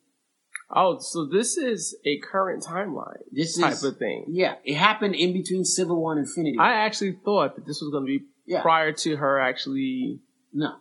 Oh, 0.75 0.99
so 0.99 1.27
this 1.27 1.59
is 1.59 1.95
a 2.07 2.19
current 2.21 2.65
timeline 2.65 3.19
This 3.31 3.59
type 3.59 3.73
is, 3.73 3.85
of 3.85 3.99
thing. 3.99 4.25
yeah, 4.29 4.55
it 4.65 4.75
happened 4.77 5.15
in 5.15 5.33
between 5.35 5.65
Civil 5.65 5.97
War 6.01 6.13
and 6.13 6.21
Infinity. 6.27 6.57
I 6.59 6.73
actually 6.87 7.19
thought 7.25 7.57
that 7.57 7.67
this 7.67 7.81
was 7.83 7.91
going 7.93 8.05
to 8.05 8.19
be 8.19 8.25
Yeah. 8.47 8.63
prior 8.63 8.93
to 8.93 9.17
her 9.17 9.39
actually. 9.39 10.21
no. 10.53 10.73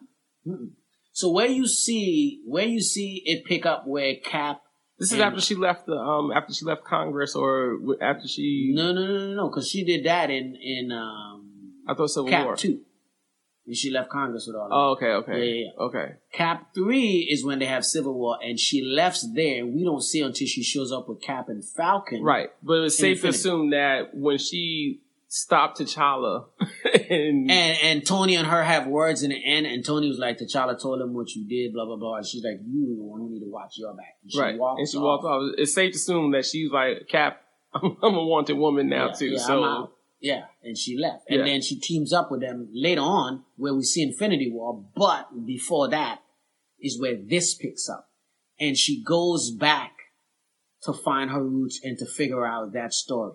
Mm-mm. 0.48 0.72
So 1.14 1.30
where 1.30 1.48
you 1.48 1.68
see, 1.68 2.42
where 2.46 2.66
you 2.66 2.80
see 2.82 3.22
it 3.26 3.44
pick 3.44 3.66
up 3.66 3.86
where 3.86 4.16
Cap, 4.16 4.62
This 4.98 5.12
is 5.12 5.20
after 5.20 5.42
she 5.42 5.56
left 5.56 5.86
the 5.88 5.98
um 5.98 6.32
after 6.32 6.54
she 6.54 6.64
left 6.66 6.86
Congress 6.86 7.36
or 7.36 7.78
after 8.02 8.28
she. 8.30 8.72
no, 8.74 8.94
no, 8.94 9.06
no, 9.06 9.18
no, 9.28 9.34
no, 9.36 9.50
because 9.50 9.68
she 9.68 9.84
did 9.84 10.06
that 10.06 10.30
in, 10.30 10.56
in, 10.56 10.92
um, 10.94 11.74
I 11.88 11.94
thought 11.96 12.08
Civil 12.08 12.30
Cap 12.30 12.46
War. 12.46 12.56
2. 12.56 12.80
And 13.68 13.76
she 13.78 13.92
left 13.92 14.10
Congress 14.10 14.46
with 14.48 14.56
all 14.56 14.68
that. 14.70 14.76
Oh, 14.76 14.90
okay, 14.94 15.12
okay, 15.32 15.46
Yeah, 15.46 15.64
yeah, 15.66 15.84
okay. 15.86 16.14
Cap 16.34 16.74
3 16.74 17.28
is 17.32 17.46
when 17.46 17.60
they 17.60 17.66
have 17.68 17.86
Civil 17.86 18.14
War, 18.16 18.38
and 18.42 18.60
she 18.60 18.84
left 18.84 19.24
there, 19.36 19.60
and 19.64 19.76
we 19.76 19.84
don't 19.84 20.02
see 20.02 20.20
until 20.22 20.48
she 20.48 20.64
shows 20.64 20.92
up 20.92 21.08
with 21.08 21.22
Cap 21.22 21.48
and 21.48 21.64
Falcon. 21.64 22.24
Right, 22.24 22.50
but 22.64 22.82
it's 22.84 22.98
safe 22.98 23.22
to 23.22 23.28
assume 23.30 23.70
that 23.70 24.16
when 24.16 24.40
she 24.40 25.02
stopped 25.28 25.80
T'Challa 25.80 26.46
and, 27.10 27.50
And 27.50 27.78
and 27.84 28.06
Tony 28.06 28.36
and 28.36 28.48
her 28.48 28.64
have 28.64 28.88
words 28.88 29.24
in 29.24 29.30
the 29.30 29.42
end, 29.46 29.66
and 29.68 29.86
Tony 29.86 30.10
was 30.10 30.18
like, 30.18 30.40
T'Challa 30.40 30.78
told 30.82 31.00
him 31.00 31.14
what 31.14 31.30
you 31.36 31.48
did, 31.48 31.72
blah 31.74 31.86
blah 31.86 31.96
blah. 31.96 32.16
And 32.18 32.26
she's 32.26 32.44
like, 32.44 32.60
you 32.68 32.96
the 32.98 33.02
one 33.04 33.22
who 33.22 33.30
need 33.30 33.40
to 33.40 33.50
watch 33.50 33.76
your 33.78 33.94
back. 33.94 34.18
And 34.24 34.32
she 34.32 34.40
right, 34.40 34.56
and 34.60 34.90
she 34.90 34.98
off. 34.98 35.04
walked 35.04 35.26
off. 35.26 35.54
It's 35.58 35.74
safe 35.74 35.94
to 35.94 35.98
assume 35.98 36.32
that 36.32 36.46
she's 36.46 36.70
like 36.72 37.08
Cap. 37.08 37.42
I'm 37.74 37.96
a 38.02 38.26
wanted 38.26 38.58
woman 38.58 38.90
now 38.90 39.08
Yeah, 39.08 39.14
too. 39.14 39.26
yeah, 39.28 39.38
so. 39.40 39.92
Yeah, 40.22 40.46
and 40.64 40.78
she 40.78 40.98
left, 40.98 41.26
and 41.30 41.40
Yeah. 41.40 41.46
then 41.46 41.62
she 41.62 41.80
teams 41.80 42.14
up 42.14 42.30
with 42.32 42.42
them 42.42 42.70
later 42.72 43.02
on, 43.02 43.44
where 43.58 43.74
we 43.74 43.84
see 43.84 44.02
Infinity 44.04 44.52
War. 44.52 44.86
But 44.96 45.46
before 45.46 45.90
that 45.90 46.20
is 46.80 47.00
where 47.00 47.16
this 47.16 47.56
picks 47.56 47.90
up, 47.90 48.10
and 48.60 48.78
she 48.78 49.04
goes 49.04 49.52
back 49.52 49.94
to 50.84 50.94
find 50.94 51.30
her 51.32 51.44
roots 51.44 51.80
and 51.84 51.98
to 51.98 52.06
figure 52.06 52.46
out 52.46 52.74
that 52.74 52.94
story. 52.94 53.34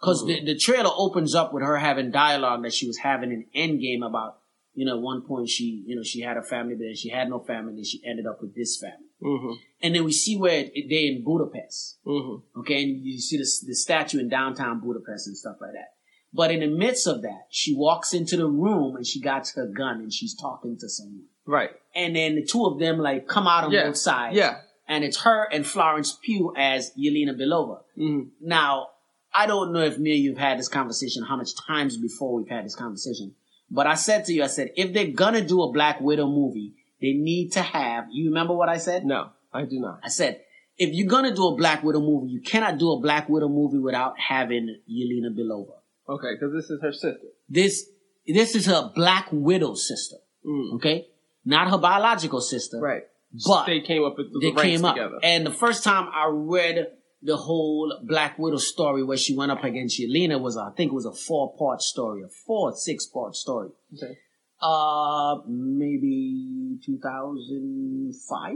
Because 0.00 0.26
the, 0.26 0.44
the 0.44 0.54
trailer 0.58 0.90
opens 0.94 1.34
up 1.34 1.54
with 1.54 1.62
her 1.62 1.78
having 1.78 2.10
dialogue 2.10 2.62
that 2.64 2.74
she 2.74 2.86
was 2.86 2.98
having 2.98 3.30
in 3.32 3.46
Endgame 3.56 4.06
about, 4.06 4.38
you 4.74 4.84
know, 4.84 4.96
at 4.96 5.00
one 5.02 5.22
point 5.22 5.48
she, 5.48 5.82
you 5.86 5.96
know, 5.96 6.02
she 6.02 6.20
had 6.20 6.36
a 6.36 6.42
family, 6.42 6.74
but 6.74 6.84
then 6.84 6.94
she 6.94 7.08
had 7.08 7.30
no 7.30 7.38
family, 7.38 7.72
and 7.74 7.86
she 7.86 8.02
ended 8.04 8.26
up 8.26 8.42
with 8.42 8.54
this 8.54 8.78
family. 8.78 9.06
hmm 9.22 9.52
And 9.80 9.94
then 9.94 10.04
we 10.04 10.12
see 10.12 10.36
where 10.36 10.64
they're 10.64 11.10
in 11.12 11.22
Budapest. 11.24 11.98
hmm 12.04 12.36
Okay, 12.58 12.82
and 12.82 13.02
you 13.02 13.18
see 13.18 13.38
the, 13.38 13.48
the 13.66 13.74
statue 13.74 14.18
in 14.18 14.28
downtown 14.28 14.80
Budapest 14.80 15.26
and 15.28 15.36
stuff 15.38 15.56
like 15.62 15.72
that. 15.72 15.93
But 16.36 16.50
in 16.50 16.60
the 16.60 16.66
midst 16.66 17.06
of 17.06 17.22
that, 17.22 17.46
she 17.48 17.74
walks 17.76 18.12
into 18.12 18.36
the 18.36 18.46
room 18.48 18.96
and 18.96 19.06
she 19.06 19.20
got 19.20 19.48
her 19.54 19.66
gun 19.66 20.00
and 20.00 20.12
she's 20.12 20.34
talking 20.34 20.76
to 20.78 20.88
someone. 20.88 21.26
Right. 21.46 21.70
And 21.94 22.16
then 22.16 22.34
the 22.34 22.44
two 22.44 22.64
of 22.66 22.78
them 22.80 22.98
like 22.98 23.28
come 23.28 23.46
out 23.46 23.64
on 23.64 23.70
Yeah. 23.70 23.86
both 23.86 23.96
sides. 23.96 24.36
Yeah. 24.36 24.58
And 24.88 25.04
it's 25.04 25.20
her 25.22 25.46
and 25.52 25.64
Florence 25.64 26.18
Pugh 26.20 26.52
as 26.56 26.92
Yelena 26.98 27.38
Belova. 27.40 27.82
hmm 27.96 28.22
Now, 28.40 28.88
I 29.32 29.46
don't 29.46 29.72
know 29.72 29.80
if 29.80 29.96
me 29.98 30.14
and 30.16 30.22
you've 30.24 30.38
had 30.38 30.58
this 30.58 30.68
conversation, 30.68 31.22
how 31.24 31.36
much 31.36 31.54
times 31.66 31.96
before 31.96 32.34
we've 32.34 32.48
had 32.48 32.64
this 32.64 32.74
conversation. 32.76 33.34
But 33.70 33.86
I 33.86 33.94
said 33.94 34.24
to 34.26 34.32
you, 34.32 34.42
I 34.44 34.48
said, 34.48 34.70
if 34.76 34.92
they're 34.92 35.08
gonna 35.12 35.40
do 35.46 35.62
a 35.62 35.72
Black 35.72 36.00
Widow 36.00 36.26
movie, 36.26 36.72
they 37.00 37.12
need 37.12 37.52
to 37.52 37.62
have, 37.62 38.06
you 38.12 38.28
remember 38.28 38.54
what 38.54 38.68
I 38.68 38.78
said? 38.78 39.04
No, 39.04 39.30
I 39.52 39.62
do 39.64 39.78
not. 39.80 40.00
I 40.04 40.08
said, 40.08 40.40
if 40.78 40.90
you're 40.92 41.08
gonna 41.08 41.34
do 41.34 41.46
a 41.48 41.56
Black 41.56 41.82
Widow 41.82 42.00
movie, 42.00 42.28
you 42.32 42.40
cannot 42.40 42.78
do 42.78 42.90
a 42.92 43.00
Black 43.00 43.28
Widow 43.28 43.48
movie 43.48 43.78
without 43.78 44.18
having 44.18 44.76
Yelena 44.90 45.30
Belova. 45.36 45.74
Okay, 46.08 46.34
because 46.34 46.52
this 46.54 46.70
is 46.70 46.80
her 46.82 46.92
sister. 46.92 47.28
This, 47.48 47.88
this 48.26 48.54
is 48.54 48.66
her 48.66 48.92
Black 48.94 49.28
Widow 49.32 49.74
sister. 49.74 50.16
Mm. 50.46 50.74
Okay? 50.76 51.06
Not 51.44 51.70
her 51.70 51.78
biological 51.78 52.40
sister. 52.40 52.78
Right. 52.80 53.02
But 53.46 53.66
they 53.66 53.80
came 53.80 54.04
up 54.04 54.16
with 54.16 54.32
the 54.32 54.40
they 54.40 54.52
came 54.52 54.84
up. 54.84 54.94
together. 54.94 55.18
And 55.22 55.44
the 55.44 55.50
first 55.50 55.82
time 55.82 56.08
I 56.12 56.28
read 56.30 56.88
the 57.22 57.36
whole 57.36 58.00
Black 58.04 58.38
Widow 58.38 58.58
story 58.58 59.02
where 59.02 59.16
she 59.16 59.34
went 59.34 59.50
up 59.50 59.64
against 59.64 59.98
Yelena 59.98 60.40
was, 60.40 60.56
I 60.56 60.70
think 60.76 60.92
it 60.92 60.94
was 60.94 61.06
a 61.06 61.12
four 61.12 61.56
part 61.56 61.80
story, 61.80 62.22
a 62.22 62.28
four 62.28 62.70
or 62.70 62.76
six 62.76 63.06
part 63.06 63.34
story. 63.34 63.70
okay. 63.96 64.18
Uh, 64.62 65.40
maybe 65.46 66.78
2005, 66.84 68.52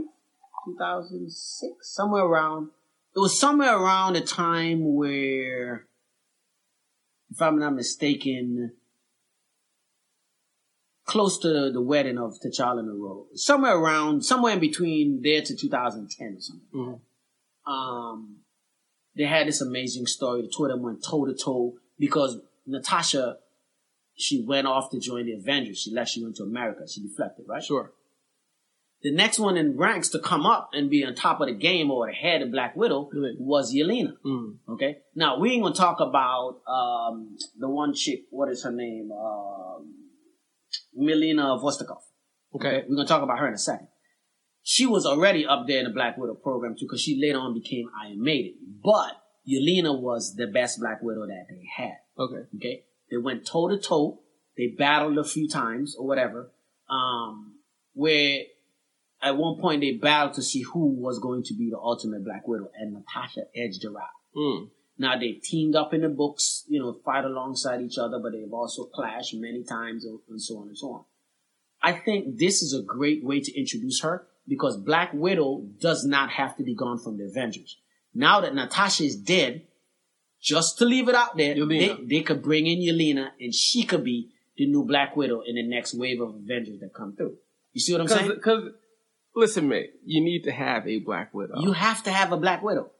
2006, 0.65 1.71
somewhere 1.81 2.23
around. 2.23 2.69
It 3.15 3.19
was 3.19 3.39
somewhere 3.39 3.77
around 3.77 4.13
the 4.13 4.21
time 4.21 4.95
where, 4.95 5.85
if 7.31 7.41
I'm 7.41 7.59
not 7.59 7.75
mistaken, 7.75 8.73
close 11.05 11.39
to 11.39 11.71
the, 11.71 11.81
wedding 11.81 12.17
of 12.17 12.35
T'Challa 12.39 12.79
and 12.79 12.89
Ororo. 12.89 13.25
Somewhere 13.33 13.75
around, 13.75 14.23
somewhere 14.23 14.53
in 14.53 14.59
between 14.59 15.21
there 15.23 15.41
to 15.41 15.55
2010 15.55 16.35
or 16.35 16.41
something. 16.41 16.67
Mhm. 16.73 17.01
Um, 17.71 18.37
they 19.15 19.23
had 19.25 19.47
this 19.47 19.61
amazing 19.61 20.05
story. 20.05 20.41
The 20.43 20.51
two 20.55 20.65
of 20.65 20.71
them 20.71 20.81
went 20.81 21.03
toe 21.03 21.25
to 21.25 21.33
toe 21.33 21.79
because 21.97 22.39
Natasha, 22.65 23.39
she 24.15 24.41
went 24.41 24.67
off 24.67 24.91
to 24.91 24.99
join 24.99 25.25
the 25.25 25.33
Avengers. 25.33 25.79
She 25.79 25.91
left. 25.91 26.11
She 26.11 26.23
went 26.23 26.35
to 26.37 26.43
America. 26.43 26.87
She 26.87 27.01
deflected, 27.01 27.45
right? 27.47 27.63
Sure. 27.63 27.91
The 29.01 29.13
next 29.13 29.39
one 29.39 29.55
in 29.55 29.77
ranks 29.77 30.09
to 30.09 30.19
come 30.19 30.45
up 30.45 30.71
and 30.73 30.89
be 30.89 31.05
on 31.05 31.15
top 31.15 31.39
of 31.39 31.47
the 31.47 31.53
game 31.53 31.89
or 31.89 32.09
ahead 32.09 32.41
of 32.41 32.51
Black 32.51 32.75
Widow 32.75 33.09
was 33.39 33.73
Yelena. 33.73 34.13
Mm. 34.25 34.57
Okay. 34.67 34.97
Now 35.15 35.39
we 35.39 35.51
ain't 35.51 35.63
gonna 35.63 35.73
talk 35.75 36.01
about 36.01 36.61
um, 36.67 37.37
the 37.57 37.69
one 37.69 37.93
chick. 37.93 38.23
What 38.29 38.49
is 38.49 38.63
her 38.63 38.71
name? 38.71 39.09
Um, 39.11 39.93
Melina 40.93 41.43
Vostokoff. 41.57 42.03
Okay. 42.53 42.83
We're 42.89 42.97
gonna 42.97 43.07
talk 43.07 43.23
about 43.23 43.39
her 43.39 43.47
in 43.47 43.53
a 43.53 43.57
second. 43.57 43.87
She 44.63 44.85
was 44.85 45.05
already 45.05 45.45
up 45.45 45.65
there 45.65 45.79
in 45.79 45.85
the 45.85 45.91
Black 45.91 46.17
Widow 46.17 46.35
program 46.35 46.75
too, 46.77 46.85
because 46.85 47.01
she 47.01 47.19
later 47.21 47.39
on 47.39 47.53
became 47.53 47.89
Iron 48.03 48.21
Maiden. 48.21 48.55
But 48.83 49.13
Yelena 49.47 49.97
was 49.97 50.35
the 50.35 50.47
best 50.47 50.79
Black 50.81 51.01
Widow 51.01 51.25
that 51.25 51.45
they 51.49 51.63
had. 51.73 51.97
Okay. 52.17 52.47
Okay, 52.57 52.83
they 53.09 53.17
went 53.17 53.47
toe 53.47 53.69
to 53.69 53.79
toe. 53.79 54.19
They 54.57 54.75
battled 54.77 55.17
a 55.17 55.23
few 55.23 55.47
times 55.47 55.95
or 55.97 56.05
whatever. 56.05 56.51
Um, 56.89 57.55
where 57.93 58.41
at 59.21 59.37
one 59.37 59.59
point 59.59 59.81
they 59.81 59.93
battled 59.93 60.33
to 60.35 60.41
see 60.41 60.61
who 60.61 60.87
was 60.87 61.19
going 61.19 61.43
to 61.43 61.53
be 61.53 61.69
the 61.69 61.77
ultimate 61.77 62.23
Black 62.23 62.47
Widow, 62.47 62.69
and 62.75 62.93
Natasha 62.93 63.41
edged 63.55 63.83
her 63.83 63.89
out. 63.89 64.07
Mm. 64.35 64.69
Now 64.97 65.17
they've 65.17 65.41
teamed 65.41 65.75
up 65.75 65.93
in 65.93 66.01
the 66.01 66.09
books, 66.09 66.65
you 66.67 66.79
know, 66.79 66.93
fight 67.05 67.25
alongside 67.25 67.81
each 67.81 67.97
other, 67.97 68.19
but 68.19 68.33
they've 68.33 68.53
also 68.53 68.85
clashed 68.85 69.33
many 69.33 69.63
times 69.63 70.05
and 70.05 70.41
so 70.41 70.59
on 70.59 70.67
and 70.67 70.77
so 70.77 70.91
on. 70.91 71.05
I 71.81 71.93
think 71.93 72.37
this 72.37 72.61
is 72.61 72.73
a 72.73 72.83
great 72.83 73.23
way 73.23 73.39
to 73.39 73.57
introduce 73.57 74.01
her 74.01 74.27
because 74.47 74.77
Black 74.77 75.13
Widow 75.13 75.63
does 75.79 76.03
not 76.03 76.31
have 76.31 76.57
to 76.57 76.63
be 76.63 76.75
gone 76.75 76.99
from 76.99 77.17
the 77.17 77.25
Avengers. 77.25 77.77
Now 78.13 78.41
that 78.41 78.53
Natasha 78.53 79.03
is 79.03 79.15
dead, 79.15 79.63
just 80.41 80.77
to 80.79 80.85
leave 80.85 81.07
it 81.07 81.15
out 81.15 81.37
there, 81.37 81.53
they, 81.53 81.61
Yelena. 81.61 82.09
they 82.09 82.21
could 82.21 82.41
bring 82.41 82.67
in 82.67 82.79
Yelena 82.79 83.29
and 83.39 83.53
she 83.53 83.83
could 83.83 84.03
be 84.03 84.29
the 84.57 84.65
new 84.67 84.83
Black 84.83 85.15
Widow 85.15 85.41
in 85.45 85.55
the 85.55 85.63
next 85.63 85.93
wave 85.93 86.19
of 86.19 86.35
Avengers 86.35 86.79
that 86.81 86.93
come 86.93 87.15
through. 87.15 87.37
You 87.71 87.81
see 87.81 87.93
what 87.93 88.01
I'm 88.01 88.07
saying? 88.07 88.29
Because, 88.29 88.71
listen, 89.39 89.67
man, 89.67 89.85
you 90.05 90.21
need 90.23 90.43
to 90.43 90.51
have 90.51 90.87
a 90.87 90.99
Black 90.99 91.33
Widow. 91.33 91.59
You 91.61 91.71
have 91.73 92.03
to 92.03 92.11
have 92.11 92.31
a 92.31 92.37
Black 92.37 92.61
Widow. 92.61 92.91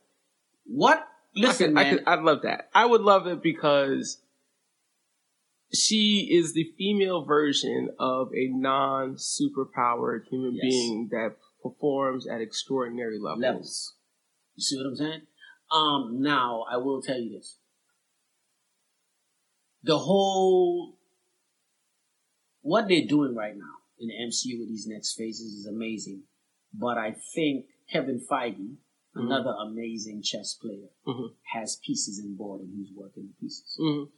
What? 0.65 1.05
Listen, 1.35 1.77
I 1.77 1.83
man. 1.83 1.97
could, 1.97 2.03
I 2.07 2.15
could, 2.15 2.19
I'd 2.19 2.23
love 2.25 2.41
that. 2.43 2.69
I 2.73 2.85
would 2.85 3.01
love 3.01 3.27
it 3.27 3.43
because 3.43 4.21
she 5.73 6.27
is 6.31 6.53
the 6.53 6.71
female 6.77 7.23
version 7.23 7.89
of 7.99 8.29
a 8.33 8.47
non 8.47 9.15
superpowered 9.15 10.25
human 10.29 10.55
Yes. 10.55 10.61
being 10.63 11.09
that 11.11 11.35
performs 11.61 12.27
at 12.27 12.41
extraordinary 12.41 13.19
levels. 13.19 13.41
levels. 13.41 13.93
You 14.55 14.63
see 14.63 14.77
what 14.77 14.87
I'm 14.87 14.95
saying? 14.95 15.21
Um, 15.71 16.21
now 16.21 16.65
I 16.71 16.77
will 16.77 17.01
tell 17.01 17.19
you 17.19 17.37
this. 17.37 17.57
The 19.83 19.97
whole 19.99 20.97
what 22.61 22.87
they're 22.87 23.05
doing 23.07 23.35
right 23.35 23.55
now 23.55 23.75
in 23.99 24.07
the 24.07 24.13
MCU 24.13 24.59
with 24.59 24.67
these 24.69 24.87
next 24.87 25.15
phases 25.15 25.53
is 25.53 25.65
amazing. 25.67 26.23
But 26.73 26.97
I 26.97 27.11
think 27.35 27.65
Kevin 27.91 28.19
Feige, 28.29 28.75
another 29.15 29.51
amazing 29.67 30.21
chess 30.21 30.53
player, 30.53 30.89
Mhm. 31.07 31.35
has 31.53 31.77
pieces 31.85 32.19
in 32.23 32.35
board 32.35 32.61
and 32.61 32.73
he's 32.77 32.91
working 32.95 33.27
the 33.27 33.33
pieces. 33.39 33.77
Mhm. 33.81 34.09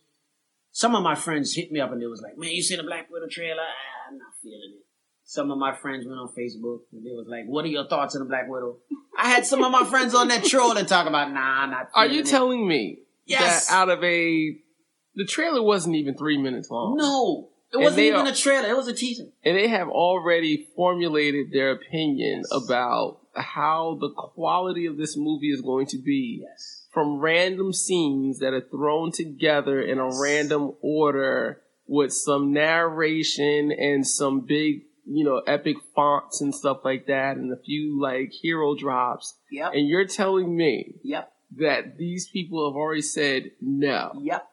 Some 0.72 0.96
of 0.96 1.04
my 1.04 1.16
friends 1.16 1.54
hit 1.56 1.72
me 1.72 1.80
up 1.80 1.92
and 1.92 2.02
they 2.02 2.08
was 2.08 2.22
like, 2.22 2.38
"Man, 2.38 2.52
you 2.52 2.62
seen 2.62 2.78
the 2.78 2.84
Black 2.84 3.10
Widow 3.10 3.28
trailer? 3.30 3.62
Ah, 3.62 4.10
I'm 4.10 4.18
not 4.18 4.34
feeling 4.42 4.74
it." 4.80 4.86
Some 5.24 5.52
of 5.52 5.58
my 5.58 5.74
friends 5.76 6.06
went 6.06 6.20
on 6.20 6.28
Facebook 6.30 6.82
and 6.92 7.06
they 7.06 7.12
was 7.12 7.28
like, 7.28 7.46
"What 7.46 7.66
are 7.66 7.70
your 7.70 7.88
thoughts 7.88 8.16
on 8.16 8.20
the 8.24 8.28
Black 8.28 8.50
Widow?" 8.50 8.80
I 9.18 9.30
had 9.30 9.46
some 9.46 9.64
of 9.64 9.72
my 9.72 9.86
friends 9.86 10.14
on 10.16 10.28
that 10.30 10.44
troll 10.46 10.78
and 10.78 10.88
talk 10.88 11.08
about, 11.08 11.32
"Nah, 11.32 11.66
not." 11.68 11.90
Are 11.94 12.08
you 12.08 12.22
it." 12.22 12.26
telling 12.26 12.68
me 12.68 13.04
Yes. 13.26 13.68
that 13.68 13.74
out 13.74 13.90
of 13.90 14.04
a 14.04 14.62
the 15.16 15.26
trailer 15.26 15.62
wasn't 15.62 15.96
even 15.96 16.16
three 16.18 16.38
minutes 16.38 16.70
long? 16.72 16.96
No, 16.98 17.51
it 17.74 17.78
wasn't 17.78 18.02
even 18.02 18.22
are- 18.22 18.30
a 18.30 18.36
trailer. 18.36 18.68
It 18.70 18.76
was 18.78 18.88
a 18.88 18.94
teaser. 18.94 19.26
and 19.44 19.58
they 19.58 19.68
have 19.68 19.88
already 19.90 20.68
formulated 20.76 21.52
their 21.52 21.72
opinion 21.72 22.40
Yes. 22.40 22.52
about 22.66 23.20
how 23.36 23.98
the 24.02 24.10
quality 24.10 24.86
of 24.86 24.98
this 24.98 25.16
movie 25.18 25.52
is 25.52 25.62
going 25.62 25.86
to 25.88 25.98
be 25.98 26.40
Yes. 26.42 26.86
from 26.92 27.20
random 27.20 27.72
scenes 27.74 28.40
that 28.40 28.54
are 28.54 28.62
thrown 28.62 29.12
together 29.12 29.82
in 29.82 30.00
a 30.00 30.10
random 30.22 30.74
order 30.82 31.62
with 31.88 32.12
some 32.14 32.52
narration 32.54 33.72
and 33.72 34.06
some 34.06 34.42
big, 34.42 34.84
you 35.06 35.24
know, 35.24 35.40
epic 35.48 35.78
fonts 35.96 36.42
and 36.42 36.54
stuff 36.54 36.80
like 36.84 37.06
that 37.08 37.38
and 37.38 37.52
a 37.52 37.58
few 37.58 38.00
like 38.02 38.32
hero 38.32 38.76
drops. 38.76 39.36
Yep. 39.52 39.74
And 39.74 39.88
you're 39.88 40.06
telling 40.06 40.56
me 40.56 40.96
Yep. 41.04 41.32
that 41.58 41.98
these 41.98 42.28
people 42.30 42.70
have 42.70 42.76
already 42.76 43.02
said 43.02 43.52
no. 43.62 44.12
Yep. 44.22 44.48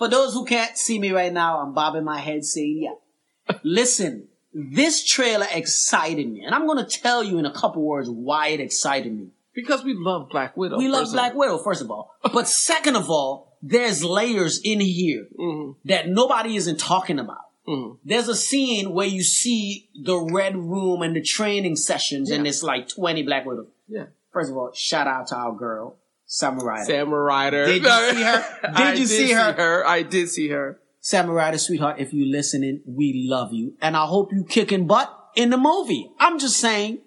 For 0.00 0.08
those 0.08 0.32
who 0.32 0.46
can't 0.46 0.78
see 0.78 0.98
me 0.98 1.10
right 1.12 1.30
now, 1.32 1.60
I'm 1.60 1.74
bobbing 1.74 2.04
my 2.04 2.18
head 2.18 2.42
saying, 2.44 2.78
yeah. 2.82 3.54
Listen, 3.62 4.28
this 4.54 5.04
trailer 5.04 5.46
excited 5.52 6.26
me. 6.32 6.42
And 6.42 6.54
I'm 6.54 6.66
going 6.66 6.82
to 6.84 6.90
tell 7.00 7.22
you 7.22 7.38
in 7.38 7.44
a 7.44 7.52
couple 7.52 7.82
words 7.82 8.08
why 8.08 8.48
it 8.48 8.60
excited 8.60 9.14
me. 9.14 9.28
Because 9.54 9.84
we 9.84 9.92
love 9.94 10.30
Black 10.30 10.56
Widow. 10.56 10.78
we 10.78 10.88
love 10.88 11.12
Black. 11.12 11.34
Widow, 11.34 11.58
first 11.58 11.82
of 11.82 11.90
all. 11.90 12.14
But 12.32 12.48
second 12.70 12.96
of 12.96 13.10
all, 13.10 13.58
there's 13.62 14.02
layers 14.02 14.58
in 14.64 14.80
here 14.80 15.26
Mhm, 15.38 15.76
that 15.84 16.08
nobody 16.08 16.56
isn't 16.56 16.80
talking 16.80 17.18
about. 17.18 17.44
mhm. 17.68 17.98
There's 18.02 18.28
a 18.28 18.34
scene 18.34 18.92
where 18.94 19.06
you 19.06 19.22
see 19.22 19.90
the 19.94 20.16
red 20.16 20.56
room 20.56 21.02
and 21.02 21.14
the 21.14 21.20
training 21.22 21.76
sessions, 21.76 22.30
and 22.30 22.46
it's 22.46 22.62
like 22.62 22.88
20 22.88 23.22
Black 23.22 23.44
Widow. 23.44 23.66
Yeah. 23.86 24.06
First 24.32 24.50
of 24.50 24.56
all, 24.56 24.70
shout 24.72 25.06
out 25.06 25.26
to 25.26 25.36
our 25.36 25.52
girl, 25.54 25.96
Samurai. 26.32 26.84
Samurai 26.84 27.50
Did 27.50 27.82
you 27.82 27.88
see 27.88 28.22
her? 28.22 28.44
Did 28.62 28.76
I 28.76 28.92
you 28.92 29.06
see 29.06 29.32
her? 29.32 29.84
I 29.84 30.02
did 30.02 30.28
see 30.28 30.48
her. 30.50 30.78
Samurai, 31.00 31.56
sweetheart, 31.56 31.96
if 31.98 32.14
you're 32.14 32.30
listening, 32.30 32.82
we 32.86 33.26
love 33.28 33.52
you. 33.52 33.74
And 33.82 33.96
I 33.96 34.06
hope 34.06 34.32
you 34.32 34.44
kicking 34.44 34.86
butt 34.86 35.12
in 35.34 35.50
the 35.50 35.56
movie. 35.56 36.08
I'm 36.20 36.38
just 36.38 36.58
saying, 36.58 37.00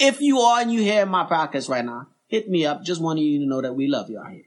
if 0.00 0.20
you 0.20 0.40
are 0.40 0.60
and 0.60 0.72
you 0.72 0.82
hear 0.82 1.06
my 1.06 1.24
podcast 1.24 1.68
right 1.68 1.84
now, 1.84 2.08
hit 2.26 2.48
me 2.48 2.66
up. 2.66 2.82
Just 2.82 3.00
wanting 3.00 3.22
you 3.22 3.38
to 3.38 3.46
know 3.46 3.60
that 3.62 3.74
we 3.76 3.86
love 3.86 4.10
you 4.10 4.18
out 4.18 4.32
here. 4.32 4.46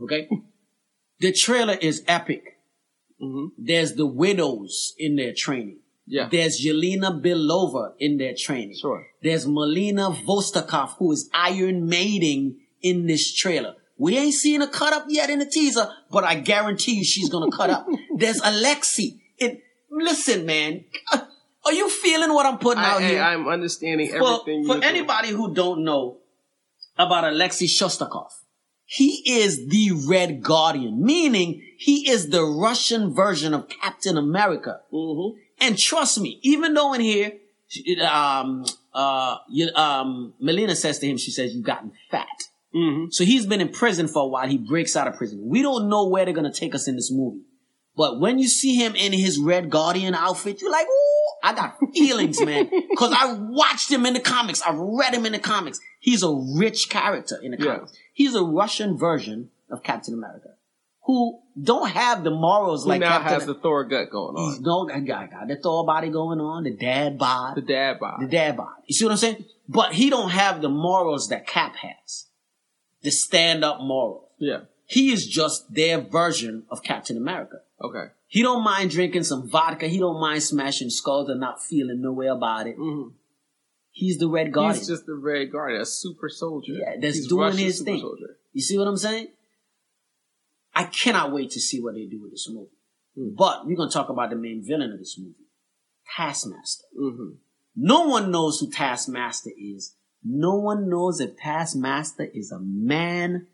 Okay? 0.00 0.28
the 1.18 1.32
trailer 1.32 1.74
is 1.74 2.04
epic. 2.06 2.58
hmm 3.18 3.46
There's 3.58 3.94
the 3.94 4.06
widows 4.06 4.94
in 4.98 5.16
their 5.16 5.32
training. 5.36 5.80
Yeah. 6.06 6.28
There's 6.30 6.64
Yelena 6.64 7.20
Belova 7.20 7.94
in 7.98 8.18
their 8.18 8.34
training. 8.38 8.76
Sure. 8.80 9.04
There's 9.20 9.48
Melina 9.48 10.10
Vostokoff, 10.10 10.98
who 10.98 11.10
is 11.10 11.28
Iron 11.34 11.88
Maiden 11.88 12.60
in 12.90 13.06
this 13.06 13.34
trailer. 13.34 13.74
We 13.98 14.18
ain't 14.18 14.34
seen 14.34 14.60
her 14.60 14.66
cut 14.66 14.92
up 14.92 15.06
yet 15.08 15.30
in 15.30 15.38
the 15.38 15.46
teaser, 15.46 15.88
but 16.10 16.24
I 16.24 16.34
guarantee 16.36 16.96
you 16.96 17.04
she's 17.04 17.28
gonna 17.28 17.50
cut 17.50 17.70
up. 17.70 17.86
There's 18.16 18.40
Alexei. 18.44 19.16
It, 19.38 19.62
listen, 19.90 20.44
man. 20.46 20.84
Are 21.12 21.72
you 21.72 21.90
feeling 21.90 22.32
what 22.32 22.46
I'm 22.46 22.58
putting 22.58 22.84
out 22.84 23.00
I, 23.02 23.08
here? 23.08 23.22
I, 23.22 23.34
am 23.34 23.48
understanding 23.48 24.12
everything. 24.12 24.64
for 24.66 24.74
doing. 24.74 24.84
anybody 24.84 25.30
who 25.30 25.52
don't 25.52 25.82
know 25.82 26.18
about 26.96 27.24
Alexei 27.24 27.66
Shostakov, 27.66 28.30
he 28.84 29.22
is 29.26 29.66
the 29.66 29.90
Red 30.08 30.42
Guardian, 30.42 31.02
meaning 31.02 31.62
he 31.76 32.08
is 32.08 32.28
the 32.28 32.44
Russian 32.44 33.12
version 33.12 33.52
of 33.52 33.68
Captain 33.68 34.16
America. 34.16 34.82
Mhm. 34.92 35.34
And 35.58 35.76
trust 35.76 36.20
me, 36.20 36.38
even 36.42 36.74
though 36.74 36.92
in 36.92 37.00
here, 37.00 37.32
um, 38.08 38.64
uh, 38.94 39.38
um, 39.74 40.34
Melina 40.38 40.76
says 40.76 41.00
to 41.00 41.06
him, 41.06 41.16
she 41.16 41.32
says, 41.32 41.52
"You've 41.52 41.64
gotten 41.64 41.92
fat." 42.10 42.28
Mhm. 42.76 43.06
So 43.12 43.24
he's 43.24 43.46
been 43.46 43.60
in 43.62 43.70
prison 43.70 44.06
for 44.08 44.22
a 44.24 44.28
while. 44.28 44.46
He 44.48 44.58
breaks 44.58 44.96
out 44.96 45.08
of 45.08 45.14
prison. 45.16 45.40
We 45.44 45.62
don't 45.62 45.88
know 45.88 46.08
where 46.08 46.24
they're 46.24 46.34
gonna 46.34 46.52
take 46.52 46.74
us 46.74 46.86
in 46.86 46.96
this 46.96 47.10
movie. 47.10 47.40
But 47.96 48.20
when 48.20 48.38
you 48.38 48.46
see 48.48 48.74
him 48.74 48.94
in 48.94 49.14
his 49.14 49.38
Red 49.38 49.70
Guardian 49.70 50.14
outfit, 50.14 50.60
you're 50.60 50.70
like, 50.70 50.86
ooh, 50.86 51.32
I 51.42 51.54
got 51.54 51.78
feelings, 51.94 52.38
man. 52.44 52.68
Cause 52.98 53.14
I 53.16 53.32
watched 53.32 53.90
him 53.90 54.04
in 54.04 54.12
the 54.12 54.20
comics. 54.20 54.60
I've 54.60 54.76
read 54.78 55.14
him 55.14 55.24
in 55.24 55.32
the 55.32 55.38
comics. 55.38 55.80
He's 56.00 56.22
a 56.22 56.30
rich 56.58 56.90
character 56.90 57.38
in 57.42 57.52
the 57.52 57.58
Yeah. 57.58 57.74
comics. 57.76 57.92
He's 58.12 58.34
a 58.34 58.42
Russian 58.44 58.98
version 58.98 59.50
of 59.70 59.82
Captain 59.82 60.12
America. 60.12 60.50
Who 61.06 61.38
don't 61.60 61.88
have 61.88 62.24
the 62.24 62.30
morals 62.32 62.82
Who 62.82 62.90
like 62.90 63.00
now 63.00 63.18
Captain 63.18 63.34
has 63.34 63.46
the 63.46 63.54
Thor 63.54 63.84
gut 63.84 64.10
going 64.10 64.36
He's 64.36 64.56
on. 64.58 64.62
no 64.62 64.84
guy 64.84 65.00
got, 65.00 65.30
got 65.30 65.48
the 65.48 65.56
Thor 65.56 65.86
body 65.86 66.10
going 66.10 66.40
on, 66.40 66.64
the 66.64 66.72
dad 66.76 67.16
bod, 67.16 67.56
The 67.56 67.62
dad 67.62 67.98
bod. 68.00 68.20
the 68.20 68.26
dad 68.26 68.56
bod. 68.56 68.68
You 68.86 68.94
see 68.94 69.04
what 69.06 69.12
I'm 69.12 69.16
saying? 69.16 69.44
But 69.68 69.92
he 69.94 70.10
don't 70.10 70.30
have 70.30 70.60
the 70.60 70.68
morals 70.68 71.28
that 71.28 71.46
Cap 71.46 71.76
has. 71.76 72.26
The 73.06 73.12
stand 73.12 73.64
up 73.64 73.78
morals. 73.80 74.28
yeah. 74.38 74.62
He 74.88 75.12
is 75.12 75.26
just 75.26 75.72
their 75.72 76.00
version 76.00 76.64
of 76.70 76.82
Captain 76.82 77.16
America. 77.16 77.58
Okay. 77.80 78.06
He 78.28 78.42
don't 78.42 78.62
mind 78.64 78.90
drinking 78.90 79.24
some 79.24 79.48
vodka. 79.48 79.86
He 79.88 79.98
don't 79.98 80.20
mind 80.20 80.42
smashing 80.42 80.90
skulls 80.90 81.28
and 81.28 81.38
not 81.40 81.62
feeling 81.62 82.00
no 82.02 82.12
way 82.12 82.26
about 82.26 82.66
it. 82.66 82.74
hmm 82.76 83.08
He's 83.92 84.18
the 84.18 84.28
Red 84.28 84.52
Guardian. 84.52 84.76
He's 84.78 84.88
just 84.88 85.06
the 85.06 85.14
Red 85.14 85.50
Guardian, 85.52 85.80
a 85.80 85.86
super 85.86 86.28
soldier. 86.28 86.72
Yeah, 86.74 86.96
that's 87.00 87.16
He's 87.16 87.28
doing 87.28 87.42
Russian 87.50 87.64
his 87.64 87.82
thing. 87.82 88.00
Soldier. 88.00 88.36
You 88.52 88.60
see 88.60 88.76
what 88.78 88.86
I'm 88.88 88.96
saying? 88.96 89.28
I 90.74 90.84
cannot 90.84 91.32
wait 91.32 91.50
to 91.52 91.60
see 91.60 91.80
what 91.80 91.94
they 91.94 92.06
do 92.06 92.20
with 92.22 92.32
this 92.32 92.48
movie. 92.50 92.70
Hmm. 93.16 93.34
But 93.36 93.66
we're 93.66 93.76
gonna 93.76 93.90
talk 93.90 94.08
about 94.10 94.30
the 94.30 94.36
main 94.36 94.62
villain 94.66 94.92
of 94.92 94.98
this 94.98 95.16
movie, 95.18 95.46
Taskmaster. 96.16 96.84
hmm 96.96 97.30
No 97.74 98.06
one 98.06 98.30
knows 98.30 98.60
who 98.60 98.70
Taskmaster 98.70 99.50
is. 99.58 99.95
No 100.24 100.56
one 100.56 100.88
knows 100.88 101.20
if 101.20 101.36
Taskmaster 101.36 102.28
is 102.34 102.50
a 102.50 102.58
man 102.60 103.46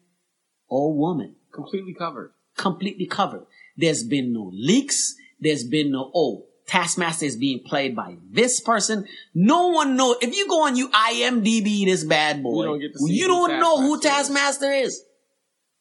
or 0.68 0.96
woman. 0.96 1.36
Completely 1.52 1.94
covered. 1.94 2.32
Completely 2.56 3.06
covered. 3.06 3.46
There's 3.76 4.04
been 4.04 4.32
no 4.32 4.50
leaks. 4.52 5.14
There's 5.40 5.64
been 5.64 5.92
no, 5.92 6.10
oh, 6.14 6.46
Taskmaster 6.66 7.26
is 7.26 7.36
being 7.36 7.60
played 7.64 7.94
by 7.94 8.16
this 8.30 8.60
person. 8.60 9.06
No 9.34 9.68
one 9.68 9.96
knows. 9.96 10.16
If 10.22 10.34
you 10.36 10.48
go 10.48 10.66
on 10.66 10.76
you 10.76 10.88
IMDb 10.88 11.84
this 11.84 12.04
bad 12.04 12.42
boy, 12.42 12.62
You 12.62 12.68
don't 12.68 12.80
get 12.80 12.92
to 12.92 12.98
see 12.98 13.14
you 13.14 13.26
don't 13.26 13.60
know 13.60 13.80
who 13.80 14.00
Taskmaster 14.00 14.66
Taskmaster 14.66 14.72
is. 14.72 15.02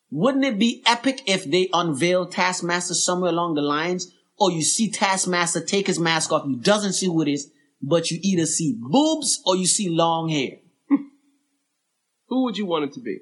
Wouldn't 0.09 0.43
it 0.43 0.59
be 0.59 0.83
epic 0.85 1.21
if 1.27 1.49
they 1.49 1.69
unveil 1.71 2.25
Taskmaster 2.25 2.93
somewhere 2.93 3.29
along 3.29 3.53
the 3.55 3.61
lines, 3.61 4.11
or 4.37 4.51
you 4.51 4.61
see 4.61 4.91
Taskmaster 4.91 5.61
take 5.61 5.87
his 5.87 5.99
mask 5.99 6.33
off, 6.33 6.45
you 6.45 6.57
doesn't 6.57 6.93
see 6.93 7.05
who 7.05 7.21
it 7.21 7.29
is, 7.29 7.49
but 7.81 8.11
you 8.11 8.19
either 8.21 8.45
see 8.45 8.75
boobs 8.77 9.41
or 9.45 9.55
you 9.55 9.65
see 9.65 9.87
long 9.87 10.27
hair. 10.27 10.57
Who 12.31 12.43
would 12.45 12.57
you 12.57 12.65
want 12.65 12.85
it 12.85 12.93
to 12.93 13.01
be? 13.01 13.19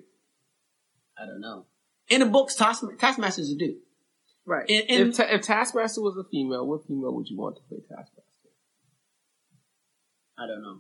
I 1.18 1.26
don't 1.26 1.42
know. 1.42 1.66
In 2.10 2.20
the 2.20 2.28
books, 2.28 2.54
Task, 2.56 2.84
is 2.84 3.52
a 3.52 3.56
dude. 3.58 3.78
Right. 4.46 4.70
In- 4.70 4.84
in- 4.88 5.08
if, 5.10 5.18
Ta- 5.18 5.28
if 5.32 5.42
Taskmaster 5.42 6.00
was 6.02 6.16
a 6.16 6.24
female, 6.30 6.66
what 6.68 6.86
female 6.88 7.16
would 7.16 7.28
you 7.28 7.36
want 7.36 7.56
to 7.56 7.64
play 7.64 7.80
Taskmaster? 7.80 8.22
I 10.38 10.46
don't 10.46 10.62
know. 10.62 10.78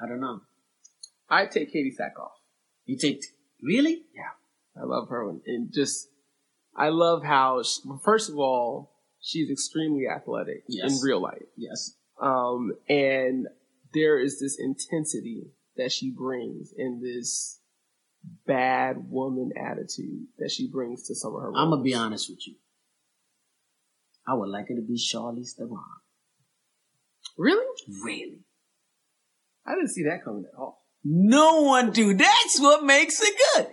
I 0.00 0.06
don't 0.08 0.20
know. 0.20 0.42
I'd 1.28 1.50
take 1.50 1.74
Katee 1.74 1.90
Sackhoff. 2.00 2.30
You 2.86 2.96
take 2.96 3.20
really? 3.62 4.04
Yeah. 4.14 4.80
I 4.80 4.84
love 4.86 5.08
her, 5.08 5.28
and 5.28 5.72
just 5.74 6.08
I 6.76 6.90
love 6.90 7.24
how 7.24 7.64
she, 7.64 7.80
first 8.04 8.30
of 8.30 8.38
all 8.38 8.92
she's 9.20 9.50
extremely 9.50 10.06
athletic 10.06 10.62
Yes. 10.68 10.92
in 11.02 11.04
real 11.04 11.20
life, 11.20 11.42
Yes. 11.56 11.94
um, 12.20 12.72
and 12.88 13.48
there 13.92 14.20
is 14.20 14.38
this 14.38 14.56
intensity 14.56 15.50
that 15.78 15.90
she 15.92 16.10
brings 16.10 16.72
in 16.76 17.00
this 17.02 17.60
bad 18.46 18.96
woman 19.08 19.50
attitude 19.56 20.26
that 20.38 20.50
she 20.50 20.68
brings 20.70 21.06
to 21.08 21.14
some 21.14 21.34
of 21.34 21.40
her. 21.40 21.52
I'm 21.56 21.70
gonna 21.70 21.82
be 21.82 21.94
honest 21.94 22.28
with 22.28 22.46
you. 22.46 22.54
I 24.26 24.34
would 24.34 24.48
like 24.50 24.68
her 24.68 24.74
to 24.74 24.82
be 24.82 24.98
Charlize 24.98 25.54
Theron. 25.56 25.78
Really, 27.38 27.64
Really? 28.04 28.40
I 29.66 29.74
didn't 29.74 29.90
see 29.90 30.04
that 30.04 30.24
coming 30.24 30.44
at 30.52 30.58
all. 30.58 30.82
No 31.04 31.62
one 31.62 31.90
do. 31.92 32.14
That's 32.14 32.60
what 32.60 32.84
makes 32.84 33.20
it 33.22 33.34
good. 33.54 33.66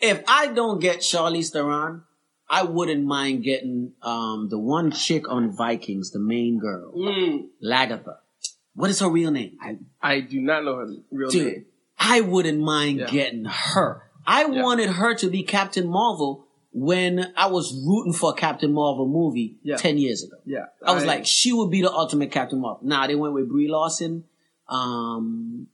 If 0.00 0.22
I 0.28 0.48
don't 0.48 0.80
get 0.80 0.98
Charlize 0.98 1.50
Theron, 1.52 2.02
I 2.50 2.62
wouldn't 2.64 3.04
mind 3.04 3.42
getting 3.44 3.92
um, 4.02 4.48
the 4.50 4.58
one 4.58 4.90
chick 4.90 5.28
on 5.28 5.50
Vikings, 5.56 6.10
the 6.12 6.18
main 6.20 6.58
girl, 6.58 6.92
Mm, 6.94 7.48
Lagertha. 7.64 8.16
What 8.78 8.90
is 8.90 9.00
her 9.00 9.08
real 9.08 9.30
name? 9.32 9.58
I, 9.60 9.76
I 10.00 10.20
do 10.20 10.40
not 10.40 10.64
know 10.64 10.76
her 10.76 10.86
real 11.10 11.30
dude, 11.30 11.46
name. 11.52 11.64
I 11.98 12.20
wouldn't 12.20 12.60
mind 12.60 12.98
Yeah. 13.00 13.10
getting 13.10 13.44
her. 13.44 14.02
I 14.26 14.44
Yeah. 14.46 14.62
wanted 14.62 14.88
her 14.90 15.14
to 15.16 15.28
be 15.28 15.42
Captain 15.42 15.88
Marvel 15.88 16.46
when 16.72 17.32
I 17.36 17.46
was 17.46 17.66
rooting 17.84 18.12
for 18.12 18.30
a 18.30 18.34
Captain 18.34 18.72
Marvel 18.72 19.08
movie 19.08 19.58
Yeah. 19.64 19.76
10 19.78 19.98
years 19.98 20.22
ago. 20.22 20.36
Yeah, 20.46 20.66
I 20.84 20.94
was 20.94 21.04
like, 21.04 21.26
she 21.26 21.52
would 21.52 21.70
be 21.70 21.82
the 21.82 21.90
ultimate 21.92 22.30
Captain 22.30 22.60
Marvel. 22.60 22.86
Nah, 22.86 23.06
they 23.08 23.16
went 23.16 23.34
with 23.34 23.48
Brie 23.48 23.68
Larson, 23.68 24.24
um, 24.68 25.66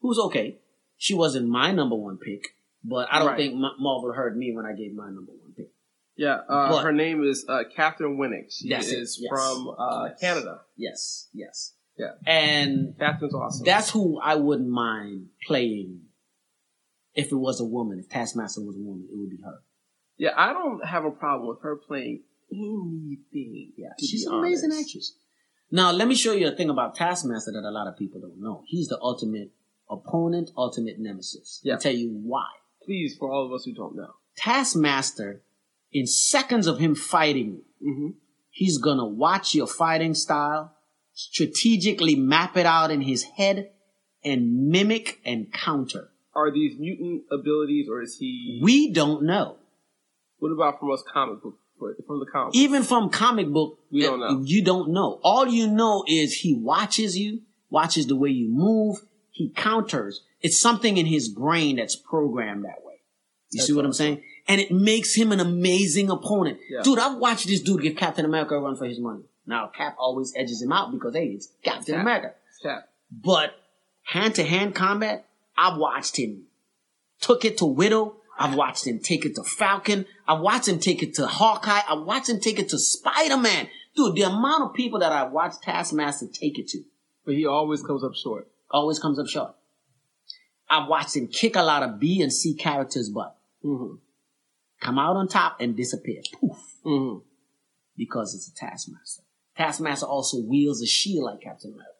who's 0.00 0.18
okay. 0.26 0.58
She 0.96 1.14
wasn't 1.14 1.48
my 1.48 1.72
number 1.72 1.96
one 1.96 2.18
pick, 2.18 2.42
but 2.84 3.08
I 3.10 3.18
don't 3.18 3.28
Right. 3.28 3.36
think 3.36 3.54
Marvel 3.56 4.12
heard 4.12 4.36
me 4.36 4.54
when 4.54 4.64
I 4.64 4.74
gave 4.74 4.94
my 4.94 5.06
number 5.06 5.32
one 5.32 5.52
pick. 5.56 5.70
yeah. 6.16 6.36
Uh, 6.48 6.70
But- 6.70 6.82
her 6.82 6.92
name 6.92 7.24
is 7.24 7.44
uh, 7.48 7.64
Katheryn 7.76 8.16
Winnick. 8.16 8.52
She 8.52 8.68
That's 8.68 8.92
it, 8.92 8.98
is 9.00 9.18
yes. 9.20 9.28
from 9.30 9.68
uh, 9.76 10.04
Yes. 10.10 10.20
Canada. 10.20 10.60
Yes, 10.76 11.28
yes. 11.32 11.72
Yeah. 11.96 12.12
And 12.26 12.98
Katheryn's 12.98 13.34
awesome. 13.34 13.64
that's 13.64 13.90
who 13.90 14.18
I 14.20 14.34
wouldn't 14.34 14.68
mind 14.68 15.28
playing 15.46 16.00
if 17.14 17.30
it 17.30 17.36
was 17.36 17.60
a 17.60 17.64
woman. 17.64 17.98
If 18.00 18.08
Taskmaster 18.08 18.60
was 18.62 18.76
a 18.76 18.80
woman, 18.80 19.06
it 19.10 19.16
would 19.16 19.30
be 19.30 19.38
her. 19.44 19.58
yeah, 20.16 20.30
I 20.36 20.52
don't 20.52 20.84
have 20.84 21.04
a 21.04 21.10
problem 21.10 21.48
with 21.48 21.60
her 21.62 21.76
playing 21.76 22.22
anything. 22.50 23.72
Yeah, 23.76 23.90
she's 24.00 24.26
an 24.26 24.34
amazing 24.34 24.72
actress. 24.72 25.14
Now, 25.70 25.92
let 25.92 26.06
me 26.08 26.14
show 26.14 26.32
you 26.32 26.48
a 26.48 26.52
thing 26.52 26.70
about 26.70 26.94
Taskmaster 26.94 27.52
that 27.52 27.66
a 27.66 27.70
lot 27.70 27.86
of 27.88 27.96
people 27.96 28.20
don't 28.20 28.40
know. 28.40 28.62
He's 28.66 28.88
the 28.88 28.98
ultimate 29.00 29.50
opponent, 29.90 30.50
ultimate 30.56 30.98
nemesis. 30.98 31.60
Yeah. 31.64 31.74
I'll 31.74 31.80
tell 31.80 31.94
you 31.94 32.10
why. 32.10 32.46
Please, 32.84 33.16
for 33.18 33.30
all 33.32 33.46
of 33.46 33.52
us 33.52 33.64
who 33.64 33.72
don't 33.72 33.96
know. 33.96 34.10
Taskmaster, 34.36 35.42
in 35.92 36.06
seconds 36.06 36.66
of 36.66 36.78
him 36.78 36.94
fighting 36.94 37.62
you, 37.80 37.92
hmm 37.92 38.08
he's 38.50 38.78
gonna 38.78 39.06
watch 39.06 39.52
your 39.54 39.66
fighting 39.66 40.14
style, 40.14 40.73
strategically 41.14 42.14
map 42.16 42.56
it 42.56 42.66
out 42.66 42.90
in 42.90 43.00
his 43.00 43.22
head, 43.22 43.70
and 44.24 44.68
mimic 44.68 45.20
and 45.24 45.52
counter. 45.52 46.10
Are 46.34 46.52
these 46.52 46.78
mutant 46.78 47.22
abilities, 47.30 47.88
or 47.88 48.02
is 48.02 48.16
he? 48.18 48.60
We 48.62 48.92
don't 48.92 49.24
know. 49.24 49.56
what 50.38 50.48
about 50.50 50.80
from 50.80 50.90
us 50.90 51.02
comic 51.12 51.42
book? 51.42 51.58
From 52.06 52.20
the 52.20 52.26
comic? 52.26 52.54
Even 52.54 52.82
from 52.82 53.10
comic 53.10 53.48
book, 53.48 53.78
We 53.90 54.02
don't 54.02 54.20
know. 54.20 54.40
You 54.42 54.64
don't 54.64 54.90
know. 54.90 55.20
All 55.22 55.46
you 55.46 55.66
know 55.68 56.04
is 56.06 56.32
he 56.32 56.54
watches 56.54 57.18
you, 57.18 57.42
watches 57.68 58.06
the 58.06 58.16
way 58.16 58.30
you 58.30 58.48
move, 58.48 58.98
he 59.30 59.50
counters. 59.50 60.22
It's 60.40 60.60
something 60.60 60.96
in 60.96 61.06
his 61.06 61.28
brain 61.28 61.76
that's 61.76 61.96
programmed 61.96 62.64
that 62.64 62.84
way. 62.84 62.94
You 63.50 63.58
That's 63.58 63.66
see 63.66 63.72
what 63.74 63.84
I'm 63.84 63.92
saying? 63.92 64.22
And 64.46 64.60
it 64.60 64.70
makes 64.70 65.14
him 65.14 65.32
an 65.32 65.40
amazing 65.40 66.10
opponent. 66.10 66.58
Yeah. 66.68 66.82
Dude, 66.82 66.98
I've 66.98 67.18
watched 67.18 67.46
this 67.46 67.60
dude 67.60 67.82
give 67.82 67.96
Captain 67.96 68.24
America 68.24 68.54
a 68.54 68.60
run 68.60 68.76
for 68.76 68.86
his 68.86 69.00
money. 69.00 69.24
Now, 69.46 69.66
Cap 69.68 69.96
always 69.98 70.32
edges 70.36 70.62
him 70.62 70.72
out 70.72 70.90
because, 70.92 71.14
hey, 71.14 71.26
it's 71.28 71.48
Captain 71.62 71.94
Cap. 71.94 72.02
America. 72.02 72.32
Cap. 72.62 72.88
But 73.10 73.54
hand 74.02 74.34
to 74.36 74.44
hand 74.44 74.74
combat, 74.74 75.26
I've 75.56 75.78
watched 75.78 76.18
him 76.18 76.44
took 77.20 77.44
it 77.44 77.58
to 77.58 77.66
Widow. 77.66 78.16
I've 78.38 78.54
watched 78.56 78.86
him 78.86 78.98
take 78.98 79.24
it 79.24 79.36
to 79.36 79.44
Falcon. 79.44 80.06
I've 80.26 80.40
watched 80.40 80.66
him 80.68 80.78
take 80.80 81.02
it 81.02 81.14
to 81.14 81.26
Hawkeye. 81.26 81.80
I've 81.88 82.02
watched 82.04 82.28
him 82.28 82.40
take 82.40 82.58
it 82.58 82.68
to 82.70 82.78
Spider 82.78 83.36
Man. 83.36 83.68
Dude, 83.94 84.16
the 84.16 84.22
amount 84.22 84.64
of 84.64 84.74
people 84.74 84.98
that 85.00 85.12
I've 85.12 85.30
watched 85.30 85.62
Taskmaster 85.62 86.26
take 86.32 86.58
it 86.58 86.66
to 86.68 86.82
But 87.24 87.34
he 87.34 87.46
always 87.46 87.82
comes 87.82 88.02
up 88.02 88.14
short. 88.14 88.48
always 88.70 88.98
comes 88.98 89.18
up 89.20 89.28
short. 89.28 89.54
I've 90.68 90.88
watched 90.88 91.14
him 91.16 91.28
kick 91.28 91.54
a 91.54 91.62
lot 91.62 91.82
of 91.84 92.00
B 92.00 92.20
and 92.22 92.32
C 92.32 92.54
characters' 92.54 93.08
butt, 93.10 93.36
hmm 93.62 93.94
come 94.80 94.98
out 94.98 95.16
on 95.16 95.28
top 95.28 95.56
and 95.60 95.76
disappear. 95.76 96.20
Poof. 96.40 96.56
hmm 96.82 97.18
Because 97.96 98.34
it's 98.34 98.48
a 98.48 98.54
Taskmaster. 98.54 99.22
Taskmaster 99.56 100.06
also 100.06 100.38
wields 100.40 100.82
a 100.82 100.86
shield 100.86 101.24
like 101.24 101.40
Captain 101.42 101.72
America. 101.72 101.90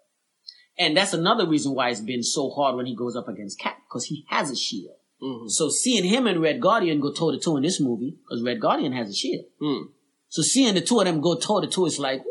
And 0.76 0.96
that's 0.96 1.12
another 1.12 1.46
reason 1.48 1.74
why 1.74 1.90
it's 1.90 2.00
been 2.00 2.22
so 2.24 2.50
hard 2.50 2.74
when 2.76 2.86
he 2.86 2.96
goes 2.96 3.14
up 3.14 3.28
against 3.28 3.58
Cap, 3.60 3.76
because 3.88 4.06
he 4.06 4.24
has 4.28 4.50
a 4.50 4.56
shield. 4.56 4.96
hmm 5.20 5.46
So 5.46 5.68
seeing 5.68 6.04
him 6.04 6.26
and 6.26 6.40
Red 6.42 6.60
Guardian 6.60 7.00
go 7.00 7.12
toe 7.12 7.30
to 7.30 7.38
toe 7.38 7.56
in 7.56 7.62
this 7.62 7.80
movie, 7.80 8.16
because 8.22 8.42
Red 8.42 8.60
Guardian 8.60 8.92
has 8.92 9.08
a 9.08 9.14
shield. 9.14 9.44
Mm. 9.62 9.84
So 10.28 10.42
seeing 10.42 10.74
the 10.74 10.80
two 10.80 10.98
of 10.98 11.04
them 11.04 11.20
go 11.20 11.36
toe 11.36 11.60
to 11.60 11.68
toe, 11.68 11.86
it's 11.86 12.00
like, 12.00 12.24
woo! 12.24 12.30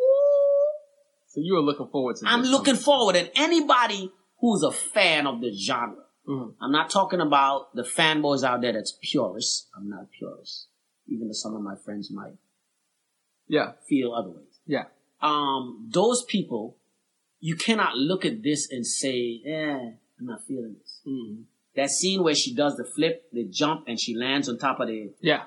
So 1.29 1.39
you 1.41 1.55
are 1.55 1.61
looking 1.61 1.87
forward 1.87 2.17
to. 2.17 2.25
I'm 2.27 2.41
looking 2.43 2.75
forward. 2.75 3.15
And 3.15 3.31
anybody 3.35 4.11
who's 4.41 4.61
a 4.61 4.71
fan 4.71 5.25
of 5.25 5.39
the 5.39 5.51
genre, 5.55 6.03
Mhm. 6.27 6.53
I'm 6.61 6.71
not 6.71 6.89
talking 6.89 7.21
about 7.21 7.73
the 7.75 7.83
fanboys 7.83 8.43
out 8.43 8.61
there 8.61 8.73
that's 8.73 8.97
purists. 9.01 9.67
I'm 9.75 9.89
not 9.89 10.03
a 10.03 10.07
purist, 10.17 10.67
even 11.07 11.27
though 11.27 11.33
some 11.33 11.55
of 11.55 11.61
my 11.61 11.75
friends 11.75 12.11
might 12.11 12.35
Yeah. 13.47 13.73
feel 13.87 14.13
otherwise. 14.13 14.59
Yeah. 14.65 14.85
Um, 15.23 15.89
those 15.91 16.23
people, 16.25 16.77
you 17.39 17.55
cannot 17.55 17.95
look 17.95 18.25
at 18.25 18.43
this 18.43 18.69
and 18.71 18.85
say, 18.85 19.41
eh, 19.45 19.79
I'm 20.19 20.25
not 20.25 20.43
feeling 20.47 20.75
this. 20.79 20.99
hmm 21.05 21.43
That 21.75 21.89
scene 21.89 22.21
where 22.23 22.35
she 22.35 22.53
does 22.53 22.75
the 22.75 22.83
flip, 22.85 23.23
the 23.31 23.45
jump, 23.45 23.85
and 23.87 23.99
she 23.99 24.15
lands 24.15 24.47
on 24.49 24.57
top 24.59 24.79
of 24.79 24.87
the 24.87 25.13
Yeah. 25.21 25.43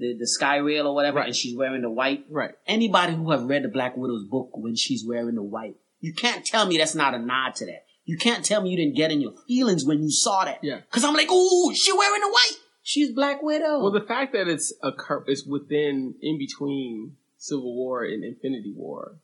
the, 0.00 0.16
the 0.18 0.26
sky 0.26 0.56
rail 0.56 0.86
or 0.86 0.94
whatever, 0.94 1.18
Right. 1.18 1.26
and 1.26 1.36
she's 1.36 1.54
wearing 1.56 1.82
the 1.82 1.90
white. 1.90 2.24
Right. 2.30 2.54
Anybody 2.66 3.14
who 3.14 3.30
have 3.30 3.44
read 3.44 3.64
the 3.64 3.68
Black 3.68 3.96
Widow's 3.96 4.24
book 4.24 4.50
when 4.56 4.74
she's 4.76 5.04
wearing 5.06 5.34
the 5.34 5.42
white, 5.42 5.76
you 6.00 6.12
can't 6.14 6.44
tell 6.44 6.66
me 6.66 6.78
that's 6.78 6.94
not 6.94 7.14
a 7.14 7.18
nod 7.18 7.54
to 7.56 7.66
that. 7.66 7.84
You 8.04 8.16
can't 8.16 8.44
tell 8.44 8.62
me 8.62 8.70
you 8.70 8.76
didn't 8.76 8.96
get 8.96 9.12
in 9.12 9.20
your 9.20 9.34
feelings 9.46 9.84
when 9.84 10.02
you 10.02 10.10
saw 10.10 10.44
that. 10.46 10.60
Yeah. 10.64 10.80
Cause 10.90 11.04
I'm 11.04 11.14
like, 11.14 11.30
ooh, 11.30 11.74
she 11.74 11.92
wearing 11.92 12.22
the 12.22 12.28
white. 12.28 12.56
She's 12.82 13.12
Black 13.12 13.42
Widow. 13.42 13.80
Well, 13.82 13.90
the 13.90 14.00
fact 14.00 14.32
that 14.32 14.48
it's 14.48 14.72
a 14.82 14.92
cur- 14.92 15.24
it's 15.26 15.44
within 15.44 16.14
in 16.22 16.38
between 16.38 17.16
Civil 17.38 17.74
War 17.74 18.04
and 18.04 18.24
Infinity 18.24 18.74
War 18.76 19.20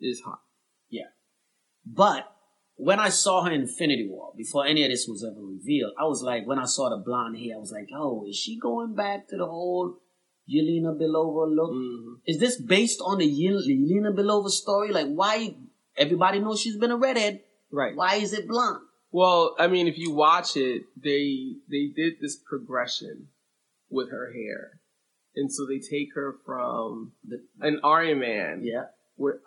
is 0.00 0.20
hot. 0.24 0.40
Yeah. 0.88 1.10
But 1.84 2.32
when 2.76 2.98
I 2.98 3.10
saw 3.10 3.44
her 3.44 3.50
in 3.50 3.62
Infinity 3.62 4.08
War, 4.08 4.32
before 4.36 4.66
any 4.66 4.84
of 4.84 4.90
this 4.90 5.06
was 5.08 5.24
ever 5.24 5.44
revealed, 5.44 5.92
I 5.98 6.04
was 6.04 6.22
like, 6.22 6.46
when 6.46 6.58
I 6.58 6.64
saw 6.64 6.88
the 6.88 7.02
blonde 7.04 7.36
hair, 7.36 7.56
I 7.56 7.58
was 7.58 7.72
like, 7.72 7.88
oh, 7.94 8.24
is 8.28 8.36
she 8.36 8.58
going 8.58 8.94
back 8.94 9.28
to 9.28 9.36
the 9.36 9.46
whole 9.46 9.98
Yelena 10.48 10.96
Belova 10.98 11.54
look? 11.54 11.70
hmm 11.72 12.14
Is 12.26 12.38
this 12.38 12.60
based 12.60 13.00
on 13.04 13.18
the 13.18 13.26
Yelena 13.26 14.14
Belova 14.14 14.48
story? 14.48 14.92
Like, 14.92 15.08
why? 15.08 15.56
Everybody 15.96 16.38
knows 16.38 16.60
she's 16.60 16.78
been 16.78 16.90
a 16.90 16.96
redhead. 16.96 17.40
Right. 17.70 17.94
Why 17.94 18.16
is 18.16 18.32
it 18.32 18.48
blonde? 18.48 18.80
Well, 19.10 19.54
I 19.58 19.66
mean, 19.66 19.88
if 19.88 19.98
you 19.98 20.12
watch 20.12 20.56
it, 20.56 20.82
they 20.96 21.56
they 21.70 21.92
did 21.94 22.14
this 22.20 22.36
progression 22.36 23.28
with 23.90 24.10
her 24.10 24.32
hair, 24.32 24.80
and 25.36 25.52
so 25.52 25.66
they 25.66 25.78
take 25.78 26.14
her 26.14 26.36
from 26.44 27.12
The- 27.24 27.44
an 27.60 27.80
Iron 27.84 28.20
Man, 28.20 28.64
Yeah. 28.64 28.86
where 29.16 29.40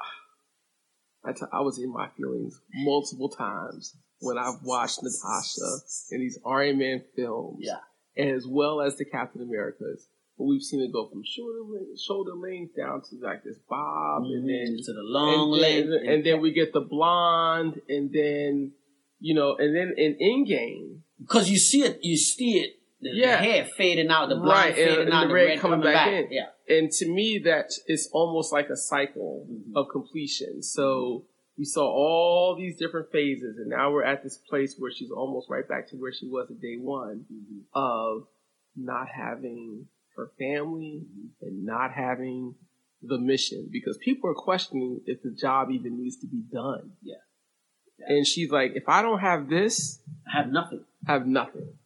I, 1.24 1.34
t- 1.34 1.46
I 1.52 1.62
was 1.62 1.80
in 1.80 1.92
my 1.92 2.10
feelings 2.10 2.62
multiple 2.74 3.30
times 3.30 3.96
when 4.20 4.38
I've 4.38 4.62
watched 4.64 5.02
Natasha 5.02 5.80
in 6.12 6.22
these 6.22 6.40
Iron 6.46 6.78
Man 6.78 7.04
films, 7.16 7.60
Yeah. 7.62 7.80
as 8.18 8.48
well 8.48 8.82
as 8.82 8.98
the 8.98 9.06
Captain 9.06 9.42
Americas. 9.42 10.08
But 10.38 10.46
we've 10.46 10.62
seen 10.62 10.82
it 10.82 10.92
go 10.92 11.08
from 11.08 11.24
shoulder 11.24 11.62
length, 11.64 12.02
shoulder 12.02 12.34
length 12.34 12.76
down 12.76 13.02
to 13.02 13.16
like 13.22 13.44
this 13.44 13.58
bob, 13.70 14.24
and 14.24 14.44
mm-hmm. 14.44 14.48
then 14.48 14.78
to 14.84 14.94
the 14.94 15.02
long 15.02 15.54
and 15.54 15.64
then, 15.64 15.94
and 15.94 16.26
then 16.26 16.42
we 16.42 16.52
get 16.52 16.74
the 16.74 16.82
blonde, 16.82 17.82
and 17.88 18.12
then 18.12 18.74
you 19.20 19.34
know, 19.34 19.56
and 19.56 19.76
then 19.76 19.94
in 19.98 20.18
Endgame, 20.22 21.00
because 21.20 21.50
you 21.50 21.58
see 21.58 21.84
it, 21.84 22.00
you 22.02 22.18
see 22.18 22.60
it. 22.60 22.75
The, 23.06 23.12
the 23.12 23.18
Yeah. 23.18 23.38
hair 23.38 23.66
fading 23.78 24.10
out, 24.10 24.30
the 24.30 24.36
blonde 24.36 24.50
Right, 24.50 24.68
and- 24.70 24.76
fading 24.90 25.00
and 25.06 25.14
out, 25.14 25.22
the 25.22 25.28
the, 25.28 25.34
red 25.34 25.46
red, 25.50 25.60
coming 25.60 25.80
coming, 25.82 25.94
back 25.94 26.08
back. 26.12 26.26
in. 26.26 26.32
Yeah. 26.32 26.50
and 26.68 26.92
to 26.92 27.08
me, 27.08 27.38
that 27.46 27.70
is 27.88 28.10
almost 28.12 28.52
like 28.52 28.70
a 28.70 28.76
cycle 28.76 29.46
Mhm. 29.50 29.76
of 29.76 29.88
completion. 29.92 30.64
So 30.64 31.26
we 31.58 31.66
saw 31.66 31.86
all 31.86 32.56
these 32.58 32.76
different 32.78 33.12
phases, 33.12 33.58
and 33.58 33.70
now 33.70 33.92
we're 33.94 34.04
at 34.04 34.24
this 34.24 34.38
place 34.50 34.76
where 34.80 34.92
she's 34.92 35.12
almost 35.12 35.50
right 35.50 35.68
back 35.68 35.88
to 35.90 35.96
where 35.98 36.12
she 36.12 36.28
was 36.28 36.50
at 36.50 36.60
day 36.60 36.78
one 36.78 37.26
Mm-hmm. 37.32 37.60
of 37.74 38.28
not 38.76 39.08
having 39.10 39.88
her 40.16 40.32
family 40.40 41.06
and 41.42 41.64
not 41.66 41.92
having 41.92 42.56
the 43.04 43.18
mission 43.20 43.70
because 43.72 43.98
people 44.00 44.30
are 44.30 44.34
questioning 44.34 45.02
if 45.06 45.22
the 45.22 45.30
job 45.32 45.70
even 45.70 45.98
needs 46.02 46.18
to 46.22 46.28
be 46.28 46.42
done. 46.52 46.94
Yeah. 47.04 47.16
Yeah. 48.00 48.08
And 48.16 48.26
she's 48.28 48.50
like, 48.50 48.72
if 48.76 48.90
I 48.90 49.02
don't 49.04 49.20
have 49.20 49.48
this, 49.50 50.02
I 50.28 50.38
have 50.42 50.52
nothing. 50.52 50.84
I 51.08 51.14
have 51.14 51.28
nothing. 51.28 51.78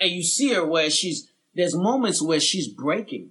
And 0.00 0.10
you 0.10 0.22
see 0.22 0.52
her 0.52 0.64
where 0.64 0.90
she's 0.90 1.30
there's 1.54 1.74
moments 1.74 2.22
where 2.22 2.40
she's 2.40 2.68
breaking. 2.68 3.30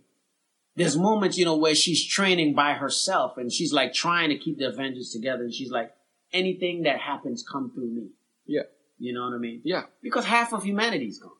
There's 0.76 0.98
moments, 0.98 1.38
you 1.38 1.46
know, 1.46 1.58
where 1.58 1.74
she's 1.74 2.06
training 2.06 2.54
by 2.54 2.74
herself 2.74 3.38
and 3.38 3.52
she's 3.52 3.74
like 3.74 3.94
trying 3.94 4.30
to 4.30 4.38
keep 4.38 4.60
the 4.60 4.68
Avengers 4.68 5.12
together. 5.12 5.44
And 5.44 5.54
she's 5.54 5.72
like, 5.72 5.92
anything 6.32 6.84
that 6.84 7.00
happens 7.00 7.44
come 7.50 7.72
through 7.74 7.90
me. 7.90 8.10
Yeah. 8.46 8.64
You 9.00 9.14
know 9.14 9.24
what 9.24 9.34
I 9.34 9.38
mean? 9.38 9.62
Yeah. 9.64 9.84
Because 10.04 10.26
half 10.26 10.54
of 10.54 10.64
humanity's 10.64 11.20
gone. 11.20 11.32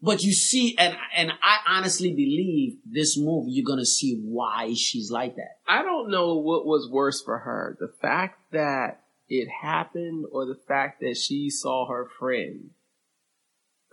But 0.00 0.24
you 0.24 0.32
see, 0.32 0.76
and 0.78 0.96
and 1.14 1.30
I 1.30 1.58
honestly 1.68 2.12
believe 2.12 2.78
this 2.84 3.16
movie, 3.16 3.52
you're 3.52 3.64
gonna 3.64 3.86
see 3.86 4.20
why 4.20 4.74
she's 4.74 5.12
like 5.12 5.36
that. 5.36 5.58
I 5.68 5.82
don't 5.82 6.10
know 6.10 6.38
what 6.38 6.66
was 6.66 6.88
worse 6.90 7.22
for 7.22 7.38
her. 7.38 7.76
The 7.78 7.92
fact 8.00 8.40
that 8.50 9.02
it 9.28 9.48
happened 9.48 10.26
or 10.32 10.44
the 10.44 10.58
fact 10.66 11.00
that 11.02 11.16
she 11.16 11.50
saw 11.50 11.86
her 11.86 12.08
friend 12.18 12.70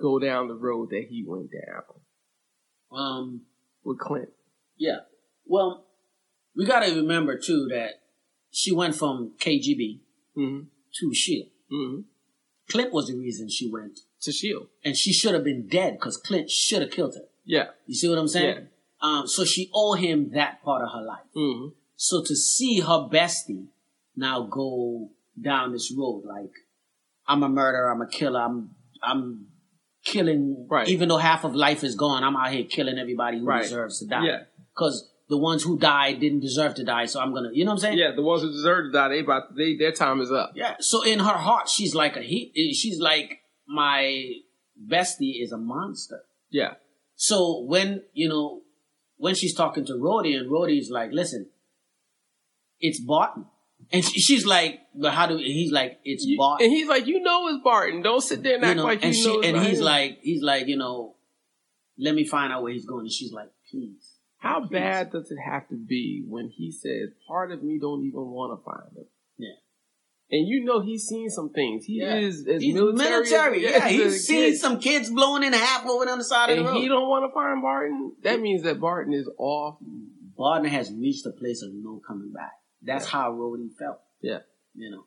go 0.02 0.20
down 0.20 0.47
the 0.47 0.56
road 0.56 0.89
that 0.91 1.06
he 1.10 1.24
went 1.26 1.50
down 1.52 1.84
Um, 2.91 3.41
with 3.84 4.00
Clint. 4.00 4.30
yeah. 4.78 5.00
Well, 5.45 5.86
we 6.56 6.66
gotta 6.66 6.93
remember 6.93 7.38
too 7.38 7.68
that 7.72 8.02
she 8.52 8.72
went 8.72 8.95
from 8.95 9.34
KGB 9.39 10.00
Mm-hmm. 10.38 10.66
to 11.00 11.14
Shield. 11.14 11.47
Mm-hmm. 11.72 12.02
Clint 12.70 12.93
was 12.93 13.08
the 13.08 13.16
reason 13.18 13.50
she 13.50 13.70
went, 13.70 14.00
To 14.22 14.32
Shield. 14.32 14.68
and 14.86 14.95
she 14.95 15.12
should 15.12 15.34
have 15.34 15.43
been 15.43 15.68
dead 15.68 15.93
because 15.93 16.18
Clint 16.18 16.50
should 16.50 16.82
have 16.82 16.91
killed 16.91 17.16
her. 17.16 17.26
Yeah. 17.43 17.68
You 17.88 17.95
see 17.95 18.08
what 18.08 18.18
I'm 18.20 18.28
saying? 18.28 18.56
Yeah. 18.56 18.66
Um, 19.02 19.28
so 19.28 19.43
she 19.43 19.70
owed 19.74 20.00
him 20.00 20.32
that 20.34 20.64
part 20.64 20.84
of 20.84 20.89
her 20.93 21.02
life. 21.06 21.26
Mm-hmm. 21.36 21.70
So 21.95 22.22
to 22.24 22.36
see 22.36 22.80
her 22.80 23.10
bestie 23.12 23.68
now 24.16 24.43
go 24.43 25.10
down 25.39 25.72
this 25.74 25.91
road, 25.97 26.24
like 26.26 26.52
I'm 27.28 27.43
a 27.43 27.50
murderer, 27.50 27.91
I'm 27.91 28.02
a 28.02 28.08
killer, 28.08 28.39
I'm 28.41 28.72
I'm 29.02 29.47
killing. 30.04 30.68
Right. 30.70 30.88
Even 30.88 31.10
though 31.10 31.18
half 31.18 31.43
of 31.43 31.56
life 31.56 31.84
is 31.84 31.95
gone, 31.95 32.24
I'm 32.24 32.36
out 32.36 32.52
here 32.52 32.64
killing 32.66 32.97
everybody 32.97 33.39
who 33.39 33.45
Right. 33.45 33.64
deserves 33.64 34.00
to 34.00 34.08
die. 34.08 34.26
Yeah. 34.26 34.43
Because 34.74 35.10
the 35.28 35.38
ones 35.38 35.64
who 35.64 35.78
died 35.78 36.20
didn't 36.20 36.39
deserve 36.39 36.74
to 36.76 36.84
die, 36.84 37.06
so 37.06 37.20
I'm 37.20 37.34
gonna. 37.34 37.50
You 37.54 37.64
know 37.66 37.72
what 37.72 37.76
I'm 37.76 37.80
saying? 37.82 37.97
Yeah, 37.97 38.12
the 38.16 38.22
ones 38.24 38.41
who 38.41 38.52
deserve 38.52 38.86
to 38.86 38.91
die, 38.91 39.10
they 39.10 39.20
about 39.20 39.56
they 39.56 39.76
their 39.78 39.91
time 39.91 40.22
is 40.22 40.32
up. 40.32 40.54
Yeah. 40.56 40.76
So 40.80 41.04
in 41.04 41.20
her 41.20 41.38
heart, 41.38 41.70
she's 41.70 41.93
like 41.93 42.16
a 42.18 42.22
he. 42.22 42.52
Eh, 42.56 42.74
she's 42.74 43.00
like 43.00 43.39
my 43.68 44.32
bestie 44.89 45.43
is 45.43 45.52
a 45.52 45.58
monster. 45.58 46.22
Yeah. 46.50 46.76
So 47.16 47.62
when 47.62 48.04
you 48.14 48.28
know 48.30 48.62
when 49.18 49.36
she's 49.36 49.54
talking 49.54 49.86
to 49.86 49.93
Rhodey 49.93 50.36
and 50.36 50.50
Rhodey's 50.50 50.89
like, 50.89 51.12
"Listen, 51.12 51.50
it's 52.80 53.00
Barton," 53.00 53.45
and 53.92 54.04
she's 54.04 54.46
like, 54.46 54.82
"But 54.96 55.14
how 55.14 55.28
do?" 55.28 55.38
He's 55.38 55.72
like, 55.72 56.00
"It's 56.04 56.24
You- 56.26 56.38
Barton." 56.38 56.66
and 56.66 56.74
he's 56.76 56.88
like, 56.88 57.08
you 57.08 57.22
know 57.22 57.48
it's 57.48 57.64
Barton. 57.64 58.02
Don't 58.02 58.22
sit 58.22 58.44
there 58.44 58.56
and 58.56 58.64
you 58.64 58.70
act 58.70 58.78
know, 58.78 58.84
like 58.84 59.04
and 59.04 59.16
you 59.16 59.22
she 59.24 59.28
know 59.38 59.42
and 59.42 59.58
he's 59.68 59.80
him. 59.80 59.86
like, 59.86 60.20
he's 60.22 60.42
like, 60.44 60.68
you 60.68 60.78
know, 60.78 61.16
let 61.98 62.14
me 62.16 62.24
find 62.24 62.54
out 62.54 62.64
where 62.64 62.72
he's 62.72 62.86
going. 62.86 63.02
And 63.02 63.12
she's 63.12 63.32
like, 63.34 63.50
"Please." 63.72 64.16
How 64.38 64.62
please." 64.62 64.70
bad 64.72 65.12
does 65.12 65.32
it 65.32 65.38
have 65.44 65.68
to 65.70 65.76
be 65.76 66.24
when 66.28 66.50
he 66.50 66.72
says, 66.72 67.10
part 67.28 67.52
of 67.52 67.62
me 67.64 67.78
don't 67.80 68.04
even 68.06 68.22
want 68.22 68.58
to 68.58 68.64
find 68.64 68.96
him? 68.96 69.06
Yeah. 69.38 69.50
And 70.32 70.48
you 70.48 70.64
know 70.64 70.80
he's 70.80 71.04
seen 71.08 71.30
some 71.30 71.50
things. 71.50 71.84
He 71.86 71.96
Yeah. 71.96 72.16
is 72.20 72.48
as 72.48 72.62
He's 72.62 72.74
military. 72.76 73.10
military. 73.24 73.66
as- 73.66 73.72
Yeah, 73.74 73.86
as 73.86 73.92
he's 73.92 74.26
seen 74.28 74.52
kid. 74.52 74.58
some 74.60 74.80
kids 74.80 75.10
blowing 75.10 75.44
in 75.44 75.52
half 75.52 75.86
over 75.88 76.08
on 76.10 76.20
the 76.20 76.24
side 76.24 76.52
of 76.52 76.58
the 76.58 76.64
road. 76.72 76.80
he 76.80 76.88
don't 76.88 77.10
want 77.10 77.30
to 77.30 77.34
find 77.34 77.62
Barton. 77.62 78.14
That 78.22 78.40
means 78.40 78.62
that 78.64 78.80
Barton 78.80 79.14
is 79.14 79.28
off. 79.38 79.78
Barton 80.38 80.70
has 80.70 80.94
reached 80.94 81.26
a 81.26 81.32
place 81.32 81.62
of 81.62 81.74
no 81.74 82.00
coming 82.08 82.32
back. 82.32 82.54
That's 82.82 83.05
Yeah. 83.05 83.11
how 83.11 83.32
Rhodey 83.34 83.69
felt. 83.77 83.99
Yeah. 84.21 84.39
You 84.75 84.91
know. 84.91 85.03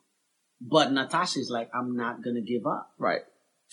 But 0.61 0.93
Natasha's 0.93 1.51
like, 1.51 1.71
I'm 1.75 1.97
not 1.97 2.23
gonna 2.23 2.41
give 2.43 2.67
up. 2.67 2.93
Right. 2.99 3.23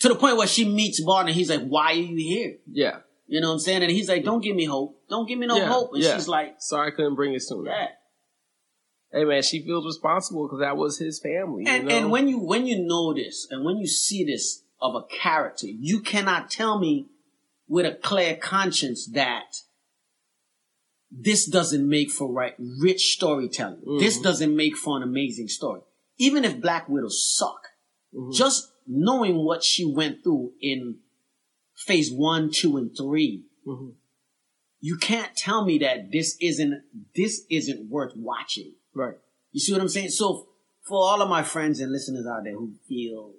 To 0.00 0.08
the 0.08 0.14
point 0.14 0.36
where 0.36 0.46
she 0.46 0.64
meets 0.64 1.02
Barton 1.02 1.28
and 1.28 1.36
he's 1.36 1.50
like, 1.50 1.62
Why 1.66 1.92
are 1.92 1.94
you 1.94 2.16
here? 2.16 2.56
Yeah. 2.70 2.98
You 3.26 3.40
know 3.40 3.48
what 3.48 3.54
I'm 3.54 3.58
saying? 3.60 3.82
And 3.82 3.92
he's 3.92 4.08
like, 4.08 4.24
Don't 4.24 4.42
give 4.42 4.56
me 4.56 4.64
hope. 4.64 5.00
Don't 5.08 5.28
give 5.28 5.38
me 5.38 5.46
no 5.46 5.56
Yeah, 5.58 5.66
hope. 5.68 5.90
And 5.94 6.02
yeah. 6.02 6.14
she's 6.16 6.26
like, 6.28 6.56
Sorry 6.58 6.88
I 6.88 6.90
couldn't 6.94 7.14
bring 7.14 7.34
it 7.34 7.42
sooner. 7.42 7.70
Yeah. 7.70 7.88
Hey 9.12 9.24
man, 9.24 9.42
she 9.42 9.62
feels 9.64 9.84
responsible 9.84 10.46
because 10.46 10.60
that 10.60 10.76
was 10.76 10.98
his 10.98 11.18
family. 11.20 11.64
you 11.64 11.70
And 11.70 11.86
know? 11.88 11.94
and 11.96 12.10
when 12.10 12.28
you 12.28 12.38
when 12.38 12.66
you 12.66 12.78
know 12.84 13.12
this 13.12 13.46
and 13.50 13.64
when 13.64 13.76
you 13.76 13.86
see 13.86 14.24
this 14.24 14.62
of 14.80 14.94
a 14.94 15.02
character, 15.02 15.66
you 15.66 16.00
cannot 16.00 16.50
tell 16.50 16.78
me 16.78 17.06
with 17.68 17.86
a 17.86 17.94
clear 17.94 18.34
conscience 18.36 19.06
that 19.12 19.44
this 21.10 21.46
doesn't 21.46 21.88
make 21.88 22.10
for 22.10 22.30
right 22.30 22.54
rich 22.58 23.14
storytelling. 23.14 23.82
This 23.98 24.18
Mhm. 24.18 24.22
doesn't 24.22 24.56
make 24.56 24.76
for 24.76 24.96
an 24.96 25.02
amazing 25.02 25.48
story. 25.48 25.82
Even 26.18 26.44
if 26.44 26.60
Black 26.60 26.88
Widow 26.88 27.08
suck, 27.08 27.68
Mhm. 28.14 28.32
just 28.34 28.72
knowing 28.86 29.36
what 29.44 29.64
she 29.64 29.84
went 29.84 30.22
through 30.22 30.52
in 30.60 31.00
phase 31.74 32.12
one, 32.12 32.50
two, 32.50 32.76
and 32.76 32.96
three, 32.96 33.44
Mhm. 33.66 33.94
you 34.80 34.96
can't 34.98 35.34
tell 35.36 35.64
me 35.64 35.78
that 35.78 36.10
this 36.12 36.36
isn't 36.40 36.82
this 37.16 37.44
isn't 37.50 37.88
worth 37.90 38.14
watching. 38.16 38.74
Right. 38.94 39.16
You 39.52 39.60
see 39.60 39.72
what 39.72 39.80
I'm 39.80 39.88
saying? 39.88 40.10
So 40.10 40.48
for 40.82 40.98
all 40.98 41.22
of 41.22 41.28
my 41.28 41.42
friends 41.42 41.80
and 41.80 41.90
listeners 41.92 42.26
out 42.26 42.44
there 42.44 42.56
who 42.56 42.74
feel 42.86 43.34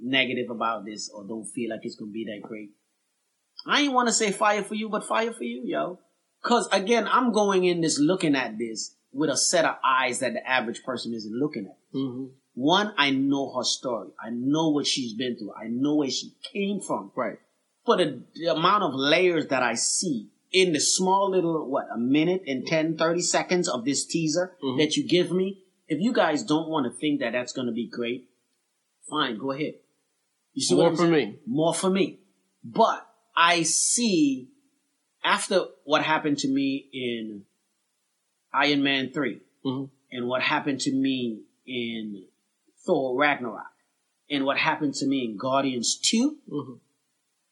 negative 0.00 0.50
about 0.50 0.84
this 0.84 1.10
or 1.10 1.24
don't 1.24 1.46
feel 1.46 1.70
like 1.70 1.80
it's 1.84 1.96
gonna 1.96 2.10
be 2.10 2.24
that 2.24 2.42
great, 2.42 2.70
I 3.66 3.82
ain't 3.82 3.92
want 3.92 4.08
to 4.08 4.12
say 4.12 4.30
fire 4.32 4.62
for 4.62 4.74
you, 4.74 4.88
but 4.88 5.04
fire 5.04 5.32
for 5.32 5.44
you, 5.44 5.62
yo. 5.64 5.98
Cause 6.46 6.68
again, 6.70 7.08
I'm 7.10 7.32
going 7.32 7.64
in 7.64 7.80
this 7.80 7.98
looking 7.98 8.36
at 8.36 8.56
this 8.56 8.94
with 9.12 9.30
a 9.30 9.36
set 9.36 9.64
of 9.64 9.76
eyes 9.84 10.20
that 10.20 10.32
the 10.34 10.48
average 10.48 10.84
person 10.84 11.12
isn't 11.12 11.32
looking 11.34 11.66
at. 11.66 11.76
hmm 11.92 12.26
One, 12.54 12.92
I 12.96 13.10
know 13.10 13.52
her 13.56 13.64
story. 13.64 14.10
I 14.24 14.30
know 14.30 14.68
what 14.70 14.86
she's 14.86 15.12
been 15.14 15.36
through. 15.36 15.54
I 15.54 15.66
know 15.68 15.96
where 15.96 16.10
she 16.10 16.34
came 16.52 16.80
from. 16.80 17.10
Right. 17.16 17.38
For 17.84 17.96
the, 17.96 18.22
the 18.34 18.52
amount 18.52 18.84
of 18.84 18.94
layers 18.94 19.48
that 19.48 19.62
I 19.62 19.74
see 19.74 20.28
in 20.52 20.72
the 20.72 20.80
small 20.80 21.30
little, 21.30 21.68
what, 21.68 21.86
a 21.92 21.98
minute 21.98 22.42
and 22.46 22.64
10, 22.66 22.96
30 22.96 23.20
seconds 23.22 23.68
of 23.68 23.84
this 23.84 24.06
teaser 24.06 24.52
Mhm. 24.62 24.78
that 24.78 24.96
you 24.96 25.06
give 25.08 25.32
me, 25.32 25.62
if 25.88 26.00
you 26.00 26.12
guys 26.12 26.44
don't 26.44 26.68
want 26.68 26.86
to 26.86 26.96
think 26.98 27.20
that 27.20 27.32
that's 27.32 27.52
going 27.52 27.66
to 27.66 27.72
be 27.72 27.88
great, 27.88 28.28
fine, 29.10 29.36
go 29.38 29.50
ahead. 29.50 29.74
You 30.54 30.62
see 30.62 30.74
More 30.76 30.96
for 30.96 31.08
me. 31.08 31.38
More 31.46 31.74
for 31.74 31.90
me. 31.90 32.20
But 32.64 33.06
I 33.36 33.62
see 33.64 34.48
after 35.26 35.64
what 35.84 36.02
happened 36.02 36.38
to 36.38 36.48
me 36.48 36.88
in 36.92 37.42
Iron 38.54 38.82
Man 38.82 39.10
3 39.12 39.40
hmm 39.64 39.84
and 40.12 40.28
what 40.28 40.40
happened 40.40 40.80
to 40.82 40.92
me 40.92 41.40
in 41.66 42.24
Thor 42.86 43.18
Ragnarok 43.18 43.74
and 44.30 44.44
what 44.44 44.56
happened 44.56 44.94
to 44.94 45.06
me 45.06 45.24
in 45.24 45.36
Guardians 45.36 45.98
2, 45.98 46.36
hmm 46.48 46.72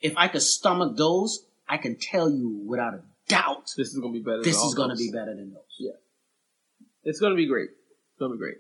if 0.01 0.13
I 0.19 0.29
could 0.29 0.43
stomach 0.43 0.97
those, 0.97 1.47
I 1.67 1.79
can 1.79 1.97
tell 1.97 2.29
you 2.31 2.63
without 2.67 2.93
a 2.95 3.03
doubt 3.27 3.71
This 3.77 3.89
is 3.89 3.99
gonna 3.99 4.13
be 4.13 4.21
better. 4.21 4.43
this 4.43 4.57
is 4.59 4.75
going 4.75 4.91
to 4.91 4.97
be 4.97 5.11
better 5.11 5.35
than 5.35 5.51
those. 5.55 5.63
Yeah. 5.79 5.93
It's 7.05 7.21
gonna 7.21 7.37
be 7.37 7.47
great. 7.47 7.71
It's 7.71 8.19
gonna 8.19 8.35
be 8.35 8.39
great. 8.39 8.59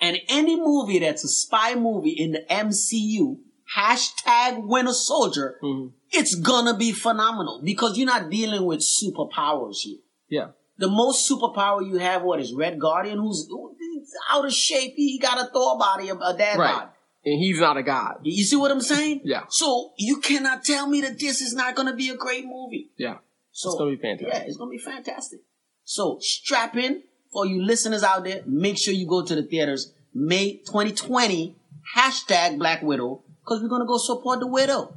And 0.00 0.18
any 0.28 0.56
movie 0.56 0.98
that's 0.98 1.22
a 1.24 1.28
spy 1.28 1.76
movie 1.76 2.10
in 2.10 2.32
the 2.32 2.44
MCU, 2.50 3.38
hashtag 3.76 4.66
Winter 4.66 4.92
Soldier, 4.92 5.58
hmm 5.60 5.88
it's 6.12 6.34
gonna 6.34 6.76
be 6.76 6.90
phenomenal 6.90 7.60
because 7.62 7.96
you're 7.96 8.04
not 8.04 8.30
dealing 8.30 8.64
with 8.64 8.80
superpowers 8.80 9.76
here. 9.82 9.98
Yeah. 10.28 10.48
The 10.76 10.88
most 10.88 11.30
superpower 11.30 11.86
you 11.86 11.98
have, 11.98 12.22
what 12.22 12.40
is 12.40 12.52
Red 12.52 12.80
Guardian, 12.80 13.18
who's 13.18 13.46
who's 13.48 14.12
out 14.28 14.44
of 14.44 14.52
shape. 14.52 14.94
He 14.96 15.20
got 15.20 15.38
a 15.38 15.48
Thor 15.52 15.78
body, 15.78 16.08
a 16.08 16.14
a 16.16 16.36
dad 16.36 16.58
Right. 16.58 16.74
body. 16.74 16.90
And 17.26 17.38
he's 17.38 17.60
not 17.60 17.76
a 17.76 17.84
god. 17.84 18.16
You 18.24 18.42
see 18.42 18.56
what 18.56 18.72
I'm 18.72 18.80
saying? 18.80 19.20
Yeah. 19.24 19.42
So 19.50 19.92
you 19.98 20.16
cannot 20.20 20.64
tell 20.64 20.88
me 20.88 21.00
that 21.02 21.20
this 21.20 21.40
is 21.40 21.54
not 21.54 21.76
gonna 21.76 21.94
be 21.94 22.08
a 22.08 22.16
great 22.16 22.44
movie. 22.44 22.90
Yeah. 22.96 23.18
So 23.52 23.68
It's 23.70 23.78
gonna 23.78 23.90
be 23.92 24.02
fantastic. 24.02 24.34
Yeah, 24.42 24.48
it's 24.48 24.56
gonna 24.56 24.70
be 24.72 24.78
fantastic. 24.78 25.40
So 25.84 26.18
strap 26.20 26.76
in 26.76 27.04
for 27.32 27.46
you 27.46 27.62
listeners 27.62 28.02
out 28.02 28.24
there. 28.24 28.42
Make 28.46 28.78
sure 28.78 28.92
you 28.94 29.06
go 29.06 29.24
to 29.24 29.34
the 29.36 29.44
theaters 29.44 29.92
May 30.12 30.54
2020 30.66 31.54
hashtag 31.96 32.58
Black 32.58 32.82
Widow 32.82 33.22
because 33.42 33.62
we're 33.62 33.68
gonna 33.68 33.86
go 33.86 33.98
support 33.98 34.40
the 34.40 34.46
widow. 34.46 34.94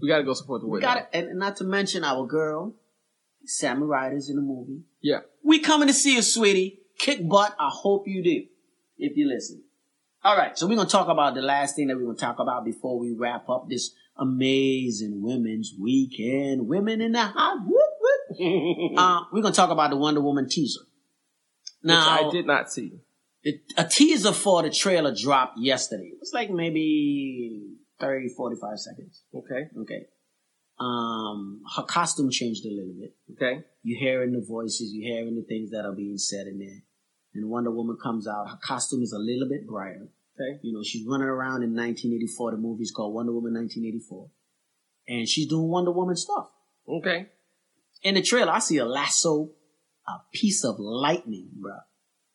We 0.00 0.08
gotta 0.08 0.24
go 0.24 0.34
support 0.34 0.62
the 0.62 0.66
We 0.66 0.72
widow. 0.78 0.86
got 0.86 0.96
it, 0.98 1.08
and 1.12 1.38
not 1.38 1.56
to 1.56 1.64
mention 1.64 2.04
our 2.04 2.26
girl, 2.26 2.74
Sammy 3.44 3.84
Riders 3.84 4.28
in 4.28 4.36
the 4.36 4.42
movie. 4.42 4.82
Yeah. 5.00 5.20
We 5.44 5.60
coming 5.60 5.88
to 5.88 5.94
see 5.94 6.14
you, 6.16 6.22
sweetie. 6.22 6.80
Kick 6.98 7.26
butt. 7.28 7.54
I 7.58 7.68
hope 7.72 8.06
you 8.06 8.22
do. 8.22 8.44
If 8.98 9.16
you 9.16 9.28
listen. 9.28 9.62
All 10.24 10.36
right, 10.36 10.56
so 10.56 10.68
we're 10.68 10.76
gonna 10.76 10.88
talk 10.88 11.08
about 11.08 11.34
the 11.34 11.42
last 11.42 11.74
thing 11.76 11.88
that 11.88 11.96
we're 11.96 12.04
gonna 12.04 12.16
talk 12.16 12.38
about 12.38 12.64
before 12.64 12.98
we 12.98 13.12
wrap 13.12 13.48
up 13.48 13.68
this 13.68 13.90
amazing 14.16 15.20
women's 15.22 15.72
weekend. 15.80 16.68
Women 16.68 17.00
in 17.00 17.12
the 17.12 17.22
hot. 17.22 17.58
Whoop, 17.66 18.38
whoop. 18.38 18.92
uh, 18.98 19.20
we're 19.32 19.42
gonna 19.42 19.54
talk 19.54 19.70
about 19.70 19.90
the 19.90 19.96
Wonder 19.96 20.20
Woman 20.20 20.48
teaser. 20.48 20.80
Now, 21.82 22.26
Which 22.26 22.28
I 22.28 22.30
did 22.36 22.46
not 22.46 22.70
see. 22.70 22.92
it, 23.42 23.62
a 23.76 23.84
teaser 23.84 24.30
for 24.32 24.62
the 24.62 24.70
trailer 24.70 25.12
dropped 25.12 25.58
yesterday. 25.58 26.10
It 26.12 26.18
was 26.20 26.30
like 26.32 26.50
maybe 26.50 27.71
30, 28.02 28.28
45 28.36 28.78
seconds. 28.78 29.22
Okay. 29.34 29.68
Okay. 29.82 30.06
Um, 30.78 31.62
her 31.76 31.84
costume 31.84 32.30
changed 32.30 32.66
a 32.66 32.68
little 32.68 32.94
bit. 33.00 33.14
Okay. 33.32 33.64
You're 33.84 34.00
hearing 34.00 34.32
the 34.32 34.44
voices, 34.46 34.90
you're 34.92 35.14
hearing 35.14 35.36
the 35.36 35.42
things 35.42 35.70
that 35.70 35.84
are 35.84 35.94
being 35.94 36.18
said 36.18 36.46
in 36.48 36.58
there. 36.58 36.82
And 37.34 37.48
Wonder 37.48 37.70
Woman 37.70 37.96
comes 38.02 38.26
out. 38.28 38.48
Her 38.50 38.58
costume 38.62 39.02
is 39.02 39.12
a 39.12 39.18
little 39.18 39.48
bit 39.48 39.66
brighter. 39.66 40.08
Okay. 40.34 40.58
You 40.62 40.72
know, 40.74 40.82
she's 40.82 41.06
running 41.06 41.28
around 41.28 41.62
in 41.62 41.70
1984. 41.76 42.50
The 42.52 42.56
movie's 42.56 42.90
called 42.90 43.14
Wonder 43.14 43.32
Woman 43.32 43.54
1984. 43.54 44.28
and 45.08 45.28
she's 45.28 45.46
doing 45.46 45.68
Wonder 45.68 45.92
Woman 45.92 46.16
stuff. 46.16 46.48
Okay. 46.88 47.26
In 48.02 48.14
the 48.16 48.22
trailer, 48.22 48.50
I 48.52 48.58
see 48.58 48.78
a 48.78 48.84
lasso, 48.84 49.50
a 50.08 50.12
piece 50.32 50.64
of 50.64 50.76
lightning, 50.80 51.48
bro. 51.54 51.76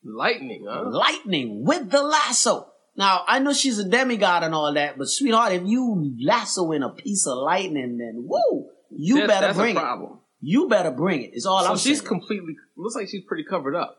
Lightning, 0.04 0.66
huh? 0.70 0.84
Lightning 0.90 1.66
with 1.66 1.90
the 1.92 2.02
lasso. 2.02 2.72
Now, 2.98 3.24
I 3.28 3.40
know 3.40 3.54
she's 3.54 3.78
a 3.78 3.88
demigod 3.88 4.44
and 4.44 4.56
all 4.56 4.74
that, 4.74 4.98
but 4.98 5.08
sweetheart, 5.08 5.54
if 5.54 5.64
you 5.66 6.16
lasso 6.20 6.72
in 6.72 6.82
a 6.82 6.90
piece 6.90 7.28
of 7.28 7.38
lightning, 7.38 7.98
then 8.00 8.26
woo, 8.28 8.70
you 8.90 9.18
That- 9.20 9.28
better 9.28 9.54
bring 9.54 9.76
a 9.76 9.80
it. 9.80 9.84
problem. 9.84 10.20
You 10.42 10.68
better 10.68 10.92
bring 10.92 11.22
it. 11.24 11.32
It's 11.34 11.46
all 11.46 11.60
so 11.64 11.70
I'm 11.72 11.78
saying. 11.78 11.78
So 11.78 11.90
she's 11.90 12.00
saying. 12.00 12.08
completely 12.08 12.56
looks 12.76 12.96
like 12.96 13.08
she's 13.10 13.24
pretty 13.26 13.44
covered 13.44 13.76
up. 13.76 13.98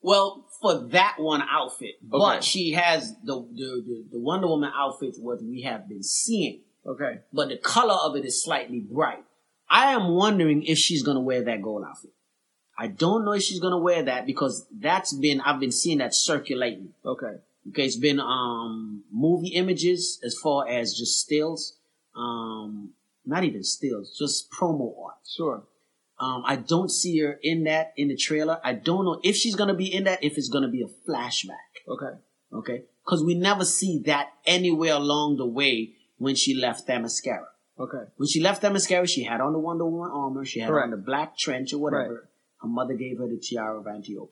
Well, 0.00 0.46
for 0.60 0.88
that 0.90 1.16
one 1.18 1.42
outfit, 1.48 1.94
Okay. 2.02 2.08
but 2.10 2.42
she 2.44 2.72
has 2.72 3.12
the, 3.24 3.34
the 3.52 3.82
the 3.86 4.04
the 4.12 4.18
Wonder 4.20 4.48
Woman 4.48 4.70
outfit 4.74 5.14
what 5.20 5.40
we 5.42 5.62
have 5.62 5.88
been 5.88 6.02
seeing, 6.02 6.62
Okay. 6.86 7.20
but 7.32 7.48
the 7.48 7.56
color 7.58 7.94
of 7.94 8.16
it 8.16 8.24
is 8.24 8.42
slightly 8.42 8.80
bright. 8.80 9.24
I 9.70 9.92
am 9.92 10.08
wondering 10.14 10.64
if 10.64 10.78
she's 10.78 11.02
gonna 11.04 11.20
wear 11.20 11.42
that 11.44 11.62
gold 11.62 11.84
outfit. 11.88 12.10
I 12.78 12.88
don't 12.88 13.24
know 13.24 13.32
if 13.32 13.42
she's 13.42 13.60
gonna 13.60 13.78
wear 13.78 14.02
that 14.02 14.26
because 14.26 14.66
that's 14.76 15.12
been 15.16 15.40
I've 15.40 15.60
been 15.60 15.72
seeing 15.72 15.98
that 15.98 16.14
circulating. 16.14 16.94
Okay. 17.04 17.36
Okay, 17.68 17.84
it's 17.84 17.96
been 17.96 18.18
um 18.20 19.04
movie 19.12 19.48
images 19.54 20.18
as 20.24 20.36
far 20.42 20.68
as 20.68 20.94
just 20.94 21.20
stills, 21.20 21.76
um 22.16 22.90
not 23.24 23.44
even 23.44 23.62
stills, 23.62 24.16
just 24.18 24.50
promo 24.50 24.92
art. 25.04 25.14
Sure. 25.28 25.64
Um, 26.18 26.42
I 26.46 26.56
don't 26.56 26.90
see 26.90 27.18
her 27.20 27.38
in 27.42 27.64
that 27.64 27.92
in 27.96 28.08
the 28.08 28.16
trailer. 28.16 28.60
I 28.62 28.74
don't 28.74 29.04
know 29.04 29.20
if 29.24 29.34
she's 29.36 29.56
gonna 29.56 29.74
be 29.74 29.92
in 29.92 30.04
that. 30.04 30.22
If 30.22 30.38
it's 30.38 30.48
gonna 30.48 30.68
be 30.68 30.82
a 30.82 31.10
flashback, 31.10 31.72
Okay. 31.88 32.18
okay? 32.52 32.82
Because 33.04 33.24
we 33.24 33.34
never 33.34 33.64
see 33.64 34.02
that 34.06 34.28
anywhere 34.46 34.94
along 34.94 35.36
the 35.38 35.46
way 35.46 35.94
when 36.18 36.34
she 36.36 36.54
left 36.54 36.86
Themyscira. 36.86 37.46
Okay. 37.78 38.04
When 38.16 38.28
she 38.28 38.40
left 38.40 38.62
Themyscira, 38.62 39.08
she 39.08 39.24
had 39.24 39.40
on 39.40 39.52
the 39.52 39.58
Wonder 39.58 39.84
Woman 39.86 40.10
armor. 40.12 40.44
She 40.44 40.60
had 40.60 40.68
Correct. 40.68 40.84
on 40.84 40.90
the 40.92 40.96
black 40.96 41.36
trench 41.36 41.72
or 41.72 41.78
whatever. 41.78 42.14
Right. 42.14 42.22
Her 42.62 42.68
mother 42.68 42.94
gave 42.94 43.18
her 43.18 43.26
the 43.26 43.38
tiara 43.38 43.80
of 43.80 43.86
Antiope. 43.88 44.30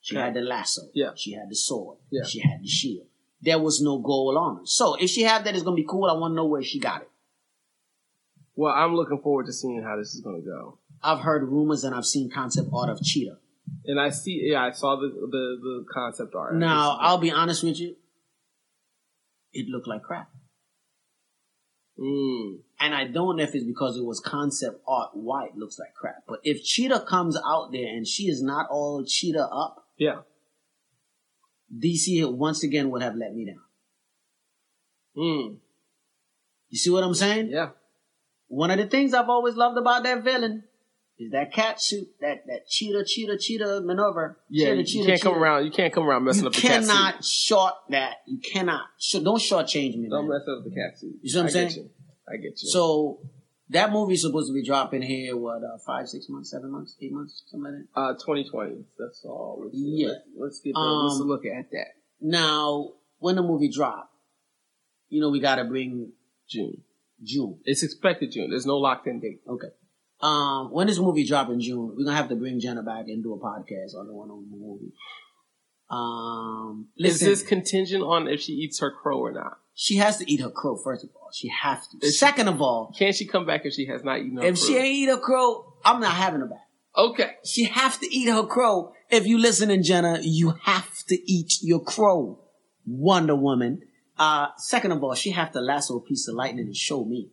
She 0.00 0.16
Okay. 0.16 0.24
had 0.24 0.34
the 0.34 0.40
lasso. 0.40 0.82
Yeah. 0.94 1.10
She 1.16 1.32
had 1.32 1.48
the 1.50 1.56
sword. 1.56 1.98
Yeah. 2.10 2.24
She 2.24 2.40
had 2.40 2.62
the 2.62 2.68
shield. 2.68 3.06
There 3.42 3.58
was 3.58 3.80
no 3.82 3.98
gold 3.98 4.36
on 4.36 4.56
her. 4.56 4.62
So 4.64 4.94
if 4.94 5.10
she 5.10 5.22
had 5.22 5.44
that, 5.44 5.54
it's 5.54 5.62
gonna 5.64 5.76
be 5.76 5.86
cool. 5.88 6.04
I 6.06 6.12
want 6.14 6.32
to 6.32 6.36
know 6.36 6.46
where 6.46 6.62
she 6.62 6.78
got 6.78 7.02
it. 7.02 7.10
Well, 8.56 8.74
I'm 8.74 8.94
looking 8.96 9.20
forward 9.20 9.46
to 9.46 9.52
seeing 9.52 9.82
how 9.82 9.96
this 9.96 10.14
is 10.14 10.20
going 10.20 10.42
to 10.42 10.44
go. 10.44 10.78
I've 11.00 11.20
heard 11.20 11.44
rumors 11.48 11.84
and 11.84 11.94
I've 11.94 12.04
seen 12.04 12.28
concept 12.28 12.68
art 12.74 12.88
of 12.90 13.00
Cheetah. 13.00 13.38
And 13.84 14.00
I 14.00 14.10
see, 14.10 14.40
yeah, 14.50 14.64
I 14.64 14.72
saw 14.72 14.96
the 14.96 15.06
the, 15.08 15.58
the 15.62 15.84
concept 15.92 16.34
art. 16.34 16.56
Now, 16.56 16.96
I'll 17.00 17.18
be 17.18 17.30
honest 17.30 17.62
with 17.62 17.78
you. 17.78 17.94
It 19.52 19.68
looked 19.68 19.86
like 19.86 20.02
crap. 20.02 20.28
Mm, 21.98 22.58
And 22.80 22.94
I 22.94 23.04
don't 23.06 23.36
know 23.36 23.42
if 23.42 23.54
it's 23.54 23.64
because 23.64 23.96
it 23.96 24.04
was 24.04 24.20
concept 24.20 24.80
art 24.86 25.10
why 25.14 25.46
it 25.46 25.56
looks 25.56 25.78
like 25.78 25.94
crap. 25.94 26.22
But 26.28 26.40
if 26.44 26.62
Cheetah 26.64 27.04
comes 27.08 27.36
out 27.44 27.72
there 27.72 27.86
and 27.88 28.06
she 28.06 28.24
is 28.24 28.40
not 28.42 28.66
all 28.70 29.04
Cheetah 29.04 29.48
up, 29.52 29.84
yeah. 29.98 30.20
DC 31.76 32.30
once 32.32 32.62
again 32.64 32.90
would 32.90 33.02
have 33.02 33.14
let 33.16 33.34
me 33.34 33.44
down. 33.46 33.60
Mm, 35.16 35.56
You 36.70 36.78
see 36.78 36.90
what 36.90 37.04
I'm 37.04 37.14
saying? 37.14 37.50
yeah. 37.50 37.70
One 38.50 38.70
of 38.70 38.78
the 38.78 38.86
things 38.86 39.12
I've 39.12 39.28
always 39.28 39.56
loved 39.56 39.76
about 39.76 40.04
that 40.04 40.24
villain 40.24 40.64
is 41.18 41.32
that 41.32 41.52
cat 41.52 41.82
suit, 41.82 42.08
that 42.22 42.46
that 42.46 42.66
cheetah, 42.68 43.04
cheetah, 43.04 43.36
cheetah 43.38 43.82
maneuver. 43.84 44.38
Yeah, 44.48 44.68
cheetah, 44.68 44.76
you 44.78 44.84
cheetah, 44.86 45.06
can't 45.06 45.20
come 45.22 45.34
around. 45.34 45.64
You 45.66 45.70
can't 45.70 45.92
come 45.92 46.04
around 46.08 46.24
messing 46.24 46.44
You 46.44 46.48
up 46.48 46.54
the 46.54 46.60
cat 46.62 46.70
shoot. 46.70 46.80
You 46.80 46.86
cannot 46.88 47.24
short 47.24 47.74
that. 47.90 48.14
You 48.26 48.38
cannot. 48.38 48.82
Sh- 48.98 49.16
don't 49.22 49.38
shortchange 49.40 49.96
me, 49.98 50.08
Don't 50.08 50.28
man. 50.28 50.38
mess 50.38 50.48
up 50.48 50.64
the 50.64 50.70
cat 50.70 50.98
suit. 50.98 51.16
You 51.20 51.28
see 51.28 51.36
what 51.36 51.42
I'm 51.42 51.46
I 51.48 51.50
get 51.50 51.72
saying? 51.72 51.84
you. 51.84 51.90
I 52.26 52.36
get 52.36 52.62
you. 52.62 52.68
So 52.70 53.18
that 53.70 53.92
movie's 53.92 54.22
supposed 54.22 54.48
to 54.48 54.54
be 54.54 54.64
dropping 54.64 55.02
here. 55.02 55.36
What? 55.36 55.62
Uh, 55.62 55.78
five, 55.86 56.08
six 56.08 56.26
months, 56.28 56.50
seven 56.50 56.70
months, 56.70 56.96
eight 57.00 57.12
months, 57.12 57.42
something 57.46 57.72
like 57.72 57.94
that. 57.94 58.00
uh, 58.00 58.12
2020. 58.14 58.84
That's 58.98 59.22
all. 59.24 59.60
Let's, 59.64 59.76
Yeah. 59.76 60.08
Let's, 60.36 60.60
get. 60.60 60.74
Um, 60.74 61.06
let's 61.06 61.20
look 61.20 61.44
at 61.44 61.70
that. 61.72 61.88
Now, 62.20 62.92
when 63.18 63.36
the 63.36 63.42
movie 63.42 63.70
drop, 63.70 64.10
you 65.08 65.20
know 65.20 65.30
we 65.30 65.40
got 65.40 65.56
to 65.56 65.64
bring 65.64 66.12
June. 66.48 66.82
June. 67.22 67.58
It's 67.64 67.82
expected 67.82 68.32
June. 68.32 68.50
There's 68.50 68.66
no 68.66 68.76
locked 68.78 69.06
in 69.06 69.20
date. 69.20 69.40
Okay. 69.48 69.68
Um, 70.20 70.72
when 70.72 70.86
this 70.88 70.98
movie 70.98 71.24
drop 71.24 71.48
in 71.48 71.60
June, 71.60 71.94
we're 71.96 72.04
gonna 72.04 72.16
have 72.16 72.28
to 72.28 72.36
bring 72.36 72.58
Jenna 72.60 72.82
back 72.82 73.06
and 73.06 73.22
do 73.22 73.34
a 73.34 73.38
podcast 73.38 73.94
on 73.96 74.06
the 74.06 74.12
one 74.12 74.30
on 74.30 74.48
the 74.50 74.56
movie. 74.56 74.92
Um, 75.90 76.88
Is 76.98 77.20
this 77.20 77.42
contingent 77.42 78.02
on 78.02 78.28
if 78.28 78.40
she 78.40 78.52
eats 78.52 78.80
her 78.80 78.90
crow 78.90 79.18
or 79.18 79.32
not? 79.32 79.58
she 79.74 79.96
has 79.98 80.16
to 80.18 80.30
eat 80.30 80.40
her 80.40 80.50
crow. 80.50 80.76
First 80.76 81.04
of 81.04 81.10
all, 81.14 81.28
she 81.32 81.48
has 81.48 81.86
to. 81.88 81.96
Is 82.02 82.14
she- 82.14 82.18
Second 82.18 82.48
of 82.48 82.60
all, 82.60 82.92
Can 82.98 83.12
she 83.12 83.26
come 83.26 83.46
back 83.46 83.62
if 83.64 83.72
she 83.74 83.86
has 83.86 84.02
not 84.02 84.18
eaten 84.18 84.36
her 84.38 84.42
if 84.44 84.56
crow? 84.58 84.66
she 84.68 84.76
ain't 84.76 84.86
eat 84.96 85.08
her 85.08 85.18
crow, 85.18 85.72
I'm 85.84 86.00
not 86.00 86.12
having 86.14 86.40
her 86.40 86.46
back. 86.46 86.66
okay. 86.96 87.30
She 87.44 87.64
have 87.64 87.98
to 88.00 88.06
eat 88.14 88.28
her 88.28 88.42
crow. 88.44 88.92
If 89.10 89.26
you 89.26 89.38
listening, 89.38 89.82
Jenna, 89.84 90.18
you 90.20 90.54
have 90.64 91.04
to 91.08 91.32
eat 91.32 91.54
your 91.62 91.80
crow. 91.80 92.40
Wonder 92.86 93.36
Woman. 93.36 93.82
Uh, 94.18 94.48
second 94.56 94.90
of 94.92 95.02
all, 95.04 95.14
she 95.14 95.30
have 95.30 95.52
to 95.52 95.60
lasso 95.60 95.96
a 95.96 96.00
piece 96.00 96.26
of 96.28 96.34
lightning 96.34 96.66
and 96.66 96.74
show 96.76 97.04
me. 97.04 97.30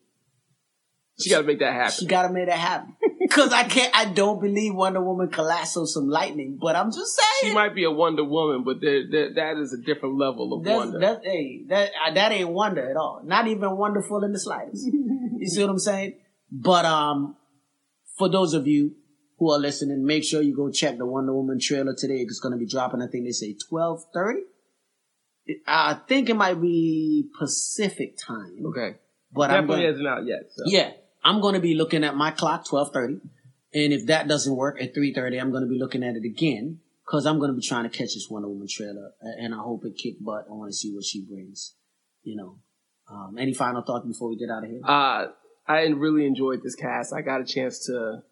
She 1.20 1.30
got 1.32 1.40
to 1.42 1.48
make 1.48 1.60
that 1.60 1.74
happen. 1.74 1.94
She 1.98 2.06
gotta 2.06 2.32
make 2.32 2.46
that 2.48 2.60
happen. 2.60 2.96
Cause 3.30 3.54
I 3.54 3.64
can't, 3.64 3.96
I 3.96 4.06
don't 4.06 4.40
believe 4.42 4.76
Wonder 4.76 5.02
Woman 5.02 5.30
can 5.30 5.46
lasso 5.46 5.86
some 5.86 6.08
lightning, 6.08 6.58
but 6.62 6.76
I'm 6.76 6.92
just 6.92 7.16
saying. 7.16 7.52
She 7.52 7.56
might 7.56 7.74
be 7.74 7.84
a 7.84 7.92
Wonder 7.92 8.24
Woman, 8.24 8.64
but 8.64 8.82
there, 8.82 9.04
there, 9.10 9.34
that 9.34 9.58
is 9.58 9.74
a 9.74 9.78
different 9.78 10.18
level 10.18 10.54
of 10.54 10.64
That's, 10.64 10.78
wonder. 10.78 11.00
that's, 11.00 11.26
hey, 11.26 11.64
that, 11.70 11.92
uh, 12.06 12.14
that 12.14 12.32
ain't 12.32 12.50
wonder 12.50 12.88
at 12.90 12.98
all. 12.98 13.22
Not 13.24 13.48
even 13.48 13.78
wonderful 13.78 14.24
in 14.24 14.32
the 14.32 14.40
slightest. 14.40 14.86
you 15.38 15.48
see 15.48 15.62
what 15.62 15.70
I'm 15.70 15.80
saying? 15.80 16.16
But, 16.52 16.86
um, 16.86 17.36
for 18.18 18.30
those 18.30 18.54
of 18.54 18.68
you 18.68 18.96
who 19.38 19.52
are 19.52 19.60
listening, 19.60 20.06
make 20.06 20.24
sure 20.24 20.42
you 20.42 20.56
go 20.56 20.70
check 20.72 20.98
the 20.98 21.06
Wonder 21.06 21.34
Woman 21.34 21.60
trailer 21.60 21.96
today. 21.98 22.20
It's 22.20 22.40
going 22.40 22.54
to 22.54 22.58
be 22.60 22.68
dropping, 22.68 23.02
I 23.02 23.08
think 23.08 23.26
they 23.26 23.32
say 23.32 23.56
1230. 23.70 24.42
I 25.68 25.96
think 26.08 26.30
it 26.30 26.36
might 26.36 26.60
be 26.62 27.30
Pacific 27.38 28.16
time. 28.18 28.66
okay. 28.68 28.96
But 29.32 29.52
I'm 29.52 29.68
Definitely 29.68 29.76
gonna, 29.76 29.88
hasn't 29.88 30.08
out 30.08 30.26
yet. 30.26 30.40
So. 30.50 30.64
yeah, 30.68 30.92
I'm 31.26 31.42
going 31.42 31.56
to 31.56 31.60
be 31.60 31.74
looking 31.74 32.04
at 32.04 32.16
my 32.16 32.32
clock, 32.32 32.72
1230. 32.72 33.28
And 33.74 33.92
if 33.92 34.06
that 34.06 34.28
doesn't 34.28 34.56
work 34.56 34.82
at 34.82 34.96
3.30, 34.96 35.42
I'm 35.42 35.52
going 35.52 35.64
to 35.64 35.70
be 35.70 35.80
looking 35.80 36.04
at 36.04 36.16
it 36.16 36.24
again. 36.24 36.80
Cause 37.08 37.26
I'm 37.28 37.38
going 37.38 37.52
to 37.52 37.56
be 37.56 37.62
trying 37.62 37.84
to 37.84 37.90
catch 37.90 38.14
this 38.16 38.28
Wonder 38.32 38.48
Woman 38.48 38.68
trailer. 38.70 39.12
And 39.22 39.54
I 39.54 39.58
hope 39.58 39.86
it 39.86 39.96
kick 39.96 40.16
butt. 40.24 40.46
I 40.50 40.54
want 40.54 40.72
to 40.72 40.76
see 40.76 40.94
what 40.94 41.04
she 41.04 41.26
brings. 41.26 41.76
You 42.24 42.38
know. 42.38 42.60
Um, 43.08 43.38
any 43.40 43.54
final 43.54 43.84
thoughts 43.84 44.08
before 44.08 44.30
we 44.30 44.38
get 44.38 44.50
out 44.50 44.64
of 44.64 44.70
here? 44.70 44.82
Uh, 44.84 45.28
I 45.68 45.82
really 45.96 46.26
enjoyed 46.26 46.62
this 46.64 46.74
cast. 46.74 47.14
I 47.14 47.22
got 47.22 47.42
a 47.42 47.46
chance 47.46 47.86
to 47.86 48.24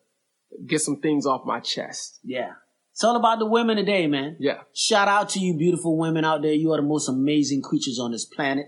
get 0.65 0.81
some 0.81 0.99
things 0.99 1.27
off 1.27 1.41
my 1.45 1.59
chest. 1.59 2.19
Yeah. 2.23 2.53
It's 2.91 3.03
all 3.03 3.15
about 3.15 3.39
the 3.39 3.45
women 3.45 3.77
today, 3.77 4.07
man. 4.07 4.37
Yeah. 4.39 4.61
Shout 4.73 5.07
out 5.07 5.29
to 5.29 5.39
you 5.39 5.55
beautiful 5.57 5.97
women 5.97 6.25
out 6.25 6.41
there. 6.41 6.53
You 6.53 6.71
are 6.73 6.77
the 6.77 6.87
most 6.87 7.09
amazing 7.09 7.61
creatures 7.61 7.99
on 7.99 8.11
this 8.11 8.25
planet. 8.25 8.67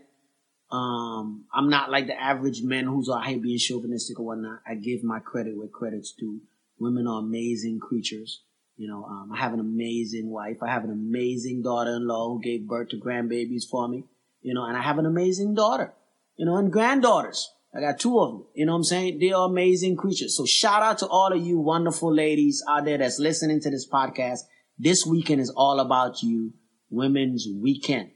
Um, 0.76 1.46
I'm 1.54 1.70
not 1.70 1.90
like 1.90 2.08
the 2.08 2.22
average 2.22 2.62
man 2.62 2.86
who's 2.86 3.10
out 3.10 3.26
here 3.26 3.40
being 3.40 3.58
chauvinistic 3.58 4.20
or 4.20 4.26
whatnot. 4.26 4.60
I 4.68 4.76
give 4.76 5.04
my 5.04 5.20
credit 5.20 5.58
where 5.58 5.68
credit's 5.68 6.12
due. 6.12 6.42
Women 6.80 7.08
are 7.08 7.20
amazing 7.20 7.80
creatures. 7.80 8.42
You 8.76 8.90
know, 8.90 9.06
um, 9.06 9.32
I 9.34 9.38
have 9.38 9.54
an 9.54 9.62
amazing 9.62 10.30
wife. 10.30 10.58
I 10.62 10.70
have 10.70 10.84
an 10.84 10.92
amazing 10.92 11.62
daughter-in-law 11.62 12.28
who 12.28 12.42
gave 12.42 12.68
birth 12.68 12.90
to 12.90 12.98
grandbabies 12.98 13.64
for 13.70 13.88
me. 13.88 14.04
You 14.42 14.54
know, 14.54 14.66
and 14.66 14.76
I 14.76 14.82
have 14.82 15.00
an 15.00 15.06
amazing 15.06 15.56
daughter. 15.56 15.94
You 16.36 16.46
know, 16.46 16.58
and 16.58 16.72
granddaughters. 16.72 17.52
I 17.74 17.80
got 17.80 18.00
two 18.00 18.20
of 18.20 18.32
them. 18.32 18.46
You 18.54 18.66
know 18.66 18.74
what 18.74 18.80
I'm 18.80 18.84
saying? 18.84 19.20
They 19.20 19.32
are 19.32 19.48
amazing 19.48 19.96
creatures. 19.96 20.36
So 20.36 20.46
shout 20.46 20.82
out 20.82 20.98
to 21.00 21.08
all 21.08 21.32
of 21.34 21.46
you 21.46 21.60
wonderful 21.60 22.14
ladies 22.14 22.64
out 22.70 22.86
there 22.86 22.98
that's 22.98 23.20
listening 23.20 23.62
to 23.62 23.70
this 23.70 23.88
podcast. 23.88 24.40
This 24.78 25.06
weekend 25.06 25.42
is 25.42 25.54
all 25.56 25.80
about 25.80 26.22
you. 26.22 26.54
Women's 26.90 27.48
Weekend. 27.62 28.12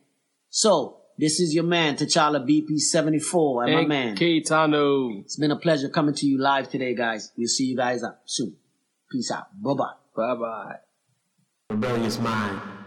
So 0.50 0.99
this 1.20 1.42
is 1.42 1.54
your 1.54 1.66
man, 1.66 1.98
T'Challa 1.98 2.40
BP74 2.48 3.66
and 3.66 3.76
my 3.76 3.86
man. 3.86 4.16
Keitano. 4.16 5.20
It's 5.20 5.36
been 5.36 5.52
a 5.52 5.58
pleasure 5.58 5.90
coming 5.90 6.16
to 6.16 6.26
you 6.26 6.40
live 6.40 6.70
today, 6.70 6.96
guys. 6.96 7.34
We'll 7.38 7.50
see 7.50 7.66
you 7.66 7.76
guys 7.76 8.04
up 8.04 8.22
soon. 8.26 8.56
Peace 9.12 9.30
out. 9.30 9.48
Bye 9.62 9.74
bye. 9.74 9.94
Bye 10.16 10.36
bye. 10.36 10.76
Rebellious 11.70 12.20
mind. 12.20 12.79